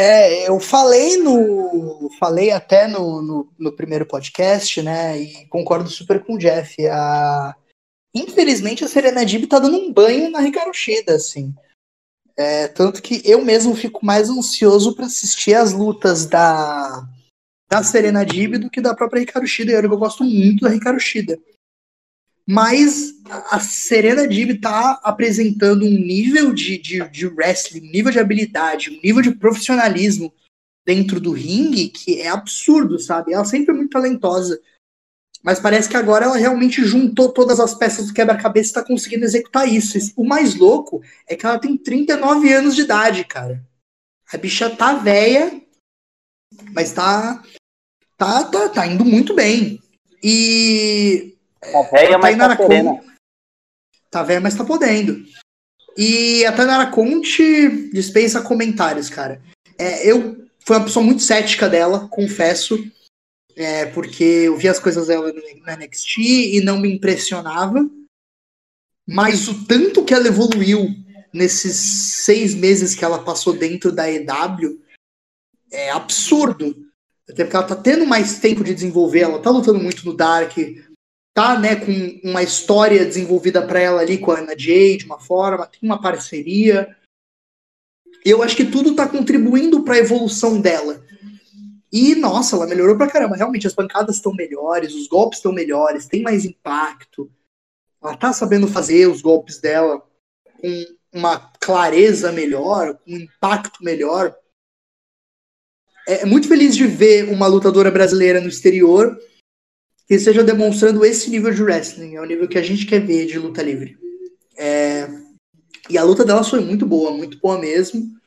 [0.00, 2.08] É, eu falei no.
[2.20, 5.20] Falei até no, no, no, primeiro podcast, né?
[5.20, 6.86] E concordo super com o Jeff.
[6.86, 7.56] A,
[8.14, 11.52] infelizmente a Serena Dib tá dando um banho na Ricardo Shida, assim.
[12.36, 17.04] É, tanto que eu mesmo fico mais ansioso para assistir as lutas da,
[17.68, 19.72] da Serena Dib do que da própria Ricardo Shida.
[19.72, 21.36] Eu, eu gosto muito da Ricardo Shida
[22.50, 23.12] mas
[23.50, 28.88] a Serena Dib está apresentando um nível de, de, de wrestling, um nível de habilidade,
[28.88, 30.32] um nível de profissionalismo
[30.82, 33.34] dentro do ringue que é absurdo, sabe?
[33.34, 34.58] Ela sempre é muito talentosa.
[35.42, 39.26] Mas parece que agora ela realmente juntou todas as peças do quebra-cabeça e está conseguindo
[39.26, 39.98] executar isso.
[40.16, 43.62] O mais louco é que ela tem 39 anos de idade, cara.
[44.32, 45.62] A bicha tá velha,
[46.72, 47.42] mas tá,
[48.16, 49.78] tá, tá, tá indo muito bem.
[50.22, 53.00] E Tá velha, mas tá podendo.
[54.10, 55.24] Tá velha, mas tá podendo.
[55.96, 59.42] E a Tainara Conte dispensa comentários, cara.
[59.76, 62.78] É, eu fui uma pessoa muito cética dela, confesso.
[63.56, 67.88] É, porque eu vi as coisas dela no NXT e não me impressionava.
[69.06, 70.88] Mas o tanto que ela evoluiu
[71.32, 74.80] nesses seis meses que ela passou dentro da EW
[75.72, 76.86] é absurdo.
[77.28, 80.56] Até porque ela tá tendo mais tempo de desenvolver, ela tá lutando muito no Dark,
[81.38, 81.92] tá, né, com
[82.28, 86.02] uma história desenvolvida para ela ali com a Ana Jay, de uma forma, tem uma
[86.02, 86.96] parceria.
[88.24, 91.00] Eu acho que tudo tá contribuindo para a evolução dela.
[91.92, 93.36] E, nossa, ela melhorou pra caramba.
[93.36, 97.30] Realmente, as pancadas estão melhores, os golpes estão melhores, tem mais impacto.
[98.02, 100.02] Ela tá sabendo fazer os golpes dela
[100.60, 104.34] com uma clareza melhor, com um impacto melhor.
[106.04, 109.16] É muito feliz de ver uma lutadora brasileira no exterior
[110.08, 112.16] que esteja demonstrando esse nível de wrestling.
[112.16, 113.98] É o nível que a gente quer ver de luta livre.
[114.56, 115.06] É...
[115.90, 118.18] E a luta dela foi muito boa, muito boa mesmo.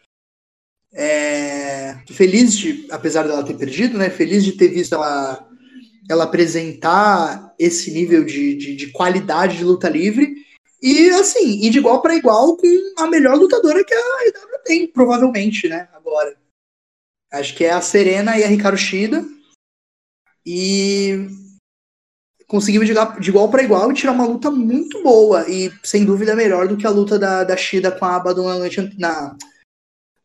[0.93, 1.97] É...
[2.11, 4.11] Feliz de, apesar dela ter perdido, né?
[4.11, 5.49] Feliz de ter visto ela,
[6.07, 10.35] ela apresentar esse nível de, de, de qualidade de luta livre.
[10.79, 12.67] E assim, e de igual para igual com
[12.99, 15.89] a melhor lutadora que a AEW tem, provavelmente, né?
[15.93, 16.37] Agora.
[17.31, 19.25] Acho que é a Serena e a Ricardo Shida.
[20.45, 21.27] E
[22.51, 25.49] conseguiu de, de igual para igual e tirar uma luta muito boa.
[25.49, 28.49] E sem dúvida melhor do que a luta da, da Shida com a Abaddon
[28.99, 29.37] na,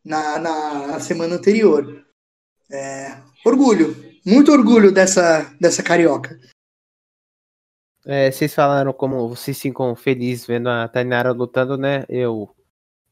[0.05, 2.05] na, na, na semana anterior.
[2.69, 3.95] É, orgulho,
[4.27, 6.37] muito orgulho dessa, dessa carioca.
[8.05, 12.05] É, vocês falaram como vocês ficam felizes vendo a Tainara lutando, né?
[12.09, 12.51] Eu,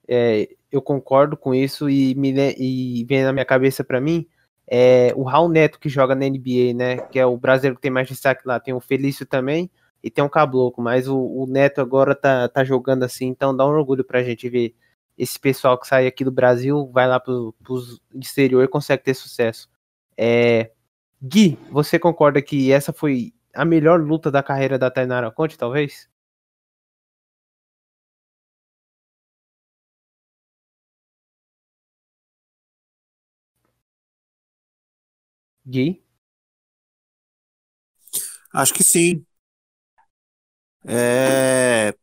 [0.09, 4.27] é, eu concordo com isso e, me, e vem na minha cabeça para mim
[4.67, 6.97] é o Raul Neto que joga na NBA, né?
[7.11, 8.59] Que é o brasileiro que tem mais destaque lá.
[8.59, 9.71] Tem o Felício também
[10.03, 13.67] e tem o Cabloco, mas o, o, Neto agora tá, tá jogando assim, então dá
[13.67, 14.75] um orgulho pra gente ver
[15.17, 19.15] esse pessoal que sai aqui do Brasil, vai lá pro, pros exterior e consegue ter
[19.15, 19.67] sucesso.
[20.15, 20.73] É,
[21.23, 26.07] Gui, você concorda que essa foi a melhor luta da carreira da Tainara Conte, talvez?
[35.67, 36.03] Gui?
[38.53, 39.25] Acho que sim.
[40.87, 41.95] É,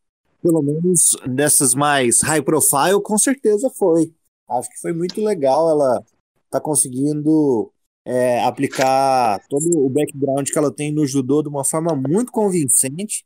[0.42, 4.12] pelo menos dessas mais high profile, com certeza foi.
[4.48, 6.04] Acho que foi muito legal ela
[6.50, 7.72] tá conseguindo
[8.04, 13.24] é, aplicar todo o background que ela tem no judô de uma forma muito convincente.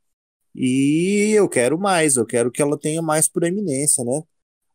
[0.55, 4.23] E eu quero mais, eu quero que ela tenha mais proeminência, né?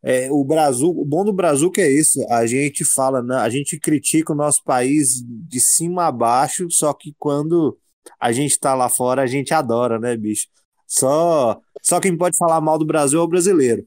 [0.03, 3.49] É, o Brasil, o bom do Brasil que é isso, a gente fala, né, a
[3.49, 7.77] gente critica o nosso país de cima a baixo, só que quando
[8.19, 10.47] a gente tá lá fora, a gente adora, né, bicho?
[10.87, 13.85] Só, só quem pode falar mal do Brasil é o brasileiro.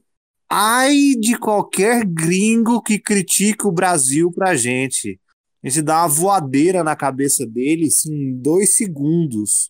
[0.49, 5.19] Ai de qualquer gringo que critique o Brasil pra gente.
[5.63, 9.69] A gente dá uma voadeira na cabeça dele assim, em dois segundos.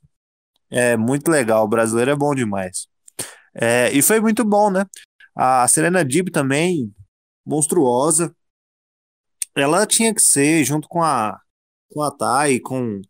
[0.70, 2.88] É muito legal, o brasileiro é bom demais.
[3.54, 4.86] É, e foi muito bom, né?
[5.36, 6.94] A Serena Dib também,
[7.46, 8.36] monstruosa.
[9.56, 11.40] Ela tinha que ser, junto com a,
[11.92, 13.02] com a Thay, com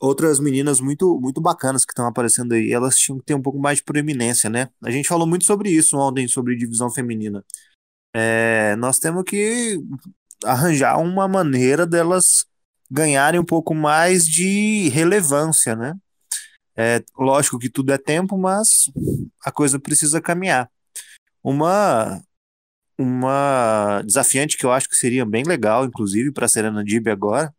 [0.00, 3.58] outras meninas muito, muito bacanas que estão aparecendo aí, elas tinham que ter um pouco
[3.58, 4.68] mais de proeminência, né?
[4.82, 7.44] A gente falou muito sobre isso ontem, sobre divisão feminina.
[8.14, 9.80] É, nós temos que
[10.44, 12.44] arranjar uma maneira delas
[12.90, 15.94] ganharem um pouco mais de relevância, né?
[16.76, 18.90] É lógico que tudo é tempo, mas
[19.44, 20.70] a coisa precisa caminhar.
[21.44, 22.22] Uma
[22.98, 27.54] uma desafiante que eu acho que seria bem legal, inclusive para Serena Dib agora,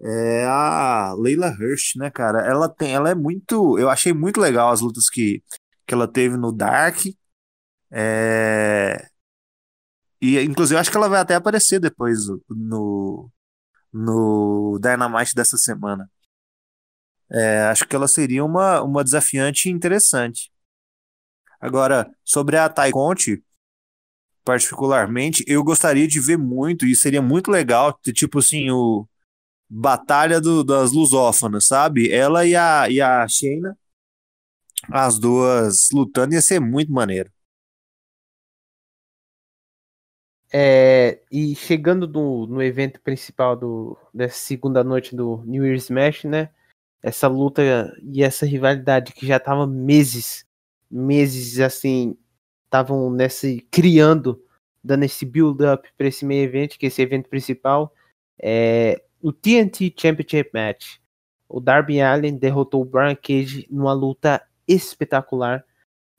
[0.00, 2.40] é a Leila Hirsch, né, cara?
[2.46, 5.42] Ela tem, ela é muito, eu achei muito legal as lutas que,
[5.86, 6.98] que ela teve no Dark.
[7.90, 9.08] É,
[10.20, 13.30] e, inclusive, acho que ela vai até aparecer depois no,
[13.92, 16.10] no Dynamite dessa semana.
[17.30, 20.51] É, acho que ela seria uma, uma desafiante interessante.
[21.62, 23.40] Agora, sobre a Tai Conte,
[24.44, 29.06] particularmente, eu gostaria de ver muito, e seria muito legal, tipo assim, o
[29.70, 32.10] Batalha do, das Lusófanas, sabe?
[32.10, 33.78] Ela e a, e a Shayna,
[34.90, 37.30] as duas lutando, ia ser muito maneiro.
[40.52, 46.24] É, e chegando no, no evento principal do, dessa segunda noite do New Year's Smash,
[46.24, 46.50] né?
[47.02, 47.62] Essa luta
[48.02, 50.44] e essa rivalidade que já tava meses,
[50.92, 52.16] meses assim,
[52.66, 54.42] estavam nesse criando,
[54.84, 57.94] dando esse build-up para esse meio evento, que é esse evento principal,
[58.38, 60.96] é o TNT Championship Match.
[61.48, 65.64] O Darby Allin derrotou o Brian Cage numa luta espetacular.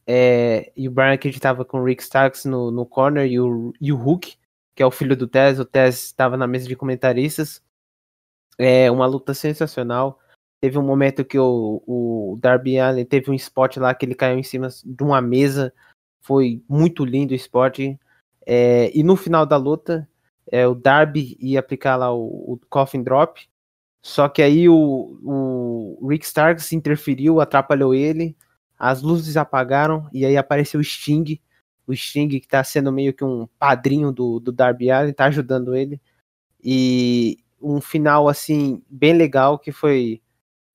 [0.05, 3.73] É, e o Brian Cage estava com o Rick Starks no, no corner e o,
[3.79, 4.37] e o Hulk,
[4.75, 5.59] que é o filho do Tez.
[5.59, 7.61] O Tez estava na mesa de comentaristas.
[8.57, 10.19] É uma luta sensacional.
[10.63, 14.39] Teve um momento que o, o Darby Allin teve um spot lá que ele caiu
[14.39, 15.73] em cima de uma mesa.
[16.21, 17.79] Foi muito lindo o spot.
[18.45, 20.07] É, e no final da luta,
[20.49, 23.41] é, o Darby ia aplicar lá o, o Coffin Drop.
[24.01, 25.19] Só que aí o,
[26.01, 28.35] o Rick Starks interferiu, atrapalhou ele
[28.83, 31.39] as luzes apagaram e aí apareceu o Sting,
[31.87, 35.73] o Sting que tá sendo meio que um padrinho do, do Darby Allin, tá ajudando
[35.73, 36.01] ele.
[36.61, 40.21] E um final assim bem legal que foi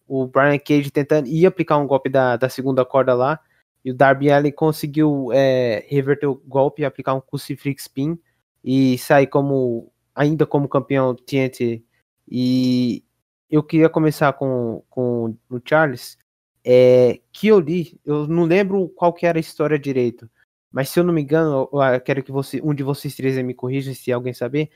[0.09, 3.39] o Brian Cage tentando ir aplicar um golpe da, da segunda corda lá
[3.85, 8.19] e o Darby Allin conseguiu é, reverter o golpe aplicar um crucifix spin
[8.65, 11.83] e sair como ainda como campeão TNT.
[12.29, 13.05] E
[13.51, 16.19] eu queria começar com, com o Charles
[16.65, 20.29] é, que eu li, eu não lembro qual que era a história direito,
[20.71, 23.55] mas se eu não me engano, eu quero que você, um de vocês três me
[23.55, 24.71] corrija se alguém saber,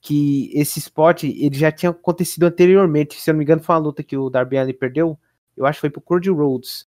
[0.00, 3.80] que esse spot ele já tinha acontecido anteriormente, se eu não me engano foi uma
[3.82, 5.18] luta que o Darby Allin perdeu,
[5.56, 6.86] eu acho que foi pro Cody Rhodes,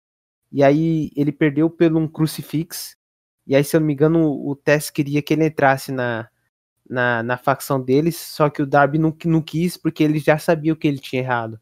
[0.52, 2.98] E aí ele perdeu pelo um crucifix.
[3.48, 6.30] E aí, se eu não me engano, o Tess queria que ele entrasse na,
[6.90, 10.74] na, na facção deles, só que o Darby não, não quis porque ele já sabia
[10.74, 11.60] o que ele tinha errado.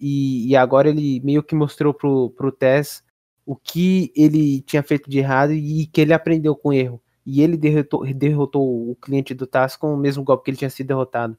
[0.00, 3.02] E, e agora ele meio que mostrou pro, pro Tess
[3.46, 7.02] o que ele tinha feito de errado e que ele aprendeu com o erro.
[7.30, 10.70] E ele derrotou, derrotou o cliente do Taz com o mesmo golpe que ele tinha
[10.70, 11.36] sido derrotado.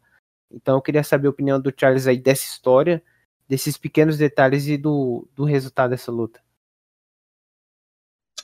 [0.52, 3.03] Então eu queria saber a opinião do Charles aí dessa história,
[3.48, 6.44] desses pequenos detalhes e do, do resultado dessa luta.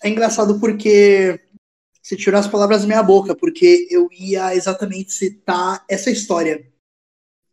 [0.02, 1.40] É engraçado porque
[2.02, 6.68] você tirou as palavras da minha boca, porque eu ia exatamente citar essa história.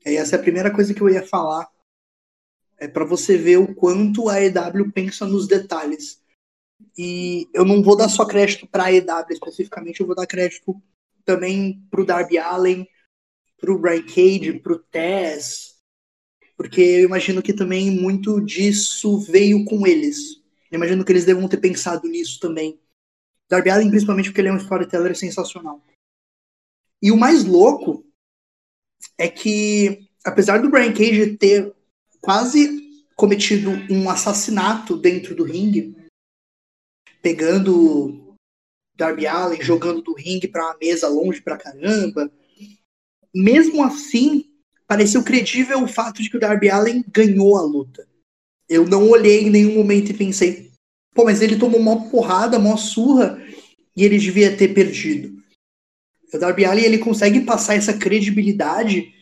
[0.07, 1.71] E essa é a primeira coisa que eu ia falar.
[2.79, 6.22] É para você ver o quanto a EW pensa nos detalhes.
[6.97, 10.81] E eu não vou dar só crédito para a EW especificamente, eu vou dar crédito
[11.25, 12.87] também para o Darby Allen,
[13.61, 15.77] para o Brian Cage, para o Tess,
[16.57, 20.43] porque eu imagino que também muito disso veio com eles.
[20.71, 22.81] Eu imagino que eles devam ter pensado nisso também.
[23.49, 25.83] Darby Allen, principalmente porque ele é um storyteller sensacional.
[27.01, 28.05] E o mais louco
[29.19, 31.75] é que, apesar do Brian Cage ter
[32.21, 32.81] quase
[33.17, 35.97] cometido um assassinato dentro do ringue,
[37.23, 38.37] pegando
[38.97, 42.31] Darby Allen, jogando do ringue para uma mesa longe pra caramba.
[43.35, 44.51] Mesmo assim,
[44.87, 48.07] pareceu credível o fato de que o Darby Allen ganhou a luta.
[48.69, 50.71] Eu não olhei em nenhum momento e pensei,
[51.15, 53.41] pô, mas ele tomou uma porrada, uma surra,
[53.97, 55.43] e ele devia ter perdido.
[56.33, 59.13] O Darby Allen ele consegue passar essa credibilidade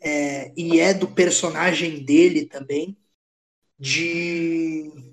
[0.00, 2.96] é, e é do personagem dele também
[3.78, 5.12] de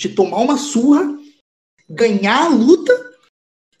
[0.00, 1.14] de tomar uma surra,
[1.88, 2.92] ganhar a luta,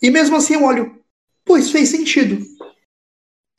[0.02, 1.02] e mesmo assim eu olho,
[1.46, 2.44] pô, isso fez sentido.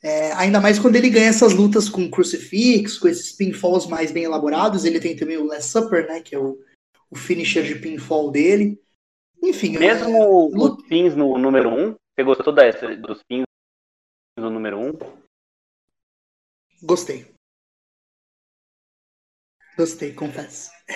[0.00, 4.24] É, ainda mais quando ele ganha essas lutas com Crucifix, com esses pinfalls mais bem
[4.24, 4.84] elaborados.
[4.84, 6.20] Ele tem também o Last Supper, né?
[6.20, 6.58] Que é o,
[7.10, 8.80] o finisher de pinfall dele.
[9.42, 9.76] Enfim.
[9.78, 13.44] Mesmo é, os pins no número 1, um, você gostou dessa, dos pins
[14.38, 14.88] no número 1?
[14.88, 14.98] Um?
[16.82, 17.31] Gostei.
[19.76, 20.70] Gostei, confesso.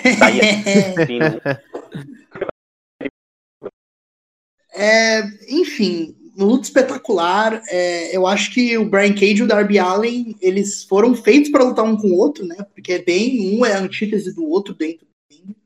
[4.74, 7.62] é, enfim, luta espetacular.
[7.68, 11.64] É, eu acho que o Brian Cage e o Darby Allen, eles foram feitos para
[11.64, 12.56] lutar um com o outro, né?
[12.74, 15.56] Porque é bem um é a antítese do outro dentro do ringue.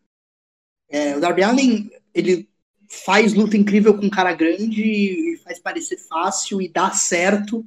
[0.88, 2.48] É, o Darby Allen, ele
[2.88, 7.64] faz luta incrível com um cara grande e faz parecer fácil e dá certo.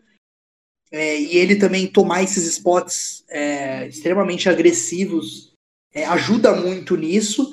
[0.93, 5.51] É, e ele também tomar esses spots é, extremamente agressivos
[5.91, 7.51] é, ajuda muito nisso.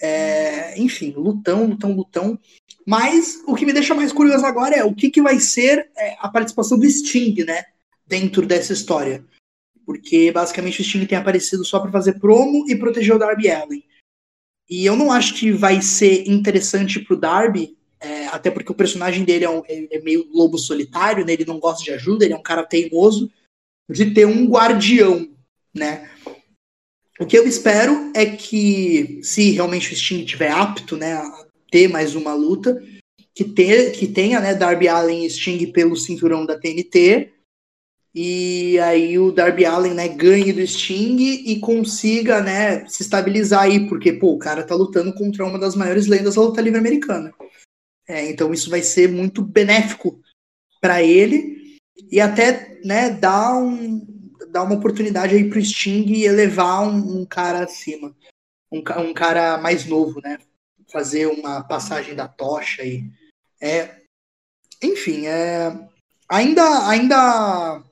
[0.00, 2.38] É, enfim, lutão, lutão, lutão.
[2.84, 6.16] Mas o que me deixa mais curioso agora é o que, que vai ser é,
[6.18, 7.62] a participação do Sting, né?
[8.04, 9.24] Dentro dessa história.
[9.86, 13.84] Porque basicamente o Sting tem aparecido só para fazer promo e proteger o Darby Allen.
[14.68, 19.24] E eu não acho que vai ser interessante pro Darby é, até porque o personagem
[19.24, 21.32] dele é, um, é, meio lobo solitário, né?
[21.32, 23.30] ele não gosta de ajuda, ele é um cara teimoso,
[23.88, 25.28] de ter um guardião,
[25.74, 26.10] né?
[27.20, 31.88] O que eu espero é que, se realmente o Sting estiver apto, né, a ter
[31.88, 32.82] mais uma luta,
[33.34, 37.32] que, ter, que tenha, né, Darby Allen e Sting pelo cinturão da TNT,
[38.14, 43.88] e aí o Darby Allen, né, ganhe do Sting e consiga, né, se estabilizar aí,
[43.88, 47.32] porque, pô, o cara tá lutando contra uma das maiores lendas da luta livre americana.
[48.08, 50.20] É, então isso vai ser muito benéfico
[50.80, 51.78] para ele
[52.10, 54.04] e até né, dar, um,
[54.50, 58.14] dar uma oportunidade aí pro Sting elevar um, um cara acima,
[58.70, 60.38] um, um, cara mais novo, né?
[60.90, 63.10] Fazer uma passagem da tocha e
[63.60, 64.02] é,
[64.82, 65.88] enfim, é,
[66.28, 67.82] ainda ainda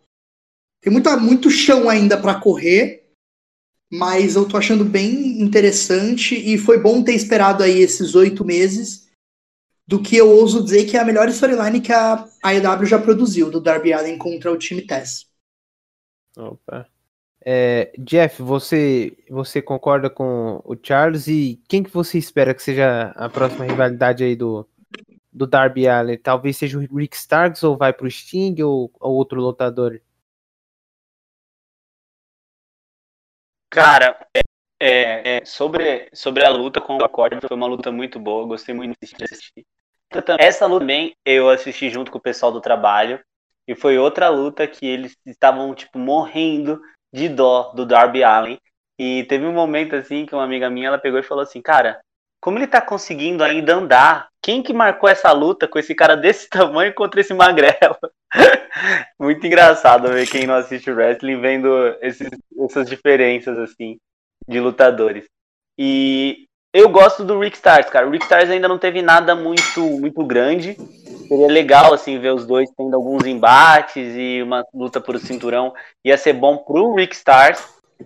[0.80, 3.08] tem muita, muito chão ainda para correr,
[3.90, 9.09] mas eu tô achando bem interessante e foi bom ter esperado aí esses oito meses
[9.90, 13.50] do que eu ouso dizer que é a melhor storyline que a AEW já produziu,
[13.50, 15.28] do Darby Allen contra o time Tess.
[16.36, 16.86] Opa.
[17.44, 23.10] É, Jeff, você, você concorda com o Charles e quem que você espera que seja
[23.16, 24.64] a próxima rivalidade aí do,
[25.32, 26.18] do Darby Allen?
[26.18, 30.00] Talvez seja o Rick Starks ou vai pro Sting ou, ou outro lutador?
[33.68, 34.24] Cara,
[34.78, 38.72] é, é, sobre, sobre a luta com o Acorde, foi uma luta muito boa, gostei
[38.72, 39.66] muito de assistir.
[40.38, 43.20] Essa luta também eu assisti junto com o pessoal do trabalho.
[43.66, 46.80] E foi outra luta que eles estavam, tipo, morrendo
[47.12, 48.58] de dó do Darby Allen.
[48.98, 52.00] E teve um momento, assim, que uma amiga minha, ela pegou e falou assim, cara,
[52.40, 54.28] como ele tá conseguindo ainda andar?
[54.42, 57.96] Quem que marcou essa luta com esse cara desse tamanho contra esse magrelo?
[59.18, 61.68] Muito engraçado ver quem não assiste wrestling vendo
[62.00, 62.28] esses,
[62.64, 63.98] essas diferenças, assim,
[64.48, 65.26] de lutadores.
[65.78, 68.06] E eu gosto do Rick Stars, cara.
[68.06, 70.76] O Rick Stars ainda não teve nada muito, muito grande.
[71.26, 75.72] Seria legal, assim, ver os dois tendo alguns embates e uma luta por cinturão.
[76.04, 77.62] Ia ser bom pro Rick Stars,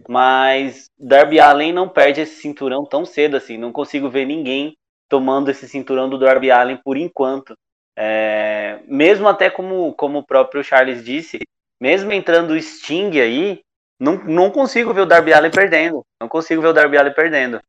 [0.09, 3.59] mas Darby Allen não perde esse cinturão tão cedo, assim.
[3.59, 4.77] Não consigo ver ninguém
[5.09, 7.55] tomando esse cinturão do Darby Allen por enquanto.
[7.97, 11.39] É, mesmo até como, como o próprio Charles disse,
[11.81, 13.61] mesmo entrando o Sting aí,
[14.01, 16.03] não, não consigo ver o Darby Allen perdendo.
[16.21, 17.61] Não consigo ver o Darby Allen perdendo.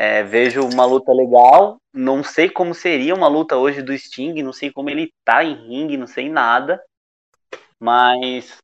[0.00, 1.76] É, vejo uma luta legal.
[1.92, 4.40] Não sei como seria uma luta hoje do Sting.
[4.44, 6.80] Não sei como ele tá em ringue, não sei nada.
[7.80, 8.58] Mas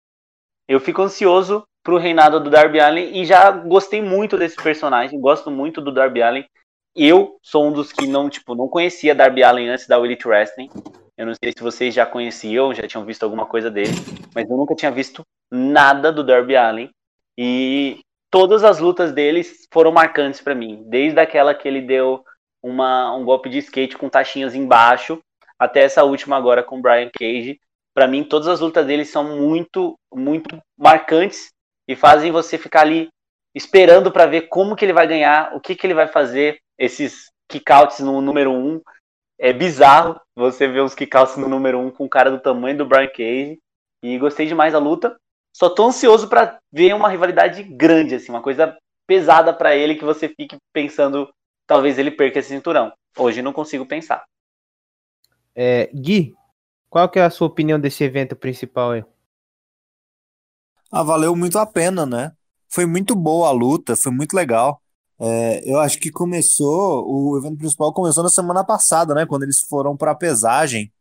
[0.68, 5.20] eu fico ansioso pro reinado do Darby Allen e já gostei muito desse personagem.
[5.20, 6.46] Gosto muito do Darby Allen.
[6.94, 10.70] Eu sou um dos que não, tipo, não conhecia Darby Allen antes da Elite Wrestling.
[11.18, 13.90] Eu não sei se vocês já conheciam, já tinham visto alguma coisa dele,
[14.32, 16.90] mas eu nunca tinha visto nada do Darby Allen.
[17.36, 18.03] E
[18.34, 22.24] todas as lutas deles foram marcantes para mim, desde aquela que ele deu
[22.60, 25.20] uma, um golpe de skate com taxinhas embaixo,
[25.56, 27.60] até essa última agora com o Brian Cage.
[27.94, 31.52] Para mim, todas as lutas deles são muito, muito marcantes
[31.86, 33.08] e fazem você ficar ali
[33.54, 37.30] esperando para ver como que ele vai ganhar, o que que ele vai fazer, esses
[37.48, 38.54] kickouts no número 1.
[38.56, 38.82] Um,
[39.38, 42.78] é bizarro você ver os kickouts no número 1 um com o cara do tamanho
[42.78, 43.60] do Brian Cage.
[44.02, 45.16] E gostei demais da luta.
[45.54, 48.76] Só tô ansioso para ver uma rivalidade grande, assim, uma coisa
[49.06, 51.32] pesada para ele que você fique pensando,
[51.64, 52.92] talvez ele perca esse cinturão.
[53.16, 54.24] Hoje não consigo pensar.
[55.54, 56.34] É, Gui,
[56.90, 59.04] qual que é a sua opinião desse evento principal aí?
[60.90, 62.32] Ah, valeu muito a pena, né?
[62.68, 64.82] Foi muito boa a luta, foi muito legal.
[65.20, 69.24] É, eu acho que começou, o evento principal começou na semana passada, né?
[69.24, 70.92] Quando eles foram para a pesagem.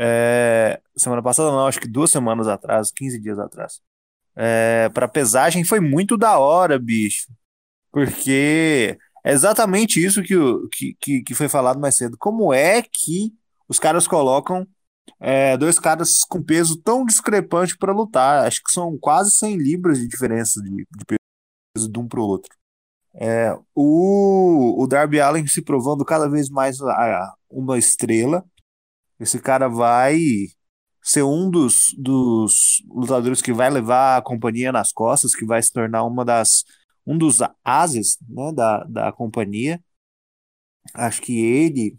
[0.00, 3.80] É, semana passada, não, acho que duas semanas atrás, 15 dias atrás.
[4.36, 7.26] É, para pesagem foi muito da hora, bicho.
[7.90, 12.16] Porque é exatamente isso que, que, que foi falado mais cedo.
[12.18, 13.32] Como é que
[13.68, 14.66] os caras colocam
[15.20, 18.46] é, dois caras com peso tão discrepante para lutar?
[18.46, 21.04] Acho que são quase 100 libras de diferença de, de
[21.74, 22.56] peso de um para o outro.
[23.14, 28.44] É, o, o Darby Allen se provando cada vez mais a, uma estrela.
[29.18, 30.18] Esse cara vai
[31.02, 35.72] ser um dos, dos lutadores que vai levar a companhia nas costas, que vai se
[35.72, 36.64] tornar uma das
[37.06, 39.82] um dos ases né, da, da companhia.
[40.92, 41.98] Acho que ele,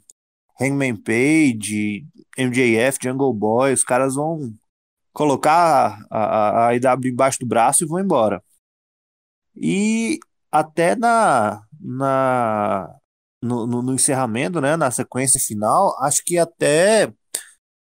[0.61, 2.05] Hangman Page,
[2.37, 4.53] MJF, Jungle Boy, os caras vão
[5.11, 8.43] colocar a, a, a IW embaixo do braço e vão embora.
[9.55, 10.19] E
[10.51, 12.98] até na, na
[13.41, 17.13] no, no, no, encerramento, né, na sequência final, acho que até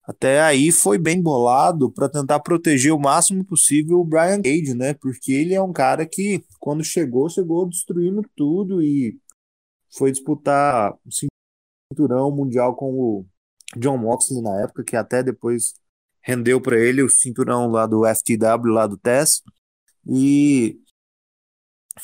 [0.08, 4.94] até aí foi bem bolado para tentar proteger o máximo possível o Brian Cage, né?
[4.94, 9.20] Porque ele é um cara que quando chegou, chegou destruindo tudo e
[9.90, 11.10] foi disputar o
[11.92, 13.26] cinturão mundial com o
[13.76, 15.74] John Moxley na época, que até depois
[16.22, 19.42] rendeu para ele o cinturão lá do FTW, lá do TES.
[20.06, 20.80] E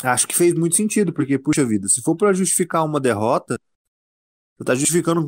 [0.02, 3.58] acho que fez muito sentido, porque, puxa vida, se for para justificar uma derrota,
[4.56, 5.26] você tá justificando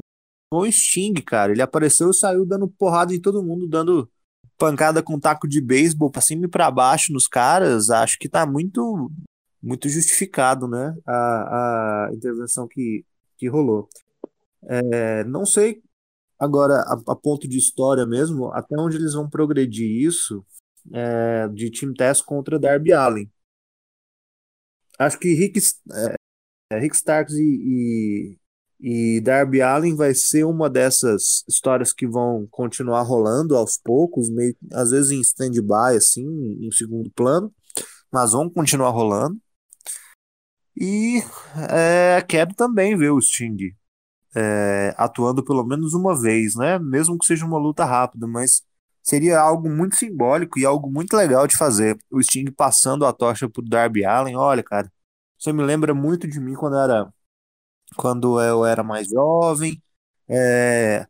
[0.52, 1.52] o Sting, cara.
[1.52, 4.10] Ele apareceu e saiu dando porrada em todo mundo, dando
[4.59, 7.90] pancada com taco de beisebol pra cima e pra baixo nos caras.
[7.90, 9.10] Acho que tá muito
[9.62, 10.97] muito justificado, né?
[11.06, 13.05] A, a intervenção que,
[13.36, 13.88] que rolou.
[14.68, 15.82] É, não sei
[16.38, 20.44] agora, a, a, ponto de história mesmo, até onde eles vão progredir isso
[20.93, 23.30] é, de Team Test contra Darby Allen
[24.98, 25.60] acho que Rick,
[26.70, 28.36] é, Rick Starks e,
[28.81, 34.28] e, e, Darby Allen vai ser uma dessas histórias que vão continuar rolando aos poucos,
[34.31, 36.24] meio, às vezes em stand-by, assim,
[36.60, 37.52] em segundo plano,
[38.12, 39.39] mas vão continuar rolando.
[40.77, 41.23] E
[41.70, 43.74] é, quero também ver o Sting
[44.36, 46.78] é, atuando pelo menos uma vez, né?
[46.78, 48.62] Mesmo que seja uma luta rápida, mas
[49.07, 51.97] seria algo muito simbólico e algo muito legal de fazer.
[52.11, 54.91] O Sting passando a tocha pro Darby Allen, olha, cara,
[55.39, 57.09] você me lembra muito de mim quando era
[57.97, 59.81] quando eu era mais jovem,
[60.28, 61.07] é,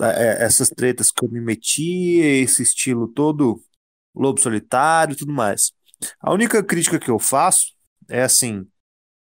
[0.00, 3.62] é, essas tretas que eu me metia, esse estilo todo
[4.14, 5.72] lobo solitário e tudo mais.
[6.20, 7.74] A única crítica que eu faço
[8.08, 8.66] é assim,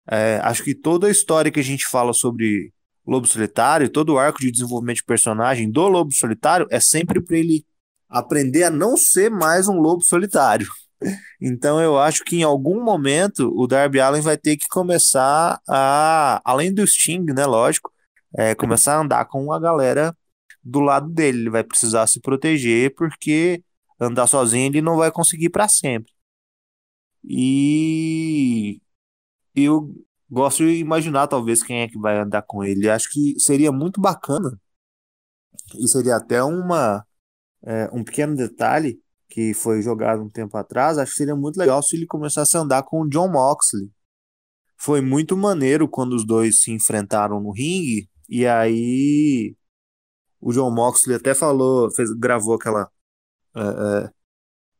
[0.09, 2.71] é, acho que toda a história que a gente fala sobre
[3.05, 7.37] Lobo Solitário, todo o arco de desenvolvimento de personagem do Lobo Solitário é sempre para
[7.37, 7.65] ele
[8.09, 10.67] aprender a não ser mais um lobo solitário.
[11.39, 16.41] Então eu acho que em algum momento o Darby Allen vai ter que começar a,
[16.43, 17.91] além do Sting, né, lógico,
[18.35, 20.15] é, começar a andar com a galera
[20.63, 21.41] do lado dele.
[21.41, 23.63] Ele vai precisar se proteger porque
[23.99, 26.11] andar sozinho ele não vai conseguir para sempre.
[27.23, 28.81] E
[29.55, 29.93] eu
[30.29, 32.89] gosto de imaginar talvez quem é que vai andar com ele.
[32.89, 34.59] Acho que seria muito bacana
[35.75, 37.05] e seria até uma
[37.63, 40.97] é, um pequeno detalhe que foi jogado um tempo atrás.
[40.97, 43.91] Acho que seria muito legal se ele começasse a andar com o John Moxley.
[44.77, 49.55] Foi muito maneiro quando os dois se enfrentaram no ringue e aí
[50.39, 52.89] o John Moxley até falou, fez, gravou aquela
[53.55, 54.11] é, é,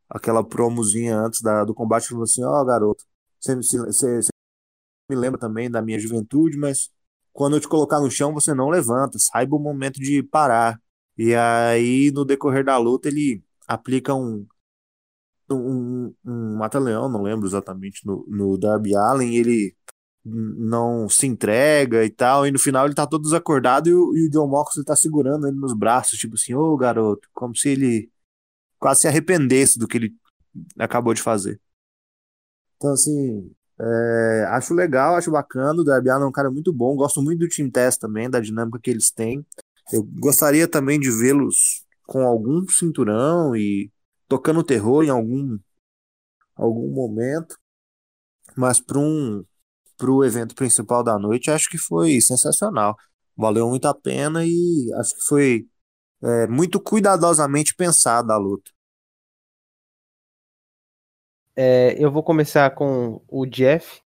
[0.10, 3.04] aquela promozinha antes da, do combate falou assim, ó oh, garoto,
[3.40, 4.30] você, você, você
[5.10, 6.90] me lembra também da minha juventude, mas
[7.34, 10.82] quando eu te colocar no chão, você não levanta, saiba o momento de parar.
[11.18, 14.46] E aí, no decorrer da luta, ele aplica um,
[15.50, 19.76] um, um mata-leão, não lembro exatamente, no, no Darby Allen, ele
[20.24, 24.28] não se entrega e tal, e no final ele tá todo desacordado e o, e
[24.28, 27.70] o John Moxley tá segurando ele nos braços, tipo assim, ô oh, garoto, como se
[27.70, 28.12] ele
[28.80, 30.16] quase se arrependesse do que ele
[30.78, 31.60] acabou de fazer.
[32.76, 35.82] Então, assim, é, acho legal, acho bacana.
[35.82, 36.96] O Darby Allin é um cara muito bom.
[36.96, 39.46] Gosto muito do Team Test também, da dinâmica que eles têm.
[39.92, 43.92] Eu gostaria também de vê-los com algum cinturão e
[44.28, 45.58] tocando terror em algum,
[46.56, 47.58] algum momento.
[48.56, 49.44] Mas para um
[49.98, 52.96] pro evento principal da noite, acho que foi sensacional.
[53.36, 55.68] Valeu muito a pena e acho que foi
[56.22, 58.72] é, muito cuidadosamente pensada a luta.
[61.56, 64.02] É, eu vou começar com o Jeff.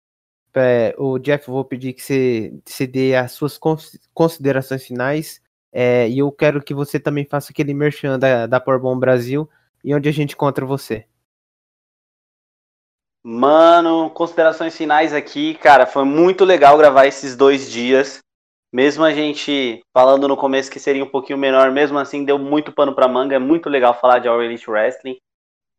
[0.54, 3.60] É, o Jeff, vou pedir que você, você dê as suas
[4.14, 5.42] considerações finais.
[5.72, 9.50] É, e eu quero que você também faça aquele merchan da, da Powerbomb Brasil
[9.84, 11.06] e onde a gente encontra você.
[13.24, 18.20] Mano, considerações finais aqui, cara, foi muito legal gravar esses dois dias.
[18.74, 22.72] Mesmo a gente falando no começo que seria um pouquinho menor, mesmo assim deu muito
[22.72, 23.36] pano pra manga.
[23.36, 25.18] É muito legal falar de All Elite Wrestling.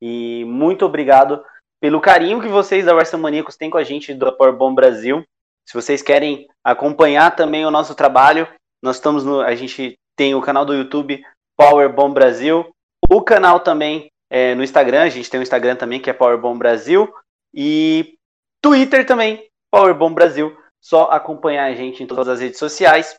[0.01, 1.43] E muito obrigado
[1.81, 5.25] pelo carinho que vocês da WrestleManiacos têm com a gente do Powerbomb Brasil.
[5.67, 8.47] Se vocês querem acompanhar também o nosso trabalho,
[8.83, 11.23] nós estamos no, a gente tem o canal do YouTube
[11.57, 12.75] Powerbomb Brasil,
[13.09, 16.59] o canal também é, no Instagram, a gente tem o Instagram também que é Powerbomb
[16.59, 17.13] Brasil
[17.55, 18.15] e
[18.61, 20.57] Twitter também Powerbomb Brasil.
[20.81, 23.17] Só acompanhar a gente em todas as redes sociais.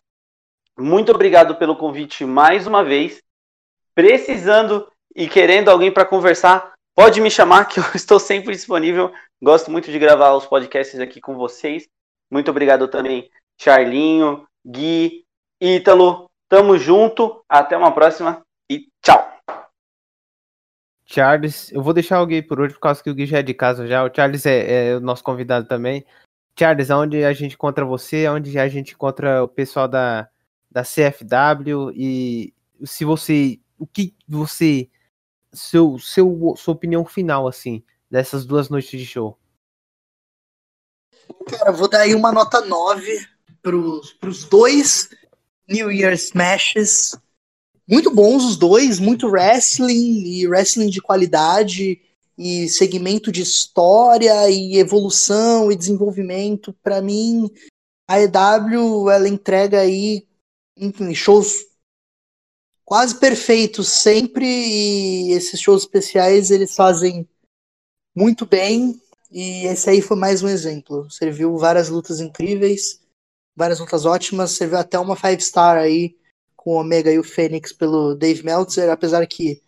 [0.78, 3.22] Muito obrigado pelo convite mais uma vez.
[3.96, 9.12] Precisando e querendo alguém para conversar, Pode me chamar que eu estou sempre disponível.
[9.42, 11.88] Gosto muito de gravar os podcasts aqui com vocês.
[12.32, 13.30] Muito obrigado também,
[13.60, 15.23] Charlinho, Gui,
[15.64, 16.30] Ítalo.
[16.50, 17.44] Tamo junto.
[17.48, 19.32] Até uma próxima e tchau.
[21.06, 23.44] Charles, eu vou deixar o Gui por hoje, por causa que o Gui já é
[23.44, 24.04] de casa já.
[24.04, 26.06] O Charles é, é o nosso convidado também.
[26.60, 30.28] Charles, onde a gente encontra você, onde a gente encontra o pessoal da,
[30.70, 32.54] da CFW e
[32.84, 34.90] se você, o que você
[35.52, 39.38] seu, seu, sua opinião final, assim, dessas duas noites de show.
[41.48, 43.28] Cara, vou dar aí uma nota 9
[43.62, 45.10] pros, pros dois
[45.68, 47.16] New Year's Smashes.
[47.88, 52.02] Muito bons os dois, muito wrestling e wrestling de qualidade
[52.38, 56.74] e segmento de história e evolução e desenvolvimento.
[56.82, 57.50] Para mim,
[58.08, 60.26] a EW ela entrega aí
[60.78, 61.66] enfim, shows
[62.84, 67.28] quase perfeitos sempre e esses shows especiais eles fazem
[68.16, 69.00] muito bem
[69.32, 71.10] e esse aí foi mais um exemplo.
[71.10, 73.00] Serviu várias lutas incríveis,
[73.56, 76.18] várias lutas ótimas, serviu até uma five star aí
[76.56, 79.62] com o Omega e o Fênix pelo Dave Meltzer, apesar que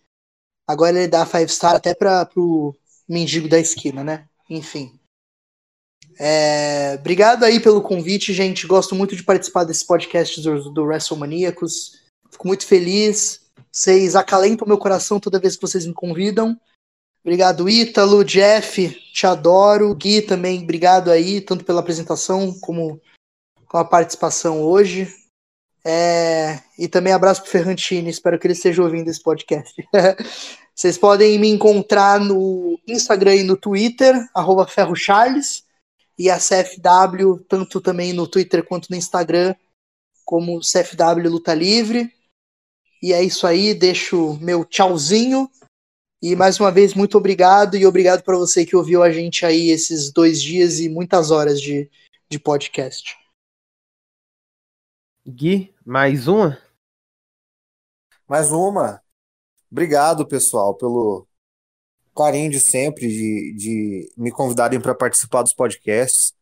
[0.68, 2.76] agora ele dá five star até para pro
[3.08, 4.28] mendigo da esquina, né?
[4.50, 4.98] Enfim.
[6.18, 8.66] É, obrigado aí pelo convite, gente.
[8.66, 12.02] Gosto muito de participar desse podcast do, do WrestleManiacos.
[12.32, 13.42] Fico muito feliz.
[13.72, 16.58] Vocês acalentam meu coração toda vez que vocês me convidam.
[17.22, 19.94] Obrigado, Ítalo, Jeff, te adoro.
[19.96, 23.02] Gui também, obrigado aí, tanto pela apresentação como
[23.68, 25.14] com a participação hoje.
[25.84, 26.60] É...
[26.78, 29.74] E também abraço pro Ferrantini, espero que ele esteja ouvindo esse podcast.
[30.76, 34.14] Vocês podem me encontrar no Instagram e no Twitter,
[34.68, 35.64] ferrocharles,
[36.18, 39.56] e a CFW, tanto também no Twitter quanto no Instagram,
[40.26, 42.12] como CFW Luta Livre.
[43.02, 45.50] E é isso aí, deixo meu tchauzinho.
[46.22, 47.78] E mais uma vez, muito obrigado.
[47.78, 51.62] E obrigado para você que ouviu a gente aí esses dois dias e muitas horas
[51.62, 51.90] de,
[52.30, 53.16] de podcast.
[55.28, 56.56] Gui, mais uma?
[58.28, 59.02] Mais uma.
[59.72, 61.28] Obrigado, pessoal, pelo
[62.16, 66.34] carinho de sempre, de, de me convidarem para participar dos podcasts.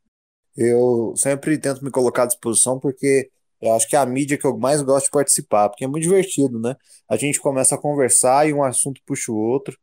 [0.58, 3.32] Eu sempre tento me colocar à disposição porque
[3.62, 6.04] eu acho que é a mídia que eu mais gosto de participar, porque é muito
[6.04, 6.76] divertido, né?
[7.10, 9.78] A gente começa a conversar e um assunto puxa o outro,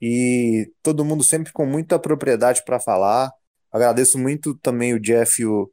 [0.00, 3.32] e todo mundo sempre com muita propriedade para falar.
[3.72, 5.72] Agradeço muito também o Jeff e o,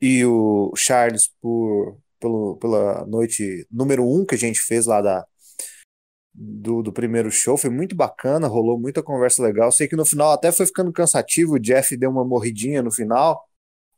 [0.00, 5.26] e o Charles por, pelo, pela noite número um que a gente fez lá da,
[6.32, 7.58] do, do primeiro show.
[7.58, 9.70] Foi muito bacana, rolou muita conversa legal.
[9.70, 13.44] Sei que no final até foi ficando cansativo, o Jeff deu uma morridinha no final.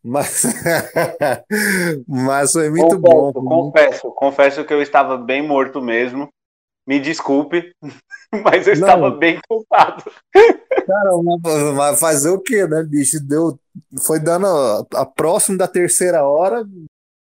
[0.03, 0.43] Mas,
[2.07, 3.33] mas foi muito confesso, bom.
[3.33, 6.29] Confesso, confesso que eu estava bem morto mesmo.
[6.87, 7.73] Me desculpe,
[8.45, 8.89] mas eu Não.
[8.89, 10.05] estava bem cansado.
[10.33, 13.19] Cara, mas fazer o que, né, bicho?
[13.21, 13.59] Deu,
[14.05, 16.65] foi dando a, a próxima da terceira hora.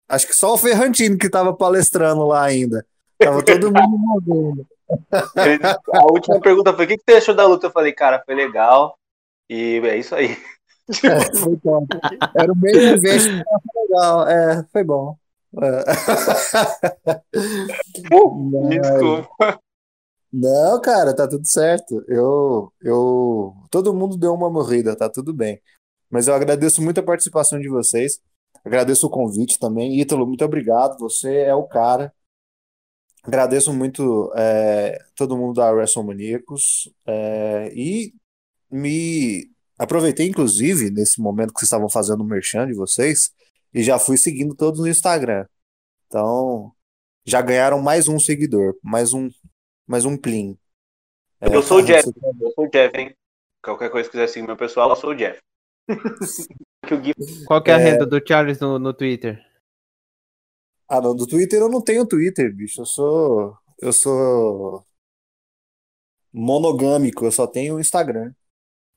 [0.09, 2.85] Acho que só o Ferrantino que estava palestrando lá ainda.
[3.18, 4.66] Tava todo mundo morrendo.
[5.93, 7.66] A última pergunta foi: o que você achou da luta?
[7.66, 8.98] Eu falei, cara, foi legal.
[9.48, 10.36] E é isso aí.
[11.02, 11.86] É, foi bom.
[12.36, 14.28] Era o meio evento, foi legal.
[14.28, 15.16] É, foi bom.
[15.62, 15.85] É.
[18.12, 19.60] Uh, desculpa.
[20.32, 22.05] Não, cara, tá tudo certo.
[22.09, 25.60] Eu, eu, todo mundo deu uma morrida, tá tudo bem.
[26.10, 28.20] Mas eu agradeço muito a participação de vocês.
[28.65, 30.01] Agradeço o convite também.
[30.01, 30.99] Ítalo, muito obrigado.
[30.99, 32.12] Você é o cara.
[33.23, 38.15] Agradeço muito é, todo mundo da WrestleManiacos é, e
[38.70, 43.32] me aproveitei, inclusive, nesse momento que vocês estavam fazendo o merchan de vocês
[43.73, 45.47] e já fui seguindo todos no Instagram.
[46.07, 46.73] Então,
[47.24, 49.28] já ganharam mais um seguidor, mais um,
[49.86, 50.59] mais um plim.
[51.41, 53.15] É, eu sou o Jeff, eu sou o Jeff, hein?
[53.62, 55.41] Qualquer coisa que quiser seguir meu pessoal, eu sou o Jeff.
[57.47, 57.85] Qual que é a é.
[57.85, 59.44] renda do Charles no, no Twitter?
[60.89, 62.81] Ah, não, do Twitter eu não tenho Twitter, bicho.
[62.82, 63.56] Eu sou.
[63.81, 64.85] Eu sou.
[66.32, 68.32] monogâmico, eu só tenho o Instagram.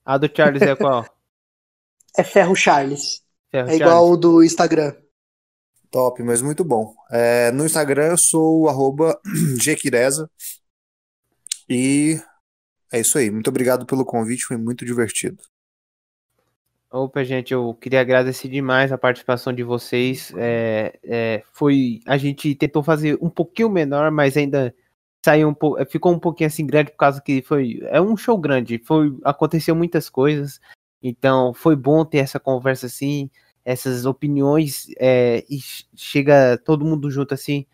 [0.06, 1.06] A do Charles é qual?
[2.18, 3.24] é Ferro Charles.
[3.52, 3.82] Ferro é Charles.
[3.82, 4.96] igual o do Instagram.
[5.90, 6.94] Top, mas muito bom.
[7.10, 9.20] É, no Instagram eu sou o arroba
[9.62, 10.30] Jequireza.
[11.70, 12.20] E
[12.92, 13.32] é isso aí.
[13.32, 15.44] Muito obrigado pelo convite, foi muito divertido.
[16.98, 20.34] Opa, gente, eu queria agradecer demais a participação de vocês.
[20.36, 24.74] É, é, foi a gente tentou fazer um pouquinho menor, mas ainda
[25.24, 28.36] saiu um pouco, ficou um pouquinho assim grande por causa que foi é um show
[28.36, 28.80] grande.
[28.84, 30.60] Foi aconteceu muitas coisas,
[31.02, 33.30] então foi bom ter essa conversa assim,
[33.64, 35.60] essas opiniões é, e
[35.96, 37.66] chega todo mundo junto assim,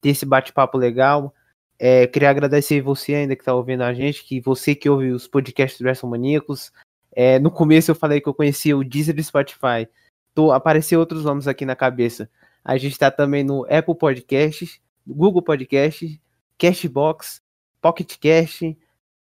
[0.00, 1.32] ter esse bate-papo legal.
[1.78, 5.28] É, queria agradecer você ainda que está ouvindo a gente, que você que ouve os
[5.28, 6.72] podcasts do WrestleManiacos,
[7.14, 9.88] é, no começo eu falei que eu conhecia o Deezer e Spotify.
[10.34, 12.28] Tô, apareceu outros nomes aqui na cabeça.
[12.64, 16.18] A gente está também no Apple Podcasts, Google Podcasts,
[16.56, 17.42] Cashbox,
[17.80, 18.76] Pocket Cast.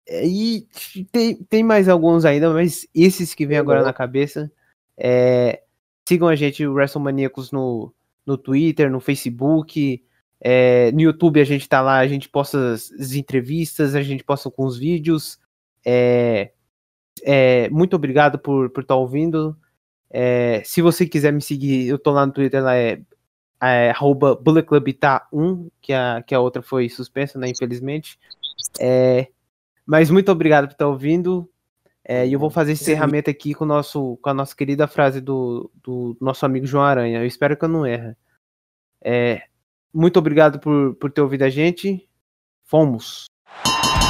[0.06, 0.66] É, e
[1.10, 4.50] tem, tem mais alguns ainda, mas esses que vem agora na cabeça.
[4.96, 5.62] É,
[6.06, 7.92] sigam a gente, o WrestleManiacos, no,
[8.24, 10.04] no Twitter, no Facebook.
[10.40, 14.50] É, no YouTube a gente tá lá, a gente posta as entrevistas, a gente posta
[14.50, 15.38] com os vídeos.
[15.84, 16.52] É,
[17.24, 19.56] é, muito obrigado por estar por tá ouvindo.
[20.10, 23.00] É, se você quiser me seguir, eu tô lá no Twitter, lá é,
[23.62, 28.18] é arroba BulletClubTa1, que a, que a outra foi suspensa, né, infelizmente.
[28.80, 29.28] É,
[29.86, 31.48] mas muito obrigado por estar tá ouvindo.
[32.04, 35.20] É, e eu vou fazer esse encerramento aqui com, nosso, com a nossa querida frase
[35.20, 37.20] do, do nosso amigo João Aranha.
[37.20, 38.16] Eu espero que eu não erre.
[39.02, 39.42] É,
[39.92, 42.08] muito obrigado por, por ter ouvido a gente.
[42.64, 43.26] Fomos!